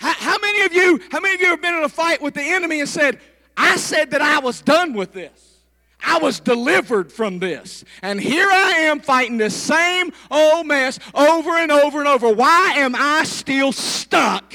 How, 0.00 0.14
how 0.14 0.38
many 0.38 0.64
of 0.64 0.72
you, 0.72 0.98
how 1.10 1.20
many 1.20 1.34
of 1.34 1.40
you 1.42 1.48
have 1.48 1.60
been 1.60 1.74
in 1.74 1.84
a 1.84 1.88
fight 1.88 2.22
with 2.22 2.32
the 2.32 2.42
enemy 2.42 2.80
and 2.80 2.88
said, 2.88 3.20
I 3.54 3.76
said 3.76 4.12
that 4.12 4.22
I 4.22 4.38
was 4.38 4.62
done 4.62 4.94
with 4.94 5.12
this? 5.12 5.58
I 6.02 6.18
was 6.18 6.40
delivered 6.40 7.12
from 7.12 7.38
this. 7.38 7.84
And 8.00 8.18
here 8.18 8.48
I 8.48 8.70
am 8.86 9.00
fighting 9.00 9.36
the 9.36 9.50
same 9.50 10.10
old 10.30 10.66
mess 10.66 10.98
over 11.14 11.50
and 11.50 11.70
over 11.70 11.98
and 11.98 12.08
over. 12.08 12.32
Why 12.32 12.72
am 12.76 12.94
I 12.96 13.24
still 13.24 13.72
stuck 13.72 14.54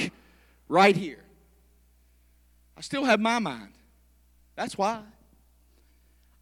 right 0.67 0.95
here? 0.95 1.23
I 2.75 2.81
still 2.81 3.05
have 3.05 3.19
my 3.19 3.37
mind. 3.37 3.73
That's 4.55 4.75
why. 4.75 5.01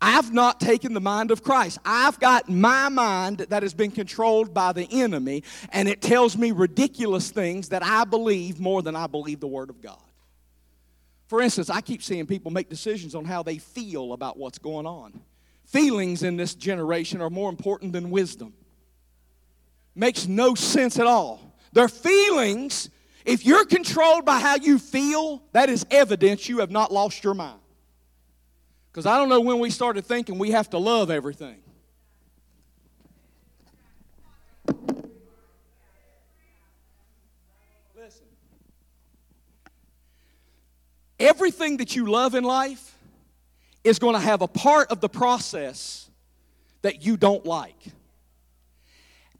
I've 0.05 0.33
not 0.33 0.59
taken 0.59 0.93
the 0.93 0.99
mind 0.99 1.31
of 1.31 1.43
Christ. 1.43 1.79
I've 1.85 2.19
got 2.19 2.49
my 2.49 2.89
mind 2.89 3.37
that 3.37 3.63
has 3.63 3.73
been 3.73 3.89
controlled 3.89 4.53
by 4.53 4.73
the 4.73 4.85
enemy, 4.91 5.43
and 5.71 5.87
it 5.87 6.01
tells 6.01 6.37
me 6.37 6.51
ridiculous 6.51 7.31
things 7.31 7.69
that 7.69 7.83
I 7.85 8.03
believe 8.03 8.59
more 8.59 8.81
than 8.81 8.97
I 8.97 9.07
believe 9.07 9.39
the 9.39 9.47
Word 9.47 9.69
of 9.69 9.81
God. 9.81 10.01
For 11.27 11.41
instance, 11.41 11.69
I 11.69 11.79
keep 11.79 12.03
seeing 12.03 12.27
people 12.27 12.51
make 12.51 12.69
decisions 12.69 13.15
on 13.15 13.23
how 13.23 13.43
they 13.43 13.59
feel 13.59 14.11
about 14.11 14.37
what's 14.37 14.57
going 14.59 14.85
on. 14.85 15.21
Feelings 15.67 16.21
in 16.21 16.35
this 16.35 16.53
generation 16.53 17.21
are 17.21 17.29
more 17.29 17.49
important 17.49 17.93
than 17.93 18.09
wisdom. 18.09 18.53
Makes 19.95 20.27
no 20.27 20.53
sense 20.53 20.99
at 20.99 21.07
all. 21.07 21.55
Their 21.71 21.87
feelings, 21.87 22.89
if 23.23 23.45
you're 23.45 23.63
controlled 23.63 24.25
by 24.25 24.41
how 24.41 24.55
you 24.55 24.79
feel, 24.79 25.41
that 25.53 25.69
is 25.69 25.85
evidence 25.89 26.49
you 26.49 26.59
have 26.59 26.71
not 26.71 26.91
lost 26.91 27.23
your 27.23 27.35
mind. 27.35 27.61
Because 28.93 29.07
I 29.07 29.17
don't 29.17 29.27
know 29.27 29.41
when 29.41 29.57
we 29.57 29.71
started 29.71 30.05
thinking 30.05 30.37
we 30.37 30.51
have 30.51 30.69
to 30.69 30.77
love 30.77 31.09
everything. 31.09 31.57
Listen. 37.95 38.27
Everything 41.19 41.77
that 41.77 41.95
you 41.95 42.05
love 42.05 42.35
in 42.35 42.43
life 42.43 42.95
is 43.83 43.97
going 43.97 44.13
to 44.13 44.19
have 44.19 44.43
a 44.43 44.47
part 44.47 44.91
of 44.91 45.01
the 45.01 45.09
process 45.09 46.11
that 46.83 47.03
you 47.03 47.17
don't 47.17 47.47
like. 47.47 47.83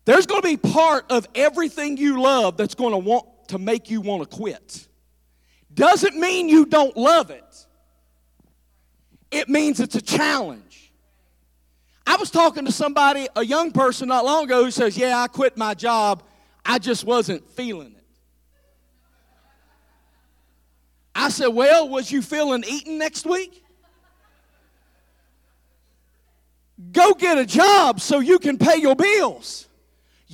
There's 0.06 0.26
going 0.26 0.42
to 0.42 0.48
be 0.48 0.58
part 0.58 1.12
of 1.12 1.28
everything 1.36 1.98
you 1.98 2.20
love 2.20 2.58
that's 2.58 2.74
going 2.74 2.94
to 2.94 2.98
want 2.98 3.28
to 3.50 3.60
make 3.60 3.92
you 3.92 4.02
want 4.02 4.28
to 4.28 4.36
quit. 4.36 4.88
Doesn't 5.72 6.16
mean 6.16 6.50
you 6.50 6.66
don't 6.66 6.98
love 6.98 7.30
it 7.30 7.68
it 9.34 9.50
means 9.50 9.80
it's 9.80 9.96
a 9.96 10.02
challenge. 10.02 10.92
I 12.06 12.18
was 12.18 12.30
talking 12.30 12.66
to 12.66 12.72
somebody, 12.72 13.28
a 13.36 13.44
young 13.44 13.72
person 13.72 14.08
not 14.08 14.26
long 14.26 14.46
ago, 14.46 14.66
who 14.66 14.72
says, 14.72 14.98
Yeah, 14.98 15.18
I 15.18 15.28
quit 15.28 15.58
my 15.58 15.74
job. 15.74 16.24
I 16.66 16.80
just 16.80 17.04
wasn't 17.04 17.48
feeling 17.50 17.94
it. 17.94 18.06
I 21.16 21.30
said, 21.30 21.48
Well, 21.48 21.90
was 21.90 22.12
you 22.12 22.22
feeling 22.22 22.64
eating 22.68 22.98
next 22.98 23.26
week? 23.26 23.64
Go 26.92 27.14
get 27.14 27.38
a 27.38 27.46
job 27.46 28.02
so 28.02 28.20
you 28.20 28.40
can 28.40 28.58
pay 28.58 28.78
your 28.78 28.96
bills. 28.96 29.68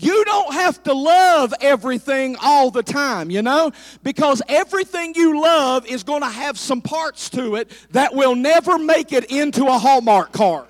You 0.02 0.24
don't 0.24 0.54
have 0.54 0.82
to 0.84 0.93
love 0.93 1.54
everything 1.60 2.38
all 2.41 2.72
the 2.72 2.82
time, 2.82 3.30
you 3.30 3.41
know? 3.41 3.74
Because 4.02 4.41
everything 4.47 5.14
you 5.14 5.41
love 5.41 5.86
is 5.86 6.04
going 6.04 6.22
to 6.22 6.30
have 6.30 6.58
some 6.58 6.82
parts 6.82 7.30
to 7.32 7.56
it 7.56 7.70
that 7.91 8.16
will 8.16 8.34
never 8.34 8.78
make 8.78 9.12
it 9.12 9.26
into 9.26 9.66
a 9.66 9.78
Hallmark 9.78 10.32
card. 10.32 10.68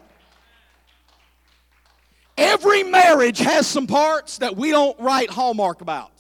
Every 2.40 2.82
marriage 2.82 3.38
has 3.38 3.68
some 3.68 3.86
parts 3.86 4.40
that 4.40 4.56
we 4.56 4.72
don't 4.72 5.00
write 5.00 5.30
Hallmark 5.30 5.82
about. 5.82 6.12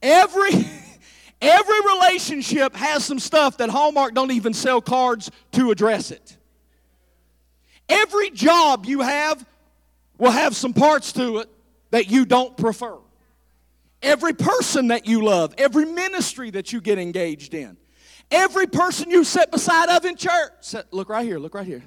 Every 0.00 0.50
every 1.42 1.80
relationship 1.80 2.74
has 2.76 3.04
some 3.04 3.18
stuff 3.18 3.58
that 3.58 3.68
Hallmark 3.68 4.14
don't 4.14 4.30
even 4.30 4.54
sell 4.54 4.80
cards 4.80 5.30
to 5.52 5.70
address 5.70 6.12
it. 6.12 6.38
Every 7.90 8.30
job 8.30 8.86
you 8.86 9.00
have 9.00 9.44
will 10.20 10.30
have 10.30 10.54
some 10.54 10.72
parts 10.72 11.12
to 11.14 11.38
it 11.38 11.48
that 11.90 12.10
you 12.10 12.24
don't 12.24 12.56
prefer. 12.56 12.98
Every 14.02 14.32
person 14.32 14.88
that 14.88 15.06
you 15.06 15.24
love, 15.24 15.54
every 15.58 15.86
ministry 15.86 16.50
that 16.50 16.72
you 16.72 16.80
get 16.80 16.98
engaged 16.98 17.54
in, 17.54 17.76
every 18.30 18.66
person 18.66 19.10
you 19.10 19.24
sit 19.24 19.50
beside 19.50 19.88
of 19.88 20.04
in 20.04 20.16
church. 20.16 20.74
Look 20.90 21.08
right 21.08 21.26
here, 21.26 21.38
look 21.38 21.54
right 21.54 21.66
here. 21.66 21.82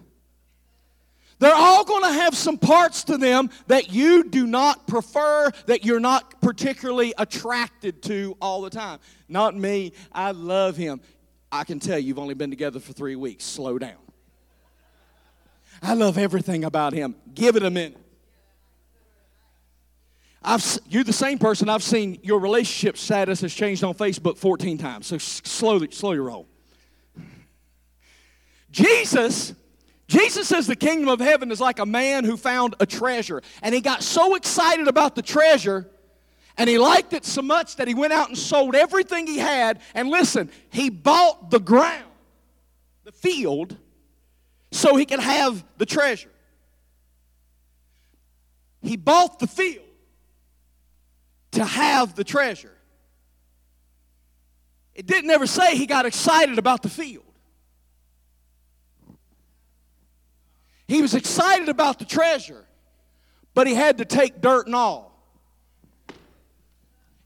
They're 1.39 1.55
all 1.55 1.83
going 1.83 2.03
to 2.03 2.13
have 2.13 2.35
some 2.35 2.57
parts 2.57 3.03
to 3.05 3.17
them 3.17 3.49
that 3.67 3.91
you 3.91 4.23
do 4.23 4.47
not 4.47 4.87
prefer, 4.87 5.51
that 5.65 5.83
you're 5.83 5.99
not 5.99 6.41
particularly 6.41 7.13
attracted 7.17 8.01
to 8.03 8.37
all 8.39 8.61
the 8.61 8.69
time. 8.69 8.99
Not 9.27 9.55
me. 9.55 9.93
I 10.11 10.31
love 10.31 10.77
him. 10.77 11.01
I 11.51 11.63
can 11.65 11.79
tell 11.79 11.99
you've 11.99 12.19
only 12.19 12.33
been 12.33 12.49
together 12.49 12.79
for 12.79 12.93
three 12.93 13.15
weeks. 13.15 13.43
Slow 13.43 13.77
down. 13.77 13.97
I 15.81 15.95
love 15.95 16.17
everything 16.17 16.63
about 16.63 16.93
him. 16.93 17.15
Give 17.33 17.55
it 17.55 17.63
a 17.63 17.69
minute. 17.69 18.02
I've, 20.43 20.79
you're 20.89 21.03
the 21.03 21.13
same 21.13 21.39
person. 21.39 21.69
I've 21.69 21.83
seen 21.83 22.19
your 22.21 22.39
relationship 22.39 22.97
status 22.97 23.41
has 23.41 23.53
changed 23.53 23.83
on 23.83 23.93
Facebook 23.93 24.37
14 24.37 24.77
times. 24.77 25.07
So 25.07 25.17
slow, 25.17 25.79
slow 25.87 26.11
your 26.11 26.23
roll. 26.23 26.47
Jesus, 28.71 29.53
Jesus 30.07 30.47
says 30.47 30.67
the 30.67 30.75
kingdom 30.75 31.07
of 31.07 31.19
heaven 31.19 31.51
is 31.51 31.61
like 31.61 31.79
a 31.79 31.85
man 31.85 32.25
who 32.25 32.35
found 32.35 32.75
a 32.79 32.85
treasure. 32.85 33.41
And 33.61 33.73
he 33.73 33.79
got 33.79 34.03
so 34.03 34.35
excited 34.35 34.87
about 34.87 35.15
the 35.15 35.21
treasure 35.21 35.89
and 36.57 36.69
he 36.69 36.77
liked 36.77 37.13
it 37.13 37.25
so 37.25 37.41
much 37.41 37.77
that 37.77 37.87
he 37.87 37.95
went 37.95 38.13
out 38.13 38.27
and 38.27 38.37
sold 38.37 38.75
everything 38.75 39.25
he 39.25 39.37
had. 39.37 39.79
And 39.95 40.09
listen, 40.09 40.51
he 40.69 40.89
bought 40.89 41.49
the 41.49 41.59
ground, 41.59 42.03
the 43.05 43.11
field, 43.11 43.75
so 44.71 44.95
he 44.95 45.05
could 45.05 45.19
have 45.19 45.63
the 45.77 45.85
treasure. 45.85 46.29
He 48.81 48.97
bought 48.97 49.39
the 49.39 49.47
field 49.47 49.85
to 51.53 51.65
have 51.65 52.15
the 52.15 52.23
treasure. 52.23 52.77
It 54.93 55.07
didn't 55.07 55.31
ever 55.31 55.47
say 55.47 55.75
he 55.75 55.85
got 55.85 56.05
excited 56.05 56.59
about 56.59 56.83
the 56.83 56.89
field. 56.89 57.23
He 60.87 61.01
was 61.01 61.15
excited 61.15 61.69
about 61.69 61.97
the 61.97 62.05
treasure, 62.05 62.65
but 63.53 63.65
he 63.65 63.73
had 63.73 63.97
to 63.97 64.05
take 64.05 64.41
dirt 64.41 64.67
and 64.67 64.75
all. 64.75 65.11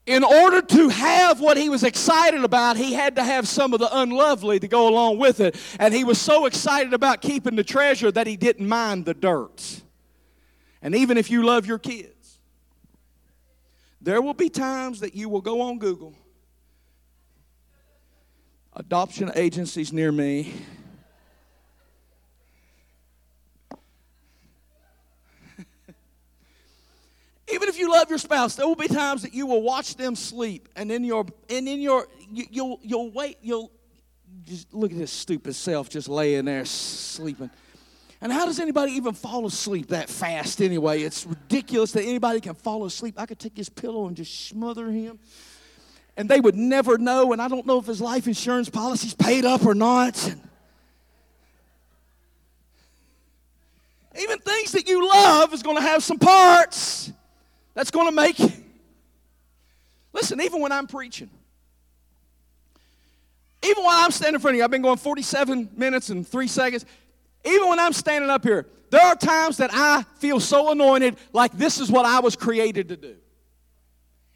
In 0.06 0.24
order 0.24 0.62
to 0.62 0.88
have 0.88 1.38
what 1.38 1.58
he 1.58 1.68
was 1.68 1.84
excited 1.84 2.42
about, 2.42 2.78
he 2.78 2.94
had 2.94 3.16
to 3.16 3.22
have 3.22 3.46
some 3.46 3.74
of 3.74 3.80
the 3.80 3.94
unlovely 3.94 4.58
to 4.58 4.66
go 4.66 4.88
along 4.88 5.18
with 5.18 5.40
it. 5.40 5.54
And 5.78 5.92
he 5.92 6.02
was 6.02 6.18
so 6.18 6.46
excited 6.46 6.94
about 6.94 7.20
keeping 7.20 7.56
the 7.56 7.64
treasure 7.64 8.10
that 8.12 8.26
he 8.26 8.38
didn't 8.38 8.66
mind 8.66 9.04
the 9.04 9.12
dirt. 9.12 9.82
And 10.80 10.94
even 10.94 11.18
if 11.18 11.30
you 11.30 11.44
love 11.44 11.66
your 11.66 11.78
kids, 11.78 12.17
there 14.00 14.22
will 14.22 14.34
be 14.34 14.48
times 14.48 15.00
that 15.00 15.14
you 15.14 15.28
will 15.28 15.40
go 15.40 15.60
on 15.60 15.78
Google, 15.78 16.14
adoption 18.74 19.32
agencies 19.34 19.92
near 19.92 20.12
me. 20.12 20.52
Even 27.52 27.68
if 27.68 27.78
you 27.78 27.90
love 27.90 28.08
your 28.08 28.18
spouse, 28.18 28.54
there 28.54 28.66
will 28.66 28.76
be 28.76 28.88
times 28.88 29.22
that 29.22 29.34
you 29.34 29.46
will 29.46 29.62
watch 29.62 29.96
them 29.96 30.14
sleep, 30.14 30.68
and 30.76 30.92
in 30.92 31.02
your 31.02 31.26
and 31.50 31.68
in 31.68 31.80
your 31.80 32.06
you, 32.30 32.44
you'll 32.50 32.78
you'll 32.82 33.10
wait 33.10 33.38
you'll 33.42 33.72
just 34.44 34.72
look 34.72 34.92
at 34.92 34.98
this 34.98 35.10
stupid 35.10 35.54
self 35.54 35.88
just 35.88 36.08
laying 36.08 36.44
there 36.44 36.64
sleeping. 36.64 37.50
And 38.20 38.32
how 38.32 38.46
does 38.46 38.58
anybody 38.58 38.92
even 38.92 39.14
fall 39.14 39.46
asleep 39.46 39.88
that 39.88 40.08
fast 40.08 40.60
anyway? 40.60 41.02
It's 41.02 41.24
ridiculous 41.24 41.92
that 41.92 42.02
anybody 42.02 42.40
can 42.40 42.54
fall 42.54 42.84
asleep. 42.84 43.14
I 43.16 43.26
could 43.26 43.38
take 43.38 43.56
his 43.56 43.68
pillow 43.68 44.06
and 44.08 44.16
just 44.16 44.48
smother 44.48 44.90
him. 44.90 45.20
And 46.16 46.28
they 46.28 46.40
would 46.40 46.56
never 46.56 46.98
know, 46.98 47.32
and 47.32 47.40
I 47.40 47.46
don't 47.46 47.64
know 47.64 47.78
if 47.78 47.86
his 47.86 48.00
life 48.00 48.26
insurance 48.26 48.68
policy's 48.68 49.14
paid 49.14 49.44
up 49.44 49.64
or 49.64 49.74
not. 49.74 50.34
Even 54.20 54.38
things 54.40 54.72
that 54.72 54.88
you 54.88 55.08
love 55.08 55.54
is 55.54 55.62
going 55.62 55.76
to 55.76 55.82
have 55.82 56.02
some 56.02 56.18
parts 56.18 57.12
that's 57.74 57.92
going 57.92 58.08
to 58.08 58.14
make 58.14 58.40
you. 58.40 58.50
Listen, 60.12 60.40
even 60.40 60.60
when 60.60 60.72
I'm 60.72 60.88
preaching, 60.88 61.30
even 63.62 63.84
while 63.84 64.04
I'm 64.04 64.10
standing 64.10 64.34
in 64.34 64.40
front 64.40 64.54
of 64.54 64.58
you, 64.58 64.64
I've 64.64 64.70
been 64.72 64.82
going 64.82 64.98
47 64.98 65.70
minutes 65.76 66.08
and 66.08 66.26
three 66.26 66.48
seconds. 66.48 66.84
Even 67.44 67.68
when 67.68 67.78
I'm 67.78 67.92
standing 67.92 68.30
up 68.30 68.44
here, 68.44 68.66
there 68.90 69.02
are 69.02 69.16
times 69.16 69.58
that 69.58 69.70
I 69.72 70.04
feel 70.18 70.40
so 70.40 70.70
anointed, 70.70 71.16
like 71.32 71.52
this 71.52 71.80
is 71.80 71.90
what 71.90 72.06
I 72.06 72.20
was 72.20 72.36
created 72.36 72.88
to 72.88 72.96
do. 72.96 73.16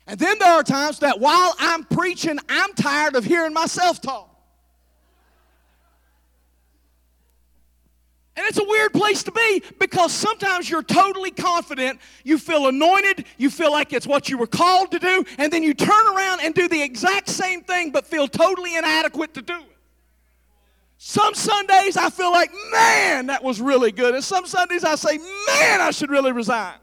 And 0.06 0.18
then 0.18 0.38
there 0.38 0.52
are 0.52 0.62
times 0.62 0.98
that 1.00 1.20
while 1.20 1.54
I'm 1.58 1.84
preaching, 1.84 2.38
I'm 2.48 2.72
tired 2.74 3.16
of 3.16 3.24
hearing 3.24 3.52
myself 3.52 4.00
talk. 4.00 4.28
And 8.34 8.46
it's 8.46 8.58
a 8.58 8.64
weird 8.64 8.94
place 8.94 9.22
to 9.24 9.32
be 9.32 9.62
because 9.78 10.10
sometimes 10.10 10.68
you're 10.68 10.82
totally 10.82 11.30
confident, 11.30 12.00
you 12.24 12.38
feel 12.38 12.66
anointed, 12.66 13.26
you 13.36 13.50
feel 13.50 13.70
like 13.70 13.92
it's 13.92 14.06
what 14.06 14.30
you 14.30 14.38
were 14.38 14.46
called 14.46 14.90
to 14.92 14.98
do, 14.98 15.24
and 15.36 15.52
then 15.52 15.62
you 15.62 15.74
turn 15.74 16.06
around 16.06 16.40
and 16.40 16.54
do 16.54 16.66
the 16.66 16.82
exact 16.82 17.28
same 17.28 17.62
thing 17.62 17.90
but 17.90 18.06
feel 18.06 18.26
totally 18.26 18.74
inadequate 18.74 19.34
to 19.34 19.42
do 19.42 19.54
it. 19.54 19.71
Some 21.04 21.34
Sundays 21.34 21.96
I 21.96 22.10
feel 22.10 22.30
like, 22.30 22.52
man, 22.70 23.26
that 23.26 23.42
was 23.42 23.60
really 23.60 23.90
good. 23.90 24.14
And 24.14 24.22
some 24.22 24.46
Sundays 24.46 24.84
I 24.84 24.94
say, 24.94 25.18
man, 25.18 25.80
I 25.80 25.90
should 25.90 26.10
really 26.10 26.30
resign. 26.30 26.76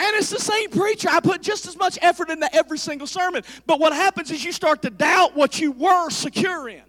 And 0.00 0.16
it's 0.16 0.30
the 0.30 0.40
same 0.40 0.68
preacher. 0.70 1.08
I 1.08 1.20
put 1.20 1.40
just 1.40 1.68
as 1.68 1.76
much 1.76 2.00
effort 2.02 2.30
into 2.30 2.52
every 2.52 2.78
single 2.78 3.06
sermon. 3.06 3.44
But 3.64 3.78
what 3.78 3.92
happens 3.92 4.32
is 4.32 4.44
you 4.44 4.50
start 4.50 4.82
to 4.82 4.90
doubt 4.90 5.36
what 5.36 5.60
you 5.60 5.70
were 5.70 6.10
secure 6.10 6.68
in. 6.68 6.82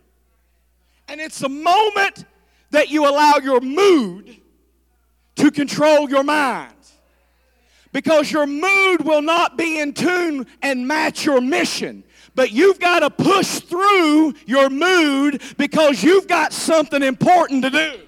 And 1.08 1.22
it's 1.22 1.38
the 1.38 1.50
moment 1.50 2.26
that 2.72 2.90
you 2.90 3.08
allow 3.08 3.36
your 3.38 3.62
mood 3.62 4.38
to 5.36 5.52
control 5.52 6.10
your 6.10 6.24
mind. 6.24 6.74
Because 7.92 8.32
your 8.32 8.48
mood 8.48 9.06
will 9.06 9.22
not 9.22 9.56
be 9.56 9.80
in 9.80 9.94
tune 9.94 10.48
and 10.64 10.88
match 10.88 11.26
your 11.26 11.42
mission. 11.42 12.04
But 12.40 12.54
you've 12.54 12.80
got 12.80 13.02
to 13.02 13.10
push 13.10 13.60
through 13.60 14.34
your 14.46 14.70
mood 14.70 15.42
because 15.58 16.02
you've 16.02 16.26
got 16.26 16.54
something 16.54 17.04
important 17.04 17.66
to 17.66 17.70
do. 17.70 18.00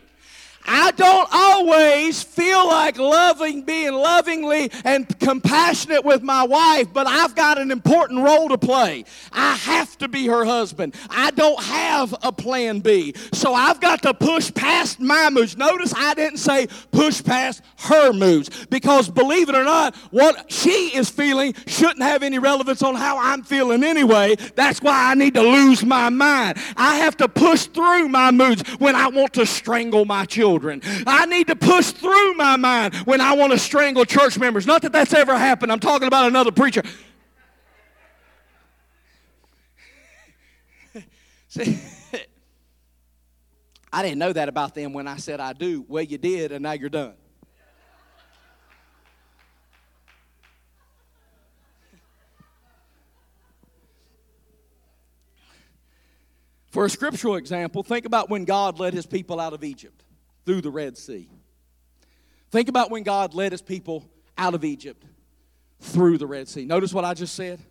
I 0.66 0.91
don't 0.91 1.28
always 1.32 2.22
feel 2.24 2.68
like 2.68 2.97
loving, 2.97 3.64
being 3.64 3.93
lovingly 3.93 4.72
and 4.84 5.07
compassionate 5.20 6.05
with 6.05 6.22
my 6.22 6.43
wife, 6.43 6.88
but 6.93 7.07
I've 7.07 7.36
got 7.36 7.57
an 7.57 7.72
important 7.72 8.24
role 8.24 8.49
to 8.49 8.57
play. 8.57 9.05
I 9.32 9.55
have 9.55 9.97
to 9.99 10.07
be 10.07 10.28
her 10.28 10.45
husband. 10.45 10.95
I 11.09 11.32
don't 11.32 11.62
have 11.62 12.16
a 12.24 12.32
plan 12.32 12.80
B. 12.80 13.14
So 13.34 13.53
I've 13.53 13.80
got 13.80 14.01
to 14.03 14.14
push 14.14 14.53
past 14.53 14.99
my 14.99 15.30
moods. 15.30 15.57
Notice 15.57 15.93
I 15.95 16.14
didn't 16.14 16.38
say 16.38 16.68
push 16.91 17.24
past 17.24 17.62
her 17.78 18.14
moods 18.14 18.66
because 18.68 19.09
believe 19.09 19.49
it 19.49 19.55
or 19.55 19.64
not, 19.64 19.95
what 20.12 20.51
she 20.51 20.91
is 20.95 21.09
feeling 21.09 21.53
shouldn't 21.68 22.01
have 22.01 22.24
any 22.24 22.39
relevance 22.39 22.84
on 22.84 22.95
how 22.95 23.18
I'm 23.18 23.43
feeling 23.43 23.84
anyway. 23.84 24.36
That's 24.55 24.82
why 24.82 25.12
I 25.12 25.16
need 25.16 25.34
to 25.36 25.41
lose 25.41 25.84
my 25.84 26.09
mind. 26.09 26.57
I 26.78 26.97
have 26.97 27.18
to 27.18 27.28
push 27.28 27.66
through 27.66 28.09
my 28.09 28.32
moods 28.32 28.64
when 28.80 28.95
I 28.95 29.07
want 29.07 29.34
to 29.34 29.45
strangle 29.45 30.05
my 30.05 30.26
children 30.26 30.50
children. 30.51 30.81
I 31.07 31.25
need 31.27 31.47
to 31.47 31.55
push 31.55 31.91
through 31.91 32.33
my 32.33 32.57
mind 32.57 32.93
when 33.05 33.21
I 33.21 33.33
want 33.33 33.53
to 33.53 33.59
strangle 33.59 34.03
church 34.03 34.37
members. 34.37 34.67
Not 34.67 34.81
that 34.81 34.91
that's 34.91 35.13
ever 35.13 35.37
happened. 35.37 35.71
I'm 35.71 35.79
talking 35.79 36.09
about 36.09 36.27
another 36.27 36.51
preacher. 36.51 36.83
See, 41.47 41.79
I 43.93 44.03
didn't 44.03 44.19
know 44.19 44.33
that 44.33 44.49
about 44.49 44.75
them 44.75 44.91
when 44.91 45.07
I 45.07 45.15
said 45.17 45.39
I 45.39 45.53
do. 45.53 45.85
Well, 45.87 46.03
you 46.03 46.17
did, 46.17 46.51
and 46.51 46.63
now 46.63 46.73
you're 46.73 46.89
done. 46.89 47.13
For 56.71 56.85
a 56.85 56.89
scriptural 56.89 57.35
example, 57.35 57.83
think 57.83 58.05
about 58.05 58.29
when 58.29 58.45
God 58.45 58.79
led 58.79 58.93
his 58.93 59.05
people 59.05 59.41
out 59.41 59.51
of 59.51 59.61
Egypt 59.61 60.05
through 60.51 60.59
the 60.59 60.69
Red 60.69 60.97
Sea. 60.97 61.29
Think 62.49 62.67
about 62.67 62.91
when 62.91 63.03
God 63.03 63.33
led 63.33 63.53
his 63.53 63.61
people 63.61 64.05
out 64.37 64.53
of 64.53 64.65
Egypt 64.65 65.01
through 65.79 66.17
the 66.17 66.27
Red 66.27 66.49
Sea. 66.49 66.65
Notice 66.65 66.93
what 66.93 67.05
I 67.05 67.13
just 67.13 67.35
said? 67.35 67.61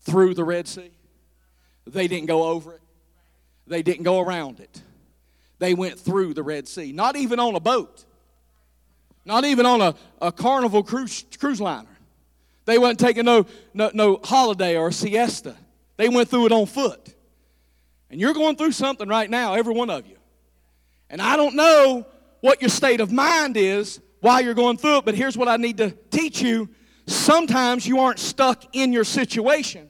Through 0.00 0.32
the 0.32 0.44
Red 0.44 0.66
Sea. 0.66 0.90
They 1.86 2.08
didn't 2.08 2.24
go 2.24 2.44
over 2.44 2.72
it, 2.72 2.80
they 3.66 3.82
didn't 3.82 4.04
go 4.04 4.18
around 4.18 4.60
it. 4.60 4.80
They 5.58 5.74
went 5.74 6.00
through 6.00 6.32
the 6.32 6.42
Red 6.42 6.66
Sea, 6.66 6.90
not 6.90 7.16
even 7.16 7.38
on 7.38 7.54
a 7.54 7.60
boat, 7.60 8.02
not 9.26 9.44
even 9.44 9.66
on 9.66 9.82
a, 9.82 9.94
a 10.22 10.32
carnival 10.32 10.82
cruise, 10.82 11.26
cruise 11.38 11.60
liner. 11.60 11.98
They 12.64 12.78
weren't 12.78 12.98
taking 12.98 13.26
no, 13.26 13.44
no, 13.74 13.90
no 13.92 14.20
holiday 14.24 14.78
or 14.78 14.90
siesta. 14.90 15.54
They 15.98 16.08
went 16.08 16.30
through 16.30 16.46
it 16.46 16.52
on 16.52 16.64
foot. 16.64 17.14
And 18.08 18.18
you're 18.18 18.32
going 18.32 18.56
through 18.56 18.72
something 18.72 19.06
right 19.06 19.28
now, 19.28 19.52
every 19.52 19.74
one 19.74 19.90
of 19.90 20.06
you. 20.06 20.17
And 21.10 21.22
I 21.22 21.36
don't 21.36 21.54
know 21.54 22.06
what 22.40 22.60
your 22.60 22.68
state 22.68 23.00
of 23.00 23.12
mind 23.12 23.56
is 23.56 24.00
while 24.20 24.40
you're 24.40 24.54
going 24.54 24.76
through 24.76 24.98
it, 24.98 25.04
but 25.04 25.14
here's 25.14 25.36
what 25.36 25.48
I 25.48 25.56
need 25.56 25.78
to 25.78 25.90
teach 26.10 26.42
you. 26.42 26.68
Sometimes 27.06 27.86
you 27.86 28.00
aren't 28.00 28.18
stuck 28.18 28.64
in 28.74 28.92
your 28.92 29.04
situation, 29.04 29.88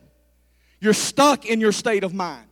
you're 0.80 0.94
stuck 0.94 1.46
in 1.46 1.60
your 1.60 1.72
state 1.72 2.04
of 2.04 2.14
mind. 2.14 2.44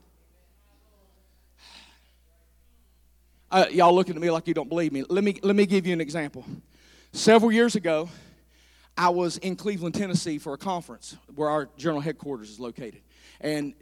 Uh, 3.49 3.67
y'all 3.71 3.95
looking 3.95 4.17
at 4.17 4.21
me 4.21 4.29
like 4.31 4.49
you 4.49 4.55
don't 4.55 4.69
believe 4.69 4.93
me. 4.93 5.05
Let 5.09 5.23
me, 5.23 5.39
let 5.43 5.55
me 5.55 5.67
give 5.67 5.87
you 5.87 5.93
an 5.93 6.01
example. 6.01 6.45
Several 7.13 7.53
years 7.53 7.77
ago, 7.77 8.09
I 8.99 9.11
was 9.11 9.39
in 9.39 9.55
Cleveland, 9.55 9.95
Tennessee 9.95 10.39
for 10.39 10.53
a 10.53 10.59
conference 10.59 11.17
where 11.35 11.49
our 11.49 11.69
general 11.77 12.01
headquarters 12.01 12.51
is 12.51 12.59
located. 12.59 13.03
And 13.41 13.75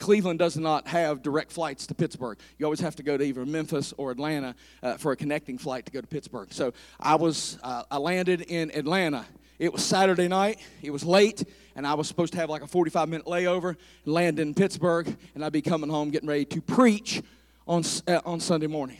Cleveland 0.00 0.38
does 0.38 0.56
not 0.56 0.88
have 0.88 1.22
direct 1.22 1.52
flights 1.52 1.86
to 1.86 1.94
Pittsburgh. 1.94 2.38
You 2.58 2.64
always 2.64 2.80
have 2.80 2.96
to 2.96 3.02
go 3.02 3.16
to 3.16 3.22
either 3.22 3.46
Memphis 3.46 3.94
or 3.98 4.10
Atlanta 4.10 4.56
uh, 4.82 4.96
for 4.96 5.12
a 5.12 5.16
connecting 5.16 5.58
flight 5.58 5.86
to 5.86 5.92
go 5.92 6.00
to 6.00 6.06
Pittsburgh. 6.06 6.52
So 6.52 6.72
I 6.98 7.14
was, 7.14 7.58
uh, 7.62 7.84
I 7.90 7.98
landed 7.98 8.40
in 8.40 8.72
Atlanta 8.74 9.26
It 9.60 9.74
was 9.74 9.84
Saturday 9.84 10.26
night, 10.26 10.58
it 10.80 10.90
was 10.90 11.04
late, 11.04 11.44
and 11.76 11.86
I 11.86 11.92
was 11.92 12.08
supposed 12.08 12.32
to 12.32 12.38
have 12.38 12.48
like 12.48 12.62
a 12.62 12.66
45 12.66 13.10
minute 13.10 13.26
layover 13.26 13.76
land 14.06 14.40
in 14.40 14.54
Pittsburgh, 14.54 15.14
and 15.34 15.44
I'd 15.44 15.52
be 15.52 15.60
coming 15.60 15.90
home 15.90 16.10
getting 16.10 16.30
ready 16.30 16.46
to 16.46 16.62
preach 16.62 17.22
on, 17.68 17.84
uh, 18.08 18.22
on 18.24 18.40
Sunday 18.40 18.68
morning. 18.68 18.96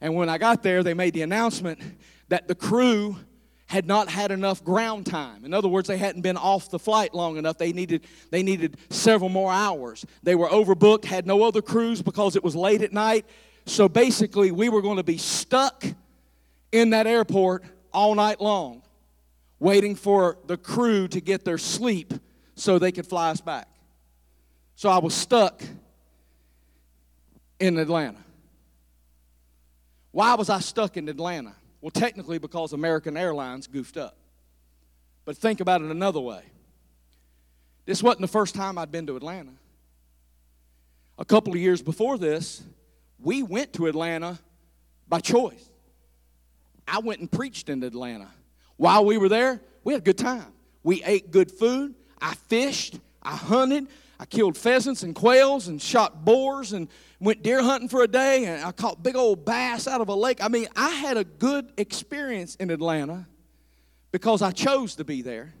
And 0.00 0.16
when 0.16 0.28
I 0.28 0.36
got 0.36 0.64
there, 0.64 0.82
they 0.82 0.94
made 0.94 1.14
the 1.14 1.22
announcement 1.22 1.80
that 2.28 2.48
the 2.48 2.56
crew 2.56 3.16
had 3.74 3.88
not 3.88 4.08
had 4.08 4.30
enough 4.30 4.62
ground 4.62 5.04
time. 5.04 5.44
In 5.44 5.52
other 5.52 5.66
words, 5.66 5.88
they 5.88 5.98
hadn't 5.98 6.22
been 6.22 6.36
off 6.36 6.70
the 6.70 6.78
flight 6.78 7.12
long 7.12 7.38
enough. 7.38 7.58
They 7.58 7.72
needed, 7.72 8.04
they 8.30 8.44
needed 8.44 8.76
several 8.88 9.28
more 9.28 9.52
hours. 9.52 10.06
They 10.22 10.36
were 10.36 10.46
overbooked, 10.46 11.04
had 11.04 11.26
no 11.26 11.42
other 11.42 11.60
crews 11.60 12.00
because 12.00 12.36
it 12.36 12.44
was 12.44 12.54
late 12.54 12.82
at 12.82 12.92
night. 12.92 13.26
So 13.66 13.88
basically, 13.88 14.52
we 14.52 14.68
were 14.68 14.80
going 14.80 14.98
to 14.98 15.02
be 15.02 15.18
stuck 15.18 15.84
in 16.70 16.90
that 16.90 17.08
airport 17.08 17.64
all 17.92 18.14
night 18.14 18.40
long, 18.40 18.82
waiting 19.58 19.96
for 19.96 20.38
the 20.46 20.56
crew 20.56 21.08
to 21.08 21.20
get 21.20 21.44
their 21.44 21.58
sleep 21.58 22.14
so 22.54 22.78
they 22.78 22.92
could 22.92 23.08
fly 23.08 23.30
us 23.30 23.40
back. 23.40 23.66
So 24.76 24.88
I 24.88 24.98
was 24.98 25.14
stuck 25.14 25.64
in 27.58 27.76
Atlanta. 27.76 28.22
Why 30.12 30.34
was 30.34 30.48
I 30.48 30.60
stuck 30.60 30.96
in 30.96 31.08
Atlanta? 31.08 31.56
Well, 31.84 31.90
technically, 31.90 32.38
because 32.38 32.72
American 32.72 33.14
Airlines 33.14 33.66
goofed 33.66 33.98
up. 33.98 34.16
But 35.26 35.36
think 35.36 35.60
about 35.60 35.82
it 35.82 35.90
another 35.90 36.18
way. 36.18 36.40
This 37.84 38.02
wasn't 38.02 38.22
the 38.22 38.26
first 38.26 38.54
time 38.54 38.78
I'd 38.78 38.90
been 38.90 39.06
to 39.08 39.16
Atlanta. 39.16 39.50
A 41.18 41.26
couple 41.26 41.52
of 41.52 41.58
years 41.58 41.82
before 41.82 42.16
this, 42.16 42.62
we 43.18 43.42
went 43.42 43.74
to 43.74 43.86
Atlanta 43.86 44.38
by 45.08 45.20
choice. 45.20 45.68
I 46.88 47.00
went 47.00 47.20
and 47.20 47.30
preached 47.30 47.68
in 47.68 47.82
Atlanta. 47.82 48.30
While 48.78 49.04
we 49.04 49.18
were 49.18 49.28
there, 49.28 49.60
we 49.84 49.92
had 49.92 50.00
a 50.00 50.04
good 50.06 50.16
time. 50.16 50.54
We 50.82 51.04
ate 51.04 51.32
good 51.32 51.52
food. 51.52 51.94
I 52.18 52.34
fished. 52.34 52.98
I 53.22 53.36
hunted. 53.36 53.88
I 54.18 54.26
killed 54.26 54.56
pheasants 54.56 55.02
and 55.02 55.14
quails 55.14 55.68
and 55.68 55.80
shot 55.80 56.24
boars 56.24 56.72
and 56.72 56.88
went 57.20 57.42
deer 57.42 57.62
hunting 57.62 57.88
for 57.88 58.02
a 58.02 58.08
day 58.08 58.44
and 58.46 58.64
I 58.64 58.72
caught 58.72 59.02
big 59.02 59.16
old 59.16 59.44
bass 59.44 59.88
out 59.88 60.00
of 60.00 60.08
a 60.08 60.14
lake. 60.14 60.42
I 60.42 60.48
mean, 60.48 60.68
I 60.76 60.90
had 60.90 61.16
a 61.16 61.24
good 61.24 61.72
experience 61.76 62.54
in 62.56 62.70
Atlanta 62.70 63.26
because 64.12 64.42
I 64.42 64.52
chose 64.52 64.94
to 64.96 65.04
be 65.04 65.22
there. 65.22 65.54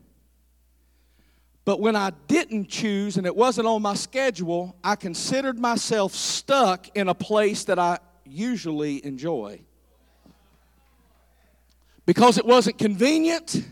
But 1.64 1.80
when 1.80 1.96
I 1.96 2.10
didn't 2.28 2.68
choose 2.68 3.16
and 3.16 3.26
it 3.26 3.34
wasn't 3.34 3.66
on 3.66 3.80
my 3.82 3.94
schedule, 3.94 4.76
I 4.84 4.96
considered 4.96 5.58
myself 5.58 6.14
stuck 6.14 6.94
in 6.96 7.08
a 7.08 7.14
place 7.14 7.64
that 7.64 7.78
I 7.78 7.98
usually 8.24 9.04
enjoy. 9.04 9.60
Because 12.06 12.36
it 12.36 12.44
wasn't 12.44 12.76
convenient, 12.76 13.64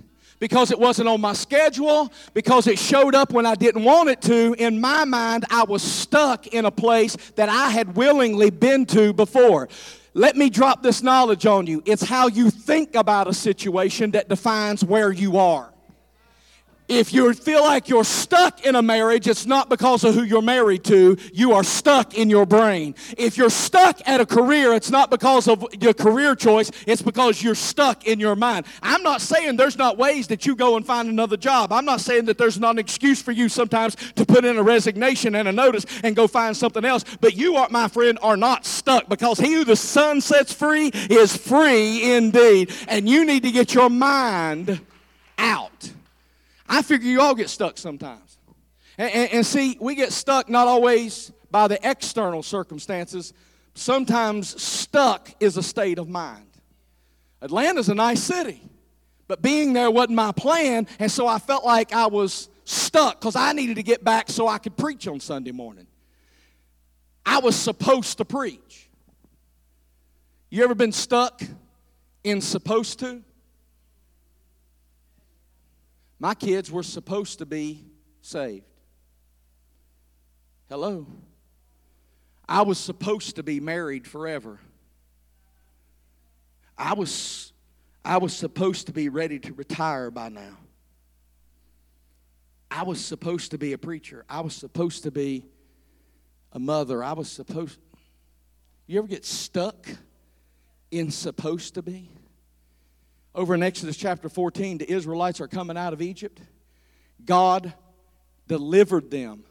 because 0.42 0.72
it 0.72 0.78
wasn't 0.80 1.08
on 1.08 1.20
my 1.20 1.32
schedule, 1.34 2.12
because 2.34 2.66
it 2.66 2.76
showed 2.76 3.14
up 3.14 3.32
when 3.32 3.46
I 3.46 3.54
didn't 3.54 3.84
want 3.84 4.08
it 4.08 4.20
to, 4.22 4.56
in 4.58 4.80
my 4.80 5.04
mind, 5.04 5.44
I 5.50 5.62
was 5.62 5.84
stuck 5.84 6.48
in 6.48 6.64
a 6.64 6.70
place 6.72 7.14
that 7.36 7.48
I 7.48 7.70
had 7.70 7.94
willingly 7.94 8.50
been 8.50 8.84
to 8.86 9.12
before. 9.12 9.68
Let 10.14 10.36
me 10.36 10.50
drop 10.50 10.82
this 10.82 11.00
knowledge 11.00 11.46
on 11.46 11.68
you. 11.68 11.80
It's 11.86 12.02
how 12.02 12.26
you 12.26 12.50
think 12.50 12.96
about 12.96 13.28
a 13.28 13.32
situation 13.32 14.10
that 14.10 14.28
defines 14.28 14.84
where 14.84 15.12
you 15.12 15.36
are. 15.36 15.71
If 16.92 17.14
you 17.14 17.32
feel 17.32 17.62
like 17.62 17.88
you're 17.88 18.04
stuck 18.04 18.66
in 18.66 18.76
a 18.76 18.82
marriage, 18.82 19.26
it's 19.26 19.46
not 19.46 19.70
because 19.70 20.04
of 20.04 20.14
who 20.14 20.24
you're 20.24 20.42
married 20.42 20.84
to. 20.84 21.16
You 21.32 21.52
are 21.54 21.64
stuck 21.64 22.12
in 22.12 22.28
your 22.28 22.44
brain. 22.44 22.94
If 23.16 23.38
you're 23.38 23.48
stuck 23.48 24.06
at 24.06 24.20
a 24.20 24.26
career, 24.26 24.74
it's 24.74 24.90
not 24.90 25.08
because 25.08 25.48
of 25.48 25.64
your 25.80 25.94
career 25.94 26.36
choice. 26.36 26.70
It's 26.86 27.00
because 27.00 27.42
you're 27.42 27.54
stuck 27.54 28.06
in 28.06 28.20
your 28.20 28.36
mind. 28.36 28.66
I'm 28.82 29.02
not 29.02 29.22
saying 29.22 29.56
there's 29.56 29.78
not 29.78 29.96
ways 29.96 30.26
that 30.26 30.44
you 30.44 30.54
go 30.54 30.76
and 30.76 30.86
find 30.86 31.08
another 31.08 31.38
job. 31.38 31.72
I'm 31.72 31.86
not 31.86 32.02
saying 32.02 32.26
that 32.26 32.36
there's 32.36 32.60
not 32.60 32.72
an 32.72 32.78
excuse 32.78 33.22
for 33.22 33.32
you 33.32 33.48
sometimes 33.48 33.96
to 34.16 34.26
put 34.26 34.44
in 34.44 34.58
a 34.58 34.62
resignation 34.62 35.34
and 35.34 35.48
a 35.48 35.52
notice 35.52 35.86
and 36.04 36.14
go 36.14 36.26
find 36.26 36.54
something 36.54 36.84
else. 36.84 37.06
But 37.22 37.34
you, 37.38 37.56
are, 37.56 37.70
my 37.70 37.88
friend, 37.88 38.18
are 38.20 38.36
not 38.36 38.66
stuck 38.66 39.08
because 39.08 39.38
he 39.38 39.54
who 39.54 39.64
the 39.64 39.76
Son 39.76 40.20
sets 40.20 40.52
free 40.52 40.88
is 41.08 41.34
free 41.34 42.14
indeed. 42.14 42.70
And 42.86 43.08
you 43.08 43.24
need 43.24 43.44
to 43.44 43.50
get 43.50 43.72
your 43.72 43.88
mind 43.88 44.78
out. 45.38 45.90
I 46.72 46.80
figure 46.80 47.10
you 47.10 47.20
all 47.20 47.34
get 47.34 47.50
stuck 47.50 47.76
sometimes. 47.76 48.38
And, 48.96 49.12
and, 49.12 49.32
and, 49.32 49.46
see, 49.46 49.76
we 49.78 49.94
get 49.94 50.10
stuck 50.10 50.48
not 50.48 50.68
always 50.68 51.30
by 51.50 51.68
the 51.68 51.78
external 51.88 52.42
circumstances, 52.42 53.34
sometimes 53.74 54.60
stuck 54.60 55.34
is 55.38 55.58
a 55.58 55.62
state 55.62 55.98
of 55.98 56.08
mind. 56.08 56.48
Atlanta's 57.42 57.90
a 57.90 57.94
nice 57.94 58.22
city, 58.22 58.62
but 59.28 59.42
being 59.42 59.74
there 59.74 59.90
wasn't 59.90 60.14
my 60.14 60.32
plan, 60.32 60.86
and 60.98 61.12
so 61.12 61.26
I 61.26 61.38
felt 61.38 61.62
like 61.62 61.92
I 61.92 62.06
was 62.06 62.48
stuck 62.64 63.20
because 63.20 63.36
I 63.36 63.52
needed 63.52 63.76
to 63.76 63.82
get 63.82 64.02
back 64.02 64.30
so 64.30 64.48
I 64.48 64.56
could 64.56 64.76
preach 64.76 65.06
on 65.06 65.20
Sunday 65.20 65.52
morning. 65.52 65.86
I 67.26 67.40
was 67.40 67.54
supposed 67.54 68.16
to 68.16 68.24
preach. 68.24 68.88
You 70.48 70.64
ever 70.64 70.74
been 70.74 70.92
stuck 70.92 71.42
in 72.24 72.40
supposed 72.40 72.98
to? 73.00 73.22
My 76.22 76.34
kids 76.36 76.70
were 76.70 76.84
supposed 76.84 77.40
to 77.40 77.46
be 77.46 77.84
saved. 78.20 78.64
Hello? 80.68 81.04
I 82.48 82.62
was 82.62 82.78
supposed 82.78 83.34
to 83.36 83.42
be 83.42 83.58
married 83.58 84.06
forever. 84.06 84.60
I 86.78 86.94
was, 86.94 87.52
I 88.04 88.18
was 88.18 88.32
supposed 88.32 88.86
to 88.86 88.92
be 88.92 89.08
ready 89.08 89.40
to 89.40 89.52
retire 89.52 90.12
by 90.12 90.28
now. 90.28 90.58
I 92.70 92.84
was 92.84 93.04
supposed 93.04 93.50
to 93.50 93.58
be 93.58 93.72
a 93.72 93.78
preacher. 93.78 94.24
I 94.28 94.42
was 94.42 94.54
supposed 94.54 95.02
to 95.02 95.10
be 95.10 95.44
a 96.52 96.60
mother. 96.60 97.02
I 97.02 97.14
was 97.14 97.28
supposed. 97.28 97.80
You 98.86 98.98
ever 98.98 99.08
get 99.08 99.24
stuck 99.24 99.88
in 100.92 101.10
supposed 101.10 101.74
to 101.74 101.82
be? 101.82 102.10
Over 103.34 103.54
in 103.54 103.62
Exodus 103.62 103.96
chapter 103.96 104.28
14, 104.28 104.78
the 104.78 104.90
Israelites 104.90 105.40
are 105.40 105.48
coming 105.48 105.76
out 105.76 105.92
of 105.92 106.02
Egypt. 106.02 106.38
God 107.24 107.72
delivered 108.46 109.10
them 109.10 109.44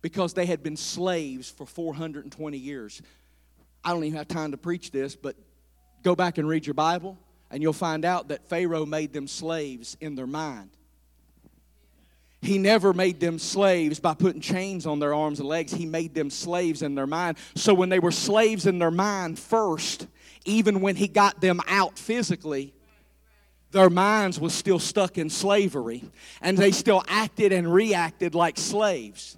because 0.00 0.32
they 0.32 0.46
had 0.46 0.62
been 0.62 0.76
slaves 0.76 1.50
for 1.50 1.66
420 1.66 2.56
years. 2.56 3.02
I 3.84 3.90
don't 3.90 4.04
even 4.04 4.16
have 4.16 4.28
time 4.28 4.52
to 4.52 4.56
preach 4.56 4.90
this, 4.90 5.14
but 5.14 5.36
go 6.02 6.14
back 6.14 6.38
and 6.38 6.48
read 6.48 6.66
your 6.66 6.74
Bible, 6.74 7.18
and 7.50 7.62
you'll 7.62 7.74
find 7.74 8.04
out 8.04 8.28
that 8.28 8.48
Pharaoh 8.48 8.86
made 8.86 9.12
them 9.12 9.28
slaves 9.28 9.96
in 10.00 10.14
their 10.14 10.26
mind. 10.26 10.70
He 12.40 12.58
never 12.58 12.92
made 12.92 13.20
them 13.20 13.38
slaves 13.38 14.00
by 14.00 14.14
putting 14.14 14.40
chains 14.40 14.86
on 14.86 15.00
their 15.00 15.14
arms 15.14 15.40
and 15.40 15.48
legs. 15.48 15.72
He 15.72 15.86
made 15.86 16.14
them 16.14 16.30
slaves 16.30 16.82
in 16.82 16.94
their 16.94 17.06
mind. 17.06 17.38
So 17.54 17.72
when 17.72 17.88
they 17.88 17.98
were 17.98 18.10
slaves 18.10 18.66
in 18.66 18.78
their 18.78 18.90
mind 18.90 19.38
first, 19.38 20.06
even 20.44 20.80
when 20.80 20.96
he 20.96 21.08
got 21.08 21.40
them 21.40 21.60
out 21.66 21.98
physically, 21.98 22.74
their 23.70 23.90
minds 23.90 24.38
was 24.38 24.54
still 24.54 24.78
stuck 24.78 25.18
in 25.18 25.28
slavery 25.28 26.04
and 26.40 26.56
they 26.56 26.70
still 26.70 27.02
acted 27.08 27.52
and 27.52 27.72
reacted 27.72 28.34
like 28.34 28.56
slaves. 28.56 29.36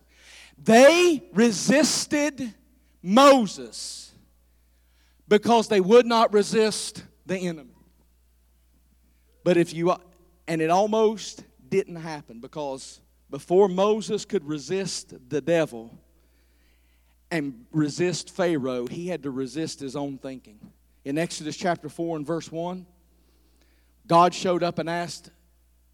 They 0.63 1.23
resisted 1.33 2.55
Moses 3.03 4.13
because 5.29 5.69
they 5.69 5.81
would 5.81 6.07
not 6.07 6.33
resist 6.33 7.03
the 7.25 7.37
enemy. 7.37 7.75
But 9.43 9.57
if 9.57 9.73
you, 9.73 9.95
and 10.47 10.61
it 10.61 10.71
almost 10.71 11.45
didn't 11.69 11.97
happen 11.97 12.41
because 12.41 13.01
before 13.31 13.69
Moses 13.69 14.25
could 14.25 14.47
resist 14.47 15.15
the 15.29 15.41
devil 15.41 15.97
and 17.31 17.65
resist 17.73 18.31
Pharaoh, 18.31 18.87
he 18.87 19.09
had 19.09 19.23
to 19.25 19.31
resist 19.31 19.81
his 19.81 19.97
own 19.97 20.19
thinking 20.19 20.61
in 21.07 21.19
Exodus 21.19 21.57
chapter 21.57 21.89
4 21.89 22.17
and 22.17 22.27
verse 22.27 22.51
1, 22.51 22.85
God 24.09 24.35
showed 24.35 24.65
up 24.65 24.81
and 24.81 24.91
asked 24.91 25.31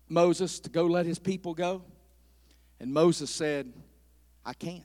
Moses 0.08 0.58
to 0.60 0.70
go 0.70 0.86
let 0.86 1.04
his 1.04 1.18
people 1.18 1.52
go. 1.52 1.82
And 2.80 2.94
Moses 2.94 3.28
said, 3.28 3.70
I 4.42 4.54
can't. 4.54 4.82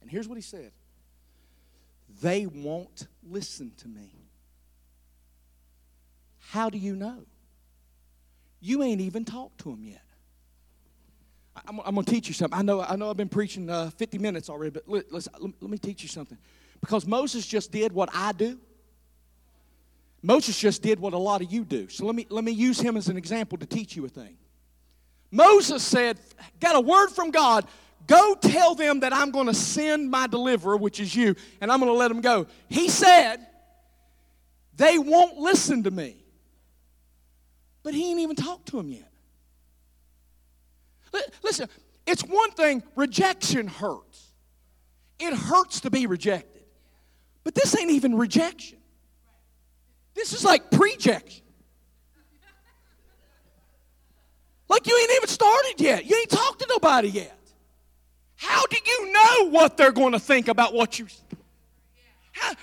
And 0.00 0.08
here's 0.08 0.28
what 0.28 0.36
he 0.36 0.42
said 0.42 0.70
They 2.22 2.46
won't 2.46 3.08
listen 3.28 3.72
to 3.78 3.88
me. 3.88 4.12
How 6.38 6.70
do 6.70 6.78
you 6.78 6.94
know? 6.94 7.26
You 8.60 8.84
ain't 8.84 9.00
even 9.00 9.24
talked 9.24 9.58
to 9.58 9.70
them 9.70 9.82
yet. 9.82 10.02
I'm, 11.66 11.80
I'm 11.80 11.94
going 11.96 12.04
to 12.04 12.12
teach 12.12 12.28
you 12.28 12.34
something. 12.34 12.56
I 12.56 12.62
know, 12.62 12.80
I 12.80 12.94
know 12.94 13.10
I've 13.10 13.16
been 13.16 13.28
preaching 13.28 13.68
uh, 13.68 13.90
50 13.90 14.18
minutes 14.18 14.48
already, 14.48 14.70
but 14.70 14.88
listen, 14.88 15.32
let 15.60 15.68
me 15.68 15.78
teach 15.78 16.04
you 16.04 16.08
something. 16.08 16.38
Because 16.80 17.08
Moses 17.08 17.44
just 17.44 17.72
did 17.72 17.92
what 17.92 18.08
I 18.14 18.30
do. 18.30 18.60
Moses 20.26 20.58
just 20.58 20.82
did 20.82 20.98
what 20.98 21.12
a 21.12 21.18
lot 21.18 21.40
of 21.40 21.52
you 21.52 21.64
do. 21.64 21.88
So 21.88 22.04
let 22.04 22.16
me, 22.16 22.26
let 22.30 22.42
me 22.42 22.50
use 22.50 22.80
him 22.80 22.96
as 22.96 23.06
an 23.06 23.16
example 23.16 23.56
to 23.58 23.66
teach 23.66 23.94
you 23.94 24.04
a 24.06 24.08
thing. 24.08 24.36
Moses 25.30 25.84
said, 25.84 26.18
Got 26.58 26.74
a 26.74 26.80
word 26.80 27.10
from 27.10 27.30
God. 27.30 27.64
Go 28.08 28.34
tell 28.34 28.74
them 28.74 29.00
that 29.00 29.12
I'm 29.12 29.30
going 29.30 29.46
to 29.46 29.54
send 29.54 30.10
my 30.10 30.26
deliverer, 30.26 30.76
which 30.76 30.98
is 30.98 31.14
you, 31.14 31.36
and 31.60 31.70
I'm 31.70 31.78
going 31.78 31.92
to 31.92 31.96
let 31.96 32.08
them 32.08 32.22
go. 32.22 32.48
He 32.68 32.88
said, 32.88 33.36
They 34.76 34.98
won't 34.98 35.38
listen 35.38 35.84
to 35.84 35.92
me 35.92 36.16
But 37.84 37.94
he 37.94 38.10
ain't 38.10 38.18
even 38.18 38.34
talked 38.34 38.66
to 38.70 38.80
him 38.80 38.90
yet. 38.90 39.12
Listen, 41.44 41.68
it's 42.04 42.22
one 42.22 42.50
thing, 42.50 42.82
rejection 42.96 43.68
hurts. 43.68 44.32
It 45.20 45.32
hurts 45.34 45.82
to 45.82 45.90
be 45.90 46.08
rejected. 46.08 46.64
But 47.44 47.54
this 47.54 47.78
ain't 47.78 47.92
even 47.92 48.16
rejection. 48.16 48.78
This 50.16 50.32
is 50.32 50.44
like 50.44 50.70
prejection. 50.70 51.44
Like 54.68 54.86
you 54.86 54.98
ain't 54.98 55.10
even 55.12 55.28
started 55.28 55.74
yet. 55.78 56.04
You 56.06 56.16
ain't 56.16 56.30
talked 56.30 56.60
to 56.60 56.66
nobody 56.68 57.08
yet. 57.08 57.38
How 58.34 58.66
do 58.66 58.76
you 58.84 59.12
know 59.12 59.50
what 59.50 59.76
they're 59.76 59.92
going 59.92 60.12
to 60.12 60.18
think 60.18 60.48
about 60.48 60.74
what 60.74 60.98
you 60.98 61.06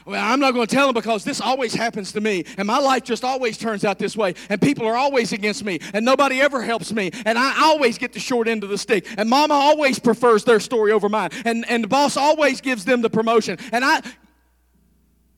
well, 0.06 0.24
I'm 0.24 0.40
not 0.40 0.54
going 0.54 0.68
to 0.68 0.76
tell 0.76 0.88
them 0.88 0.94
because 0.94 1.24
this 1.24 1.42
always 1.42 1.74
happens 1.74 2.12
to 2.14 2.22
me, 2.22 2.46
and 2.58 2.68
my 2.68 2.78
life 2.78 3.04
just 3.04 3.24
always 3.24 3.58
turns 3.58 3.84
out 3.84 3.98
this 3.98 4.16
way, 4.16 4.36
and 4.50 4.62
people 4.62 4.86
are 4.86 4.96
always 4.96 5.32
against 5.34 5.64
me, 5.64 5.80
and 5.94 6.06
nobody 6.06 6.42
ever 6.42 6.62
helps 6.62 6.92
me, 6.92 7.12
and 7.26 7.38
I 7.38 7.64
always 7.64 7.98
get 7.98 8.14
the 8.14 8.20
short 8.20 8.48
end 8.48 8.64
of 8.64 8.70
the 8.70 8.78
stick, 8.78 9.08
and 9.18 9.30
mama 9.30 9.54
always 9.54 10.00
prefers 10.00 10.44
their 10.44 10.60
story 10.60 10.92
over 10.92 11.10
mine, 11.10 11.32
and, 11.46 11.66
and 11.70 11.84
the 11.84 11.88
boss 11.88 12.18
always 12.18 12.62
gives 12.62 12.86
them 12.86 13.02
the 13.02 13.10
promotion. 13.10 13.58
And 13.72 13.84
I, 13.84 14.02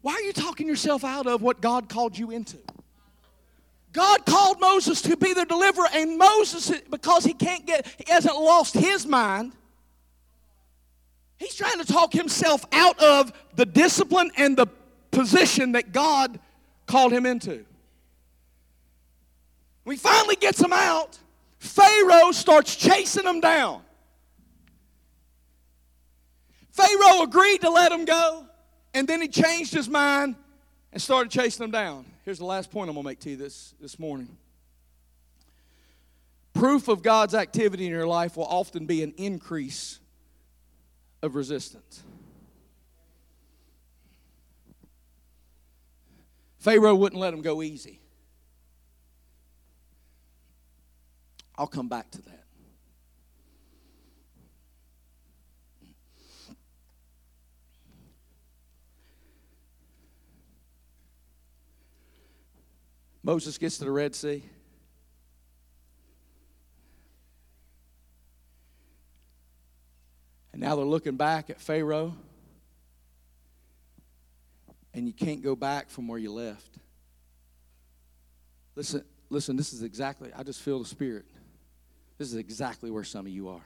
why 0.06 0.14
are 0.14 0.22
you 0.22 0.34
talking 0.34 0.68
yourself 0.68 1.03
out 1.03 1.28
of 1.28 1.41
what 1.41 1.62
God 1.62 1.89
called 1.89 2.18
you 2.18 2.32
into? 2.32 2.58
God 3.91 4.26
called 4.26 4.60
Moses 4.60 5.01
to 5.03 5.16
be 5.16 5.34
the 5.34 5.45
deliverer, 5.45 5.88
and 5.93 6.18
Moses, 6.18 6.72
because 6.89 7.24
he 7.24 7.34
can't 7.34 7.66
get, 7.66 7.88
he 8.06 8.12
hasn't 8.12 8.36
lost 8.36 8.74
his 8.74 9.06
mind 9.06 9.53
He's 11.38 11.56
trying 11.56 11.80
to 11.80 11.86
talk 11.86 12.14
himself 12.14 12.66
out 12.72 13.01
of 13.01 13.34
the 13.56 13.66
discipline 13.66 14.32
and 14.38 14.56
the 14.56 14.68
position 15.12 15.74
that 15.74 15.91
God 15.91 16.39
called 16.86 17.12
him 17.12 17.26
into. 17.26 17.66
When 19.84 19.95
he 19.95 19.99
finally 19.99 20.36
gets 20.36 20.62
him 20.62 20.74
out, 20.74 21.18
Pharaoh 21.60 22.32
starts 22.32 22.76
chasing 22.76 23.26
him 23.26 23.41
down. 23.41 23.82
Pharaoh 26.72 27.24
agreed 27.24 27.62
to 27.62 27.70
let 27.70 27.91
him 27.91 28.06
go, 28.06 28.45
and 28.96 29.08
then 29.10 29.22
he 29.22 29.28
changed 29.28 29.74
his 29.74 29.89
mind 29.89 30.36
and 30.93 31.02
started 31.02 31.30
chasing 31.30 31.66
them 31.66 31.72
down. 31.72 32.06
Here's 32.24 32.39
the 32.39 32.46
last 32.46 32.72
point 32.72 32.89
I'm 32.89 32.96
going 32.96 33.04
to 33.04 33.10
make 33.10 33.20
to 33.20 33.32
you 33.32 33.36
this, 33.36 33.76
this 33.80 34.00
morning. 34.00 34.38
Proof 36.54 36.88
of 36.88 37.04
God's 37.04 37.36
activity 37.36 37.86
in 37.86 37.91
your 37.91 38.08
life 38.08 38.38
will 38.38 38.46
often 38.46 38.86
be 38.86 39.04
an 39.04 39.14
increase 39.18 40.00
of 41.22 41.36
resistance. 41.36 42.04
Pharaoh 46.58 46.96
wouldn't 46.96 47.20
let 47.20 47.34
him 47.34 47.41
go 47.41 47.62
easy. 47.62 48.00
I'll 51.58 51.68
come 51.68 51.89
back 51.89 52.12
to 52.12 52.22
that. 52.22 52.45
Moses 63.26 63.58
gets 63.58 63.80
to 63.80 63.86
the 63.86 63.92
Red 63.92 64.14
Sea. 64.14 64.44
And 70.54 70.62
now 70.62 70.76
they're 70.76 70.86
looking 70.86 71.16
back 71.16 71.50
at 71.50 71.60
Pharaoh, 71.60 72.16
and 74.94 75.08
you 75.08 75.12
can't 75.12 75.42
go 75.42 75.56
back 75.56 75.90
from 75.90 76.08
where 76.08 76.20
you 76.20 76.32
left. 76.32 76.78
Listen, 78.76 79.04
listen, 79.32 79.56
this 79.56 79.74
is 79.74 79.82
exactly, 79.82 80.30
I 80.36 80.44
just 80.44 80.62
feel 80.62 80.78
the 80.78 80.86
Spirit. 80.86 81.26
This 82.20 82.28
is 82.28 82.36
exactly 82.36 82.92
where 82.92 83.04
some 83.04 83.26
of 83.26 83.32
you 83.32 83.50
are. 83.50 83.66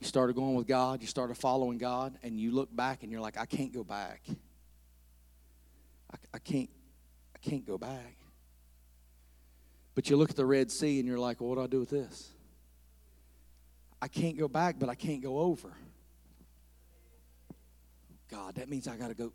You 0.00 0.08
started 0.08 0.34
going 0.34 0.56
with 0.56 0.66
God, 0.66 1.02
you 1.02 1.06
started 1.06 1.36
following 1.36 1.78
God, 1.78 2.18
and 2.24 2.40
you 2.40 2.50
look 2.50 2.74
back 2.74 3.04
and 3.04 3.12
you're 3.12 3.20
like, 3.20 3.38
I 3.38 3.46
can't 3.46 3.72
go 3.72 3.84
back. 3.84 4.22
I, 6.12 6.16
I 6.34 6.38
can't, 6.40 6.68
can't 7.48 7.66
go 7.66 7.78
back. 7.78 8.16
But 9.94 10.10
you 10.10 10.16
look 10.16 10.30
at 10.30 10.36
the 10.36 10.44
Red 10.44 10.70
Sea 10.70 10.98
and 10.98 11.08
you're 11.08 11.18
like, 11.18 11.40
well, 11.40 11.50
what 11.50 11.56
do 11.56 11.62
I 11.62 11.66
do 11.66 11.80
with 11.80 11.90
this? 11.90 12.30
I 14.02 14.08
can't 14.08 14.36
go 14.36 14.48
back, 14.48 14.78
but 14.78 14.88
I 14.88 14.94
can't 14.94 15.22
go 15.22 15.38
over. 15.38 15.72
God, 18.30 18.56
that 18.56 18.68
means 18.68 18.88
I 18.88 18.96
got 18.96 19.08
to 19.08 19.14
go. 19.14 19.32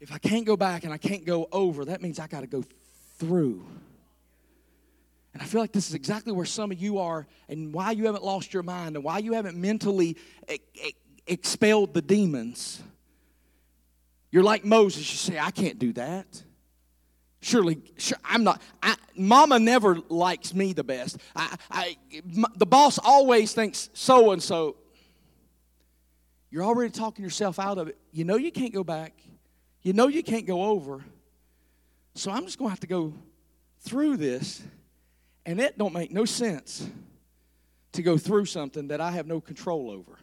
If 0.00 0.12
I 0.12 0.18
can't 0.18 0.46
go 0.46 0.56
back 0.56 0.84
and 0.84 0.92
I 0.92 0.96
can't 0.96 1.26
go 1.26 1.48
over, 1.50 1.84
that 1.86 2.00
means 2.00 2.18
I 2.18 2.28
got 2.28 2.40
to 2.40 2.46
go 2.46 2.64
through. 3.18 3.66
And 5.34 5.42
I 5.42 5.44
feel 5.44 5.60
like 5.60 5.72
this 5.72 5.88
is 5.88 5.94
exactly 5.94 6.32
where 6.32 6.46
some 6.46 6.70
of 6.70 6.78
you 6.78 6.98
are 6.98 7.26
and 7.48 7.74
why 7.74 7.90
you 7.90 8.06
haven't 8.06 8.24
lost 8.24 8.54
your 8.54 8.62
mind 8.62 8.96
and 8.96 9.04
why 9.04 9.18
you 9.18 9.32
haven't 9.34 9.56
mentally 9.56 10.16
expelled 11.26 11.94
the 11.94 12.02
demons. 12.02 12.82
You're 14.30 14.42
like 14.42 14.64
Moses. 14.64 15.10
You 15.10 15.16
say, 15.16 15.38
I 15.38 15.50
can't 15.50 15.78
do 15.78 15.92
that. 15.94 16.42
Surely, 17.40 17.78
sure, 17.96 18.18
I'm 18.24 18.42
not. 18.42 18.60
I, 18.82 18.96
mama 19.16 19.58
never 19.58 19.98
likes 20.08 20.52
me 20.52 20.72
the 20.72 20.82
best. 20.82 21.18
I, 21.36 21.56
I, 21.70 21.96
the 22.56 22.66
boss 22.66 22.98
always 22.98 23.52
thinks 23.52 23.90
so 23.92 24.32
and 24.32 24.42
so. 24.42 24.76
You're 26.50 26.64
already 26.64 26.90
talking 26.90 27.24
yourself 27.24 27.58
out 27.58 27.78
of 27.78 27.88
it. 27.88 27.98
You 28.10 28.24
know 28.24 28.36
you 28.36 28.50
can't 28.50 28.72
go 28.72 28.82
back. 28.82 29.12
You 29.82 29.92
know 29.92 30.08
you 30.08 30.22
can't 30.22 30.46
go 30.46 30.64
over. 30.64 31.04
So 32.14 32.32
I'm 32.32 32.44
just 32.44 32.58
going 32.58 32.68
to 32.68 32.72
have 32.72 32.80
to 32.80 32.86
go 32.88 33.14
through 33.80 34.16
this, 34.16 34.60
and 35.46 35.60
it 35.60 35.78
don't 35.78 35.92
make 35.92 36.10
no 36.10 36.24
sense 36.24 36.88
to 37.92 38.02
go 38.02 38.18
through 38.18 38.46
something 38.46 38.88
that 38.88 39.00
I 39.00 39.12
have 39.12 39.26
no 39.26 39.40
control 39.40 39.90
over. 39.90 40.18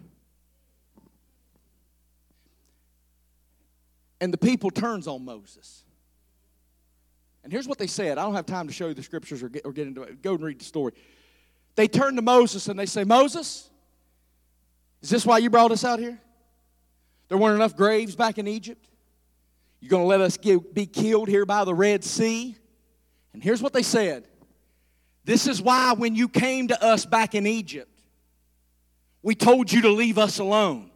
And 4.22 4.34
the 4.34 4.38
people 4.38 4.72
turns 4.72 5.08
on 5.08 5.26
Moses. 5.26 5.84
And 7.44 7.52
here's 7.52 7.68
what 7.68 7.78
they 7.78 7.88
said. 7.88 8.18
I 8.18 8.24
don't 8.24 8.34
have 8.34 8.46
time 8.46 8.68
to 8.68 8.74
show 8.74 8.88
you 8.88 8.94
the 8.94 9.04
scriptures 9.04 9.44
or 9.44 9.50
get, 9.50 9.66
or 9.66 9.72
get 9.72 9.88
into 9.88 10.02
it. 10.02 10.22
Go 10.22 10.34
and 10.34 10.44
read 10.44 10.60
the 10.60 10.66
story. 10.66 10.94
They 11.76 11.88
turn 11.88 12.16
to 12.16 12.22
Moses 12.22 12.68
and 12.68 12.80
they 12.80 12.86
say, 12.86 13.04
Moses, 13.04 13.70
is 15.02 15.10
this 15.10 15.26
why 15.26 15.38
you 15.40 15.50
brought 15.50 15.72
us 15.72 15.84
out 15.84 16.00
here? 16.00 16.20
There 17.28 17.38
weren't 17.38 17.56
enough 17.56 17.76
graves 17.76 18.16
back 18.16 18.38
in 18.38 18.48
Egypt? 18.48 18.88
You're 19.80 19.90
going 19.90 20.04
to 20.04 20.08
let 20.08 20.22
us 20.22 20.38
get, 20.38 20.74
be 20.74 20.86
killed 20.86 21.28
here 21.28 21.46
by 21.46 21.66
the 21.66 21.74
Red 21.74 22.04
Sea? 22.04 22.56
And 23.34 23.44
here's 23.44 23.62
what 23.62 23.74
they 23.74 23.84
said 23.84 24.26
This 25.26 25.48
is 25.48 25.62
why 25.62 25.94
when 25.94 26.16
you 26.16 26.30
came 26.30 26.70
to 26.70 26.84
us 26.84 27.06
back 27.06 27.36
in 27.36 27.46
Egypt, 27.46 28.02
we 29.22 29.36
told 29.36 29.72
you 29.72 29.82
to 29.84 29.90
leave 29.90 30.18
us 30.18 30.40
alone. 30.40 30.90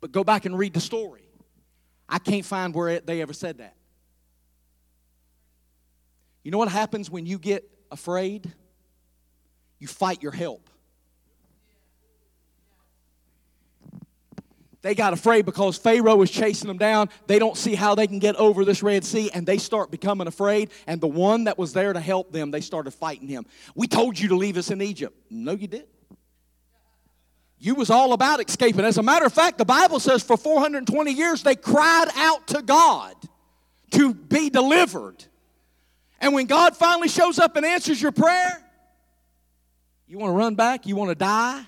But 0.00 0.12
go 0.12 0.24
back 0.24 0.44
and 0.46 0.58
read 0.58 0.74
the 0.74 0.80
story. 0.80 1.25
I 2.08 2.18
can't 2.18 2.44
find 2.44 2.74
where 2.74 3.00
they 3.00 3.20
ever 3.22 3.32
said 3.32 3.58
that. 3.58 3.74
You 6.42 6.50
know 6.52 6.58
what 6.58 6.68
happens 6.68 7.10
when 7.10 7.26
you 7.26 7.38
get 7.38 7.68
afraid? 7.90 8.52
You 9.78 9.88
fight 9.88 10.22
your 10.22 10.32
help. 10.32 10.70
They 14.82 14.94
got 14.94 15.12
afraid 15.12 15.44
because 15.44 15.76
Pharaoh 15.76 16.14
was 16.14 16.30
chasing 16.30 16.68
them 16.68 16.78
down. 16.78 17.08
They 17.26 17.40
don't 17.40 17.56
see 17.56 17.74
how 17.74 17.96
they 17.96 18.06
can 18.06 18.20
get 18.20 18.36
over 18.36 18.64
this 18.64 18.84
Red 18.84 19.04
Sea, 19.04 19.28
and 19.34 19.44
they 19.44 19.58
start 19.58 19.90
becoming 19.90 20.28
afraid. 20.28 20.70
And 20.86 21.00
the 21.00 21.08
one 21.08 21.44
that 21.44 21.58
was 21.58 21.72
there 21.72 21.92
to 21.92 21.98
help 21.98 22.30
them, 22.30 22.52
they 22.52 22.60
started 22.60 22.92
fighting 22.92 23.26
him. 23.26 23.46
We 23.74 23.88
told 23.88 24.16
you 24.16 24.28
to 24.28 24.36
leave 24.36 24.56
us 24.56 24.70
in 24.70 24.80
Egypt. 24.80 25.18
No, 25.28 25.52
you 25.52 25.66
didn't. 25.66 25.88
You 27.58 27.74
was 27.74 27.90
all 27.90 28.12
about 28.12 28.46
escaping. 28.46 28.84
As 28.84 28.98
a 28.98 29.02
matter 29.02 29.24
of 29.24 29.32
fact, 29.32 29.58
the 29.58 29.64
Bible 29.64 29.98
says 29.98 30.22
for 30.22 30.36
420 30.36 31.10
years 31.12 31.42
they 31.42 31.56
cried 31.56 32.08
out 32.14 32.46
to 32.48 32.62
God 32.62 33.14
to 33.92 34.12
be 34.12 34.50
delivered. 34.50 35.24
And 36.20 36.34
when 36.34 36.46
God 36.46 36.76
finally 36.76 37.08
shows 37.08 37.38
up 37.38 37.56
and 37.56 37.64
answers 37.64 38.00
your 38.00 38.12
prayer, 38.12 38.62
you 40.06 40.18
want 40.18 40.30
to 40.30 40.36
run 40.36 40.54
back, 40.54 40.86
you 40.86 40.96
want 40.96 41.10
to 41.10 41.14
die 41.14 41.64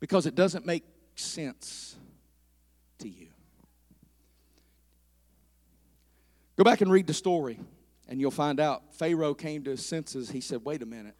because 0.00 0.26
it 0.26 0.34
doesn't 0.34 0.66
make 0.66 0.84
sense 1.14 1.96
to 2.98 3.08
you. 3.08 3.28
Go 6.56 6.64
back 6.64 6.80
and 6.80 6.90
read 6.90 7.06
the 7.06 7.14
story, 7.14 7.58
and 8.08 8.20
you'll 8.20 8.30
find 8.30 8.60
out 8.60 8.94
Pharaoh 8.96 9.32
came 9.32 9.64
to 9.64 9.70
his 9.70 9.86
senses. 9.86 10.30
He 10.30 10.40
said, 10.40 10.64
Wait 10.64 10.82
a 10.82 10.86
minute, 10.86 11.16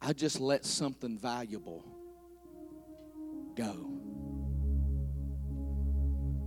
I 0.00 0.12
just 0.12 0.40
let 0.40 0.64
something 0.64 1.18
valuable 1.18 1.84
go. 3.58 3.74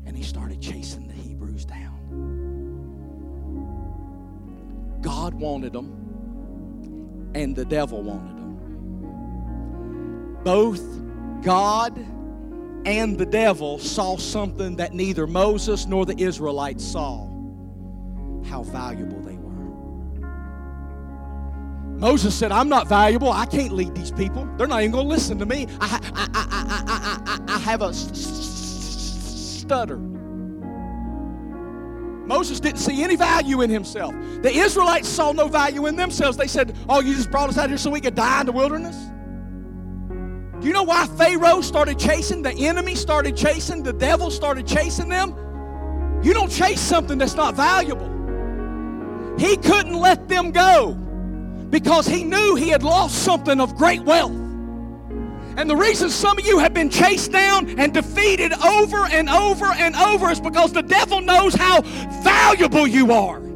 And 0.05 0.15
he 0.15 0.23
started 0.23 0.61
chasing 0.61 1.07
the 1.07 1.13
Hebrews 1.13 1.65
down. 1.65 1.99
God 5.01 5.33
wanted 5.33 5.73
them 5.73 7.31
and 7.35 7.53
the 7.55 7.65
devil 7.65 8.01
wanted 8.01 8.37
them. 8.37 8.51
Both 10.43 10.81
God 11.43 11.97
and 12.85 13.17
the 13.17 13.25
devil 13.25 13.77
saw 13.77 14.15
something 14.15 14.77
that 14.77 14.93
neither 14.93 15.27
Moses 15.27 15.85
nor 15.85 16.05
the 16.05 16.17
Israelites 16.17 16.83
saw 16.83 17.27
how 18.45 18.63
valuable. 18.63 19.20
Moses 22.01 22.33
said, 22.33 22.51
I'm 22.51 22.67
not 22.67 22.87
valuable. 22.87 23.31
I 23.31 23.45
can't 23.45 23.73
lead 23.73 23.93
these 23.93 24.09
people. 24.09 24.49
They're 24.57 24.65
not 24.65 24.81
even 24.81 24.91
going 24.91 25.05
to 25.05 25.09
listen 25.09 25.37
to 25.37 25.45
me. 25.45 25.67
I, 25.79 25.99
I, 26.15 26.27
I, 26.33 26.47
I, 26.87 27.21
I, 27.27 27.39
I, 27.53 27.59
have 27.59 27.83
a 27.83 27.93
stutter. 27.93 29.97
Moses 32.25 32.59
didn't 32.59 32.79
see 32.79 33.03
any 33.03 33.15
value 33.15 33.61
in 33.61 33.69
himself. 33.69 34.15
The 34.41 34.51
Israelites 34.51 35.07
saw 35.07 35.31
no 35.31 35.47
value 35.47 35.85
in 35.85 35.95
themselves. 35.95 36.37
They 36.37 36.47
said, 36.47 36.75
Oh, 36.89 37.01
you 37.01 37.13
just 37.13 37.29
brought 37.29 37.49
us 37.49 37.59
out 37.59 37.69
here 37.69 37.77
so 37.77 37.91
we 37.91 38.01
could 38.01 38.15
die 38.15 38.39
in 38.39 38.47
the 38.47 38.51
wilderness? 38.51 38.97
Do 40.59 40.67
you 40.67 40.73
know 40.73 40.81
why 40.81 41.05
Pharaoh 41.05 41.61
started 41.61 41.99
chasing? 41.99 42.41
The 42.41 42.53
enemy 42.53 42.95
started 42.95 43.37
chasing. 43.37 43.83
The 43.83 43.93
devil 43.93 44.31
started 44.31 44.65
chasing 44.65 45.07
them. 45.07 45.35
You 46.23 46.33
don't 46.33 46.49
chase 46.49 46.81
something 46.81 47.19
that's 47.19 47.35
not 47.35 47.55
valuable. 47.55 48.07
He 49.37 49.55
couldn't 49.57 49.93
let 49.93 50.27
them 50.27 50.51
go 50.51 50.97
because 51.71 52.05
he 52.05 52.23
knew 52.23 52.55
he 52.55 52.69
had 52.69 52.83
lost 52.83 53.23
something 53.23 53.59
of 53.59 53.75
great 53.75 54.01
wealth. 54.01 54.31
And 55.57 55.69
the 55.69 55.75
reason 55.75 56.09
some 56.09 56.37
of 56.37 56.45
you 56.45 56.59
have 56.59 56.73
been 56.73 56.89
chased 56.89 57.31
down 57.31 57.79
and 57.79 57.93
defeated 57.93 58.53
over 58.53 59.05
and 59.05 59.29
over 59.29 59.65
and 59.65 59.95
over 59.95 60.29
is 60.29 60.39
because 60.39 60.71
the 60.71 60.83
devil 60.83 61.21
knows 61.21 61.53
how 61.53 61.81
valuable 62.23 62.87
you 62.87 63.11
are. 63.11 63.50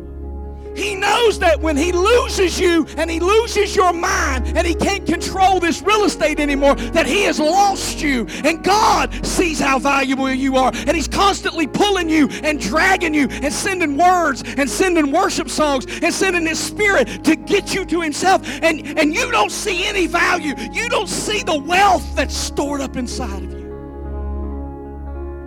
He 0.75 0.93
knows 0.93 1.39
that 1.39 1.61
when 1.61 1.77
he 1.77 1.93
loses 1.93 2.59
you 2.59 2.85
and 2.97 3.09
he 3.09 3.21
loses 3.21 3.75
your 3.75 3.93
mind 3.93 4.57
and 4.57 4.67
he 4.67 4.75
can't 4.75 5.05
control 5.05 5.59
this 5.59 5.81
real 5.81 6.03
estate 6.03 6.39
anymore, 6.39 6.75
that 6.75 7.05
he 7.05 7.23
has 7.23 7.39
lost 7.39 8.01
you. 8.01 8.27
And 8.43 8.63
God 8.63 9.25
sees 9.25 9.59
how 9.59 9.79
valuable 9.79 10.29
you 10.29 10.57
are. 10.57 10.71
And 10.75 10.91
he's 10.91 11.07
constantly 11.07 11.65
pulling 11.65 12.09
you 12.09 12.27
and 12.43 12.59
dragging 12.59 13.13
you 13.13 13.29
and 13.29 13.53
sending 13.53 13.97
words 13.97 14.43
and 14.57 14.69
sending 14.69 15.11
worship 15.11 15.49
songs 15.49 15.85
and 16.01 16.13
sending 16.13 16.45
his 16.45 16.59
spirit 16.59 17.23
to 17.23 17.37
get 17.37 17.73
you 17.73 17.85
to 17.85 18.01
himself. 18.01 18.45
And, 18.61 18.99
and 18.99 19.13
you 19.13 19.31
don't 19.31 19.51
see 19.51 19.85
any 19.85 20.07
value. 20.07 20.55
You 20.73 20.89
don't 20.89 21.09
see 21.09 21.41
the 21.41 21.57
wealth 21.57 22.15
that's 22.15 22.35
stored 22.35 22.81
up 22.81 22.97
inside 22.97 23.43
of 23.43 23.51
you. 23.51 23.65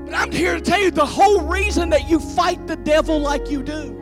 But 0.06 0.14
I'm 0.14 0.32
here 0.32 0.54
to 0.54 0.60
tell 0.62 0.80
you 0.80 0.90
the 0.90 1.04
whole 1.04 1.42
reason 1.42 1.90
that 1.90 2.08
you 2.08 2.18
fight 2.18 2.66
the 2.66 2.76
devil 2.76 3.18
like 3.18 3.50
you 3.50 3.62
do 3.62 3.97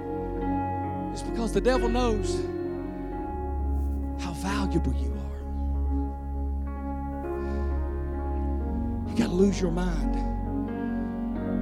it's 1.16 1.22
because 1.22 1.50
the 1.54 1.62
devil 1.62 1.88
knows 1.88 2.44
how 4.22 4.32
valuable 4.34 4.92
you 4.92 5.10
are. 5.14 5.40
You 9.08 9.16
got 9.16 9.28
to 9.28 9.32
lose 9.32 9.58
your 9.58 9.70
mind 9.70 10.14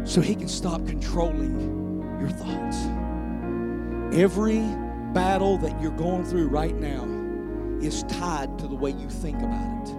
so 0.08 0.20
he 0.20 0.34
can 0.34 0.48
stop 0.48 0.84
controlling 0.88 2.02
your 2.18 2.30
thoughts. 2.30 2.84
Every 4.18 4.58
battle 5.12 5.56
that 5.58 5.80
you're 5.80 5.92
going 5.92 6.24
through 6.24 6.48
right 6.48 6.74
now 6.74 7.04
is 7.80 8.02
tied 8.08 8.58
to 8.58 8.66
the 8.66 8.74
way 8.74 8.90
you 8.90 9.08
think 9.08 9.38
about 9.38 9.88
it. 9.88 9.94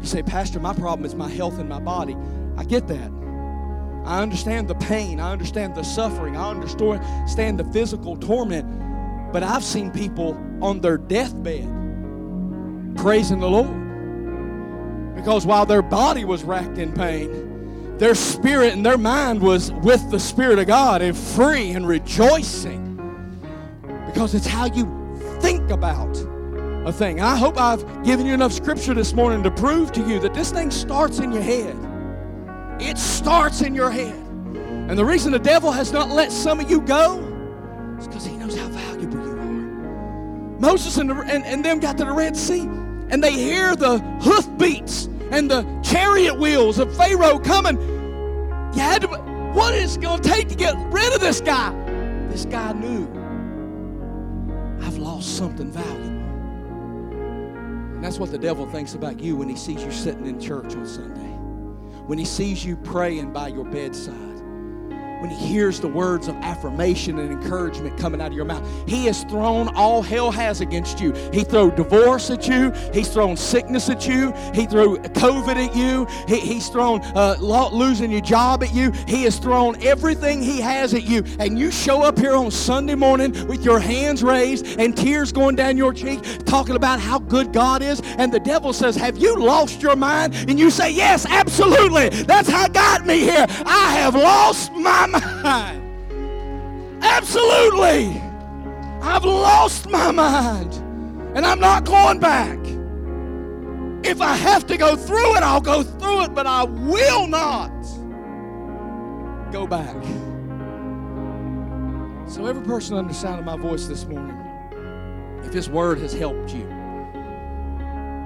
You 0.00 0.06
say, 0.06 0.24
Pastor, 0.24 0.58
my 0.58 0.74
problem 0.74 1.06
is 1.06 1.14
my 1.14 1.28
health 1.28 1.60
and 1.60 1.68
my 1.68 1.78
body. 1.78 2.16
I 2.56 2.64
get 2.64 2.88
that. 2.88 3.19
I 4.04 4.22
understand 4.22 4.68
the 4.68 4.74
pain. 4.74 5.20
I 5.20 5.32
understand 5.32 5.74
the 5.74 5.82
suffering. 5.82 6.36
I 6.36 6.50
understand 6.50 7.58
the 7.58 7.64
physical 7.72 8.16
torment. 8.16 9.32
But 9.32 9.42
I've 9.42 9.64
seen 9.64 9.90
people 9.90 10.36
on 10.60 10.80
their 10.80 10.98
deathbed 10.98 11.68
praising 12.96 13.40
the 13.40 13.48
Lord. 13.48 15.14
Because 15.14 15.46
while 15.46 15.66
their 15.66 15.82
body 15.82 16.24
was 16.24 16.44
racked 16.44 16.78
in 16.78 16.92
pain, 16.92 17.98
their 17.98 18.14
spirit 18.14 18.72
and 18.72 18.84
their 18.84 18.96
mind 18.96 19.42
was 19.42 19.72
with 19.72 20.10
the 20.10 20.18
Spirit 20.18 20.58
of 20.58 20.66
God 20.66 21.02
and 21.02 21.16
free 21.16 21.70
and 21.72 21.86
rejoicing. 21.86 22.96
Because 24.06 24.34
it's 24.34 24.46
how 24.46 24.64
you 24.66 24.86
think 25.40 25.70
about 25.70 26.16
a 26.86 26.92
thing. 26.92 27.20
I 27.20 27.36
hope 27.36 27.60
I've 27.60 27.84
given 28.02 28.24
you 28.24 28.32
enough 28.32 28.52
scripture 28.52 28.94
this 28.94 29.12
morning 29.12 29.42
to 29.42 29.50
prove 29.50 29.92
to 29.92 30.00
you 30.08 30.18
that 30.20 30.32
this 30.32 30.50
thing 30.50 30.70
starts 30.70 31.18
in 31.18 31.30
your 31.30 31.42
head. 31.42 31.76
It 32.80 32.96
starts 32.96 33.60
in 33.60 33.74
your 33.74 33.90
head. 33.90 34.14
And 34.14 34.98
the 34.98 35.04
reason 35.04 35.32
the 35.32 35.38
devil 35.38 35.70
has 35.70 35.92
not 35.92 36.08
let 36.08 36.32
some 36.32 36.58
of 36.58 36.70
you 36.70 36.80
go 36.80 37.18
is 37.98 38.08
because 38.08 38.24
he 38.24 38.36
knows 38.36 38.56
how 38.56 38.66
valuable 38.68 39.18
you 39.18 39.32
are. 39.32 40.58
Moses 40.58 40.96
and, 40.96 41.10
the, 41.10 41.14
and, 41.14 41.44
and 41.44 41.64
them 41.64 41.78
got 41.78 41.98
to 41.98 42.04
the 42.04 42.12
Red 42.12 42.36
Sea, 42.36 42.62
and 42.62 43.22
they 43.22 43.32
hear 43.32 43.76
the 43.76 43.98
hoof 44.22 44.48
beats 44.58 45.06
and 45.30 45.50
the 45.50 45.62
chariot 45.84 46.36
wheels 46.38 46.78
of 46.78 46.94
Pharaoh 46.96 47.38
coming. 47.38 47.78
You 48.74 48.80
had 48.80 49.02
to, 49.02 49.08
what 49.52 49.74
is 49.74 49.96
it 49.96 50.00
going 50.00 50.20
to 50.22 50.28
take 50.28 50.48
to 50.48 50.56
get 50.56 50.74
rid 50.90 51.14
of 51.14 51.20
this 51.20 51.40
guy? 51.40 51.72
This 52.28 52.46
guy 52.46 52.72
knew 52.72 53.06
I've 54.84 54.98
lost 54.98 55.36
something 55.36 55.70
valuable. 55.70 56.08
And 57.94 58.02
that's 58.02 58.18
what 58.18 58.30
the 58.30 58.38
devil 58.38 58.66
thinks 58.66 58.94
about 58.94 59.20
you 59.20 59.36
when 59.36 59.48
he 59.48 59.56
sees 59.56 59.84
you 59.84 59.92
sitting 59.92 60.26
in 60.26 60.40
church 60.40 60.74
on 60.74 60.86
Sunday 60.86 61.29
when 62.10 62.18
he 62.18 62.24
sees 62.24 62.64
you 62.64 62.74
praying 62.74 63.32
by 63.32 63.46
your 63.46 63.64
bedside 63.64 64.29
when 65.20 65.30
he 65.30 65.36
hears 65.36 65.80
the 65.80 65.88
words 65.88 66.28
of 66.28 66.36
affirmation 66.36 67.18
and 67.18 67.30
encouragement 67.30 67.96
coming 67.98 68.20
out 68.20 68.28
of 68.28 68.32
your 68.32 68.44
mouth. 68.44 68.66
He 68.88 69.04
has 69.06 69.22
thrown 69.24 69.68
all 69.76 70.02
hell 70.02 70.30
has 70.30 70.60
against 70.60 71.00
you. 71.00 71.12
He 71.32 71.44
threw 71.44 71.70
divorce 71.70 72.30
at 72.30 72.48
you. 72.48 72.72
He's 72.92 73.08
thrown 73.08 73.36
sickness 73.36 73.90
at 73.90 74.06
you. 74.08 74.32
He 74.54 74.66
threw 74.66 74.98
COVID 74.98 75.56
at 75.56 75.76
you. 75.76 76.06
He, 76.26 76.40
he's 76.40 76.68
thrown 76.68 77.02
uh, 77.14 77.36
losing 77.40 78.10
your 78.10 78.22
job 78.22 78.62
at 78.62 78.74
you. 78.74 78.92
He 79.06 79.24
has 79.24 79.38
thrown 79.38 79.80
everything 79.82 80.42
he 80.42 80.60
has 80.60 80.94
at 80.94 81.04
you. 81.04 81.22
And 81.38 81.58
you 81.58 81.70
show 81.70 82.02
up 82.02 82.18
here 82.18 82.34
on 82.34 82.50
Sunday 82.50 82.94
morning 82.94 83.32
with 83.46 83.64
your 83.64 83.78
hands 83.78 84.22
raised 84.22 84.80
and 84.80 84.96
tears 84.96 85.32
going 85.32 85.56
down 85.56 85.76
your 85.76 85.92
cheek, 85.92 86.20
talking 86.46 86.76
about 86.76 86.98
how 86.98 87.18
good 87.18 87.52
God 87.52 87.82
is. 87.82 88.00
And 88.18 88.32
the 88.32 88.40
devil 88.40 88.72
says, 88.72 88.96
Have 88.96 89.18
you 89.18 89.36
lost 89.36 89.82
your 89.82 89.96
mind? 89.96 90.34
And 90.48 90.58
you 90.58 90.70
say, 90.70 90.90
Yes, 90.90 91.26
absolutely. 91.26 92.08
That's 92.08 92.48
how 92.48 92.68
got 92.68 93.06
me 93.06 93.20
here. 93.20 93.46
I 93.66 93.92
have 93.98 94.14
lost 94.14 94.72
my 94.72 95.06
mind. 95.10 97.02
Absolutely. 97.02 98.20
I've 99.02 99.24
lost 99.24 99.88
my 99.88 100.10
mind. 100.10 100.74
And 101.34 101.46
I'm 101.46 101.60
not 101.60 101.84
going 101.84 102.18
back. 102.18 102.58
If 104.04 104.20
I 104.20 104.34
have 104.34 104.66
to 104.66 104.76
go 104.76 104.96
through 104.96 105.36
it, 105.36 105.42
I'll 105.42 105.60
go 105.60 105.82
through 105.82 106.22
it, 106.22 106.34
but 106.34 106.46
I 106.46 106.64
will 106.64 107.26
not 107.26 107.70
go 109.52 109.66
back. 109.66 109.94
So, 112.28 112.46
every 112.46 112.62
person 112.64 112.96
under 112.96 113.12
the 113.12 113.18
sound 113.18 113.40
of 113.40 113.44
my 113.44 113.56
voice 113.56 113.86
this 113.86 114.06
morning, 114.06 114.36
if 115.44 115.52
this 115.52 115.68
word 115.68 115.98
has 115.98 116.12
helped 116.12 116.54
you, 116.54 116.66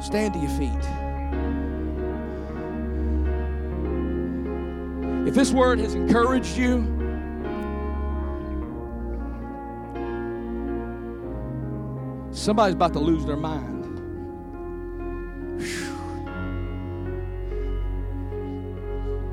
stand 0.01 0.35
to 0.35 0.39
your 0.39 0.51
feet. 0.51 1.04
If 5.27 5.35
this 5.35 5.53
word 5.53 5.79
has 5.81 5.95
encouraged 5.95 6.57
you, 6.57 6.95
Somebody's 12.35 12.75
about 12.75 12.93
to 12.95 12.99
lose 12.99 13.25
their 13.25 13.37
mind. 13.37 13.85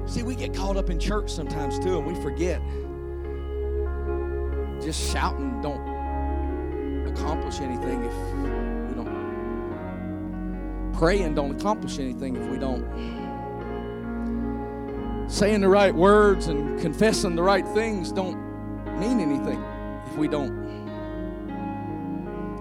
See, 0.05 0.23
we 0.23 0.35
get 0.35 0.53
caught 0.53 0.77
up 0.77 0.89
in 0.91 0.99
church 0.99 1.29
sometimes 1.29 1.79
too, 1.79 1.97
and 1.97 2.07
we 2.07 2.15
forget. 2.21 2.61
Just 4.81 5.11
shouting 5.11 5.61
don't 5.61 5.85
accomplish 7.07 7.59
anything 7.59 8.03
if 8.03 8.13
we 8.87 8.95
don't. 8.95 10.93
Praying 10.93 11.33
don't 11.33 11.59
accomplish 11.59 11.97
anything 11.99 12.35
if 12.35 12.47
we 12.49 12.57
don't. 12.57 12.85
Saying 15.31 15.61
the 15.61 15.69
right 15.69 15.95
words 15.95 16.47
and 16.47 16.79
confessing 16.79 17.35
the 17.35 17.43
right 17.43 17.67
things 17.69 18.11
don't 18.11 18.37
mean 18.99 19.19
anything 19.19 19.63
if 20.05 20.17
we 20.17 20.27
don't 20.27 20.61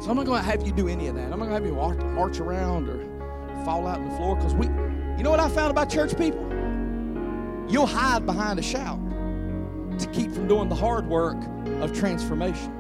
so 0.01 0.09
I'm 0.09 0.17
not 0.17 0.25
going 0.25 0.41
to 0.41 0.47
have 0.47 0.67
you 0.67 0.73
do 0.73 0.89
any 0.89 1.09
of 1.09 1.15
that. 1.17 1.31
I'm 1.31 1.39
not 1.39 1.49
going 1.49 1.51
to 1.51 1.55
have 1.57 1.67
you 1.67 1.75
march 1.75 2.41
around 2.41 2.89
or 2.89 3.05
fall 3.67 3.87
out 3.87 3.99
on 3.99 4.09
the 4.09 4.17
floor 4.17 4.35
because 4.35 4.55
we, 4.55 4.65
you 5.19 5.23
know 5.23 5.31
what 5.31 5.41
I 5.41 5.49
found 5.51 5.71
about 5.71 5.91
church 5.91 6.17
people? 6.17 6.41
You'll 7.69 7.87
hide 7.87 8.25
behind 8.25 8.59
a 8.59 8.63
shout 8.63 8.99
to 9.99 10.07
keep 10.11 10.33
from 10.33 10.49
doing 10.49 10.71
the 10.71 10.75
hard 10.75 11.07
work 11.07 11.37
of 11.83 11.93
transformation. 11.93 12.73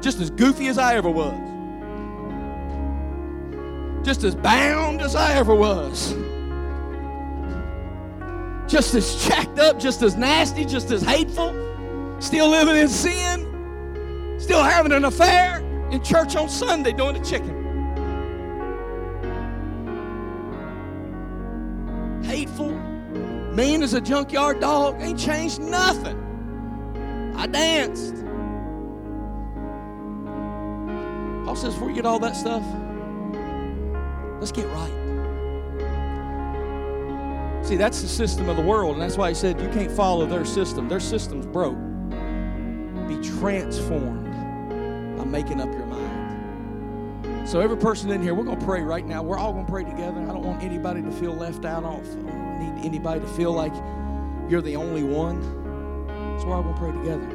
Just 0.00 0.20
as 0.20 0.30
goofy 0.30 0.68
as 0.68 0.78
I 0.78 0.94
ever 0.94 1.10
was, 1.10 1.34
just 4.08 4.24
as 4.24 4.34
bound 4.34 5.02
as 5.02 5.14
I 5.14 5.34
ever 5.34 5.54
was 5.54 6.14
just 8.66 8.94
as 8.94 9.26
jacked 9.26 9.58
up, 9.58 9.78
just 9.78 10.00
as 10.00 10.16
nasty, 10.16 10.64
just 10.64 10.90
as 10.90 11.02
hateful, 11.02 11.52
still 12.18 12.48
living 12.48 12.76
in 12.76 12.88
sin, 12.88 14.38
still 14.38 14.62
having 14.62 14.92
an 14.92 15.04
affair 15.04 15.58
in 15.90 16.02
church 16.02 16.36
on 16.36 16.48
Sunday 16.48 16.92
doing 16.92 17.20
the 17.20 17.22
chicken. 17.22 17.54
Hateful, 22.24 22.70
mean 23.52 23.82
as 23.82 23.92
a 23.92 24.00
junkyard 24.00 24.58
dog, 24.58 25.02
ain't 25.02 25.18
changed 25.18 25.60
nothing. 25.60 26.16
I 27.36 27.46
danced. 27.46 28.14
Paul 31.44 31.56
says, 31.56 31.74
before 31.74 31.90
you 31.90 31.94
get 31.94 32.06
all 32.06 32.18
that 32.20 32.34
stuff, 32.34 32.64
let's 34.38 34.52
get 34.52 34.66
right. 34.68 35.08
See, 37.68 37.76
that's 37.76 38.00
the 38.00 38.08
system 38.08 38.48
of 38.48 38.56
the 38.56 38.62
world, 38.62 38.94
and 38.94 39.02
that's 39.02 39.18
why 39.18 39.28
he 39.28 39.34
said 39.34 39.60
you 39.60 39.68
can't 39.68 39.90
follow 39.90 40.24
their 40.24 40.46
system. 40.46 40.88
Their 40.88 41.00
system's 41.00 41.44
broke. 41.44 41.76
Be 43.06 43.16
transformed 43.38 44.32
by 45.18 45.24
making 45.24 45.60
up 45.60 45.70
your 45.72 45.84
mind. 45.84 47.48
So, 47.48 47.60
every 47.60 47.76
person 47.76 48.10
in 48.10 48.22
here, 48.22 48.34
we're 48.34 48.44
going 48.44 48.58
to 48.58 48.64
pray 48.64 48.82
right 48.82 49.06
now. 49.06 49.22
We're 49.22 49.38
all 49.38 49.52
going 49.52 49.66
to 49.66 49.70
pray 49.70 49.84
together. 49.84 50.20
I 50.20 50.32
don't 50.32 50.44
want 50.44 50.62
anybody 50.62 51.02
to 51.02 51.10
feel 51.10 51.34
left 51.34 51.64
out. 51.64 51.84
I 51.84 51.90
don't 51.90 52.58
need 52.58 52.86
anybody 52.86 53.20
to 53.20 53.26
feel 53.28 53.52
like 53.52 53.72
you're 54.50 54.62
the 54.62 54.76
only 54.76 55.02
one. 55.02 55.42
So, 56.40 56.46
we're 56.46 56.54
all 56.54 56.62
going 56.62 56.74
to 56.74 56.80
pray 56.80 56.92
together. 56.92 57.26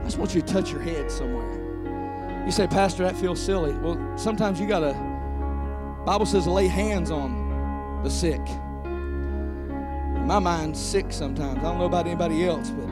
I 0.00 0.04
just 0.04 0.18
want 0.18 0.34
you 0.34 0.40
to 0.40 0.52
touch 0.52 0.70
your 0.70 0.82
head 0.82 1.10
somewhere. 1.10 2.44
You 2.46 2.52
say, 2.52 2.66
Pastor, 2.66 3.02
that 3.02 3.16
feels 3.16 3.40
silly. 3.40 3.72
Well, 3.72 4.16
sometimes 4.16 4.60
you 4.60 4.66
got 4.66 4.80
to, 4.80 5.07
Bible 6.08 6.24
says, 6.24 6.46
lay 6.46 6.68
hands 6.68 7.10
on 7.10 8.00
the 8.02 8.08
sick. 8.08 8.40
My 10.24 10.38
mind's 10.38 10.80
sick 10.80 11.12
sometimes. 11.12 11.58
I 11.58 11.62
don't 11.64 11.78
know 11.78 11.84
about 11.84 12.06
anybody 12.06 12.46
else, 12.46 12.70
but 12.70 12.88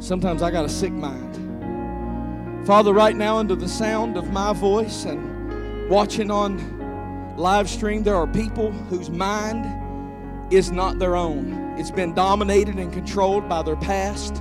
sometimes 0.00 0.40
I 0.40 0.52
got 0.52 0.64
a 0.64 0.68
sick 0.68 0.92
mind. 0.92 2.66
Father, 2.68 2.92
right 2.92 3.16
now, 3.16 3.38
under 3.38 3.56
the 3.56 3.68
sound 3.68 4.16
of 4.16 4.30
my 4.30 4.52
voice 4.52 5.06
and 5.06 5.90
watching 5.90 6.30
on 6.30 7.36
live 7.36 7.68
stream, 7.68 8.04
there 8.04 8.14
are 8.14 8.28
people 8.28 8.70
whose 8.70 9.10
mind 9.10 10.52
is 10.52 10.70
not 10.70 11.00
their 11.00 11.16
own. 11.16 11.74
It's 11.80 11.90
been 11.90 12.14
dominated 12.14 12.76
and 12.76 12.92
controlled 12.92 13.48
by 13.48 13.62
their 13.62 13.74
past, 13.74 14.34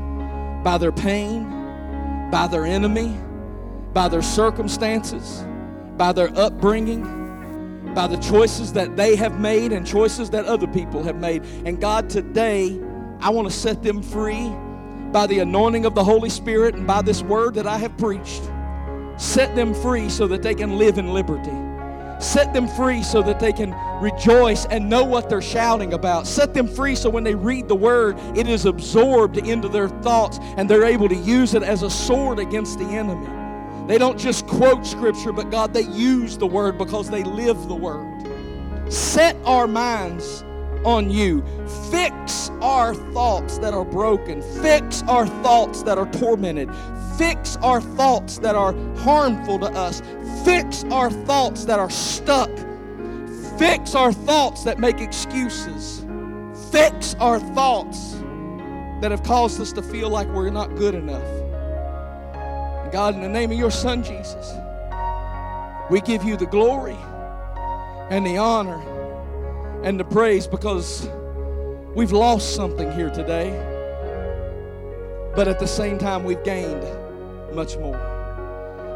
by 0.63 0.77
their 0.77 0.91
pain, 0.91 1.49
by 2.29 2.45
their 2.45 2.67
enemy 2.67 3.17
by 3.93 4.09
their 4.09 4.21
circumstances, 4.23 5.43
by 5.97 6.11
their 6.11 6.35
upbringing, 6.37 7.22
by 7.93 8.07
the 8.07 8.17
choices 8.17 8.73
that 8.73 8.95
they 8.95 9.15
have 9.15 9.39
made 9.39 9.71
and 9.71 9.85
choices 9.85 10.29
that 10.31 10.45
other 10.45 10.67
people 10.67 11.03
have 11.03 11.15
made. 11.15 11.43
And 11.65 11.79
God, 11.79 12.09
today, 12.09 12.79
I 13.19 13.29
want 13.29 13.47
to 13.47 13.53
set 13.53 13.83
them 13.83 14.01
free 14.01 14.51
by 15.11 15.27
the 15.27 15.39
anointing 15.39 15.85
of 15.85 15.95
the 15.95 16.03
Holy 16.03 16.29
Spirit 16.29 16.75
and 16.75 16.87
by 16.87 17.01
this 17.01 17.21
word 17.21 17.55
that 17.55 17.67
I 17.67 17.77
have 17.77 17.95
preached. 17.97 18.43
Set 19.17 19.55
them 19.55 19.73
free 19.73 20.09
so 20.09 20.27
that 20.27 20.41
they 20.41 20.55
can 20.55 20.77
live 20.77 20.97
in 20.97 21.13
liberty. 21.13 21.51
Set 22.19 22.53
them 22.53 22.67
free 22.67 23.03
so 23.03 23.21
that 23.21 23.39
they 23.39 23.51
can 23.51 23.75
rejoice 24.01 24.65
and 24.65 24.89
know 24.89 25.03
what 25.03 25.29
they're 25.29 25.41
shouting 25.41 25.93
about. 25.93 26.25
Set 26.25 26.53
them 26.53 26.67
free 26.67 26.95
so 26.95 27.09
when 27.09 27.23
they 27.23 27.35
read 27.35 27.67
the 27.67 27.75
word, 27.75 28.17
it 28.35 28.47
is 28.47 28.65
absorbed 28.65 29.37
into 29.37 29.67
their 29.67 29.89
thoughts 29.89 30.39
and 30.57 30.69
they're 30.69 30.85
able 30.85 31.09
to 31.09 31.15
use 31.15 31.53
it 31.53 31.63
as 31.63 31.83
a 31.83 31.89
sword 31.89 32.39
against 32.39 32.79
the 32.79 32.85
enemy. 32.85 33.42
They 33.87 33.97
don't 33.97 34.17
just 34.17 34.47
quote 34.47 34.85
scripture, 34.85 35.33
but 35.33 35.51
God, 35.51 35.73
they 35.73 35.81
use 35.81 36.37
the 36.37 36.47
word 36.47 36.77
because 36.77 37.09
they 37.09 37.23
live 37.23 37.67
the 37.67 37.75
word. 37.75 38.11
Set 38.91 39.35
our 39.45 39.67
minds 39.67 40.43
on 40.85 41.09
you. 41.09 41.43
Fix 41.91 42.49
our 42.61 42.95
thoughts 42.95 43.57
that 43.59 43.73
are 43.73 43.85
broken. 43.85 44.41
Fix 44.61 45.03
our 45.03 45.27
thoughts 45.43 45.83
that 45.83 45.97
are 45.97 46.09
tormented. 46.11 46.69
Fix 47.17 47.57
our 47.57 47.81
thoughts 47.81 48.39
that 48.39 48.55
are 48.55 48.73
harmful 48.97 49.59
to 49.59 49.67
us. 49.67 50.01
Fix 50.45 50.83
our 50.85 51.11
thoughts 51.11 51.65
that 51.65 51.79
are 51.79 51.89
stuck. 51.89 52.49
Fix 53.57 53.95
our 53.95 54.13
thoughts 54.13 54.63
that 54.63 54.79
make 54.79 54.99
excuses. 54.99 56.05
Fix 56.71 57.15
our 57.15 57.39
thoughts 57.39 58.13
that 59.01 59.11
have 59.11 59.23
caused 59.23 59.59
us 59.61 59.73
to 59.73 59.81
feel 59.81 60.09
like 60.09 60.27
we're 60.29 60.49
not 60.49 60.75
good 60.75 60.95
enough. 60.95 61.42
God, 62.93 63.15
in 63.15 63.21
the 63.21 63.27
name 63.27 63.51
of 63.51 63.57
your 63.57 63.71
Son, 63.71 64.03
Jesus, 64.03 64.53
we 65.89 65.99
give 66.01 66.23
you 66.23 66.37
the 66.37 66.45
glory 66.45 66.95
and 68.11 68.23
the 68.23 68.37
honor 68.37 68.79
and 69.83 69.99
the 69.99 70.03
praise 70.03 70.45
because 70.45 71.09
we've 71.95 72.11
lost 72.11 72.53
something 72.53 72.91
here 72.91 73.09
today, 73.09 73.49
but 75.35 75.47
at 75.47 75.57
the 75.57 75.65
same 75.65 75.97
time, 75.97 76.23
we've 76.23 76.43
gained 76.43 76.83
much 77.55 77.77
more. 77.77 77.97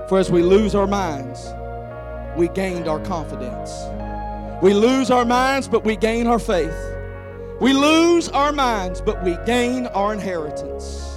For 0.08 0.20
as 0.20 0.30
we 0.30 0.44
lose 0.44 0.76
our 0.76 0.86
minds, 0.86 1.48
we 2.38 2.50
gained 2.50 2.88
our 2.88 3.00
confidence. 3.00 3.72
We 4.62 4.76
lose 4.76 5.10
our 5.10 5.26
minds, 5.26 5.68
but 5.68 5.84
we 5.84 5.96
gain 5.96 6.28
our 6.28 6.38
faith. 6.38 6.78
We 7.60 7.74
lose 7.74 8.30
our 8.30 8.52
minds, 8.52 9.02
but 9.02 9.24
we 9.24 9.36
gain 9.48 9.88
our 9.88 10.14
inheritance. 10.14 11.16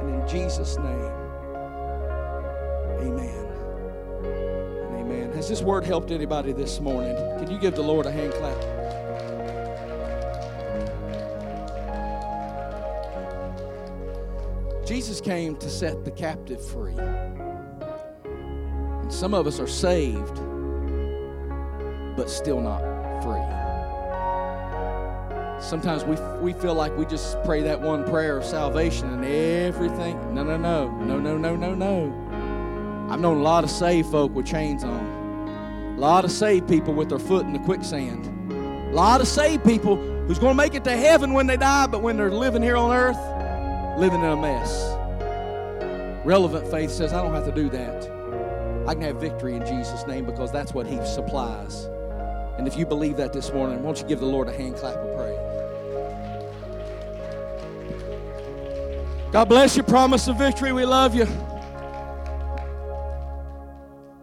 And 0.00 0.22
in 0.22 0.26
Jesus' 0.26 0.78
name, 0.78 1.09
Amen. 3.00 3.46
Amen. 4.94 5.32
Has 5.32 5.48
this 5.48 5.62
word 5.62 5.84
helped 5.84 6.10
anybody 6.10 6.52
this 6.52 6.80
morning? 6.80 7.16
Can 7.38 7.50
you 7.50 7.58
give 7.58 7.74
the 7.74 7.82
Lord 7.82 8.06
a 8.06 8.12
hand 8.12 8.32
clap? 8.34 8.80
Jesus 14.86 15.20
came 15.20 15.56
to 15.56 15.70
set 15.70 16.04
the 16.04 16.10
captive 16.10 16.60
free. 16.66 16.96
And 18.24 19.12
some 19.12 19.34
of 19.34 19.46
us 19.46 19.60
are 19.60 19.68
saved, 19.68 20.34
but 22.16 22.28
still 22.28 22.60
not 22.60 22.80
free. 23.22 23.40
Sometimes 25.60 26.04
we, 26.04 26.16
we 26.40 26.52
feel 26.60 26.74
like 26.74 26.96
we 26.96 27.04
just 27.04 27.40
pray 27.44 27.62
that 27.62 27.80
one 27.80 28.04
prayer 28.04 28.38
of 28.38 28.44
salvation 28.44 29.08
and 29.10 29.24
everything. 29.24 30.34
No, 30.34 30.42
no, 30.42 30.56
no. 30.56 30.90
No, 30.90 31.20
no, 31.20 31.38
no, 31.38 31.54
no, 31.54 31.74
no. 31.74 32.29
I've 33.10 33.18
known 33.18 33.38
a 33.38 33.42
lot 33.42 33.64
of 33.64 33.70
saved 33.70 34.08
folk 34.12 34.32
with 34.32 34.46
chains 34.46 34.84
on. 34.84 35.96
A 35.96 36.00
lot 36.00 36.24
of 36.24 36.30
saved 36.30 36.68
people 36.68 36.94
with 36.94 37.08
their 37.08 37.18
foot 37.18 37.44
in 37.44 37.52
the 37.52 37.58
quicksand. 37.58 38.24
A 38.52 38.94
lot 38.94 39.20
of 39.20 39.26
saved 39.26 39.64
people 39.64 39.96
who's 39.96 40.38
going 40.38 40.52
to 40.52 40.56
make 40.56 40.74
it 40.74 40.84
to 40.84 40.96
heaven 40.96 41.32
when 41.32 41.48
they 41.48 41.56
die, 41.56 41.88
but 41.88 42.02
when 42.02 42.16
they're 42.16 42.30
living 42.30 42.62
here 42.62 42.76
on 42.76 42.96
earth, 42.96 43.18
living 43.98 44.20
in 44.20 44.30
a 44.30 44.36
mess. 44.36 44.96
Relevant 46.24 46.70
faith 46.70 46.92
says, 46.92 47.12
I 47.12 47.20
don't 47.20 47.34
have 47.34 47.46
to 47.46 47.52
do 47.52 47.68
that. 47.70 48.04
I 48.86 48.94
can 48.94 49.02
have 49.02 49.16
victory 49.16 49.56
in 49.56 49.66
Jesus' 49.66 50.06
name 50.06 50.24
because 50.24 50.52
that's 50.52 50.72
what 50.72 50.86
He 50.86 51.04
supplies. 51.04 51.86
And 52.58 52.68
if 52.68 52.78
you 52.78 52.86
believe 52.86 53.16
that 53.16 53.32
this 53.32 53.52
morning, 53.52 53.82
won't 53.82 54.00
you 54.00 54.06
give 54.06 54.20
the 54.20 54.26
Lord 54.26 54.48
a 54.48 54.52
hand 54.52 54.76
clap 54.76 54.94
of 54.94 55.16
praise? 55.16 55.36
God 59.32 59.48
bless 59.48 59.76
you. 59.76 59.82
Promise 59.82 60.28
of 60.28 60.38
victory. 60.38 60.72
We 60.72 60.84
love 60.84 61.14
you. 61.14 61.26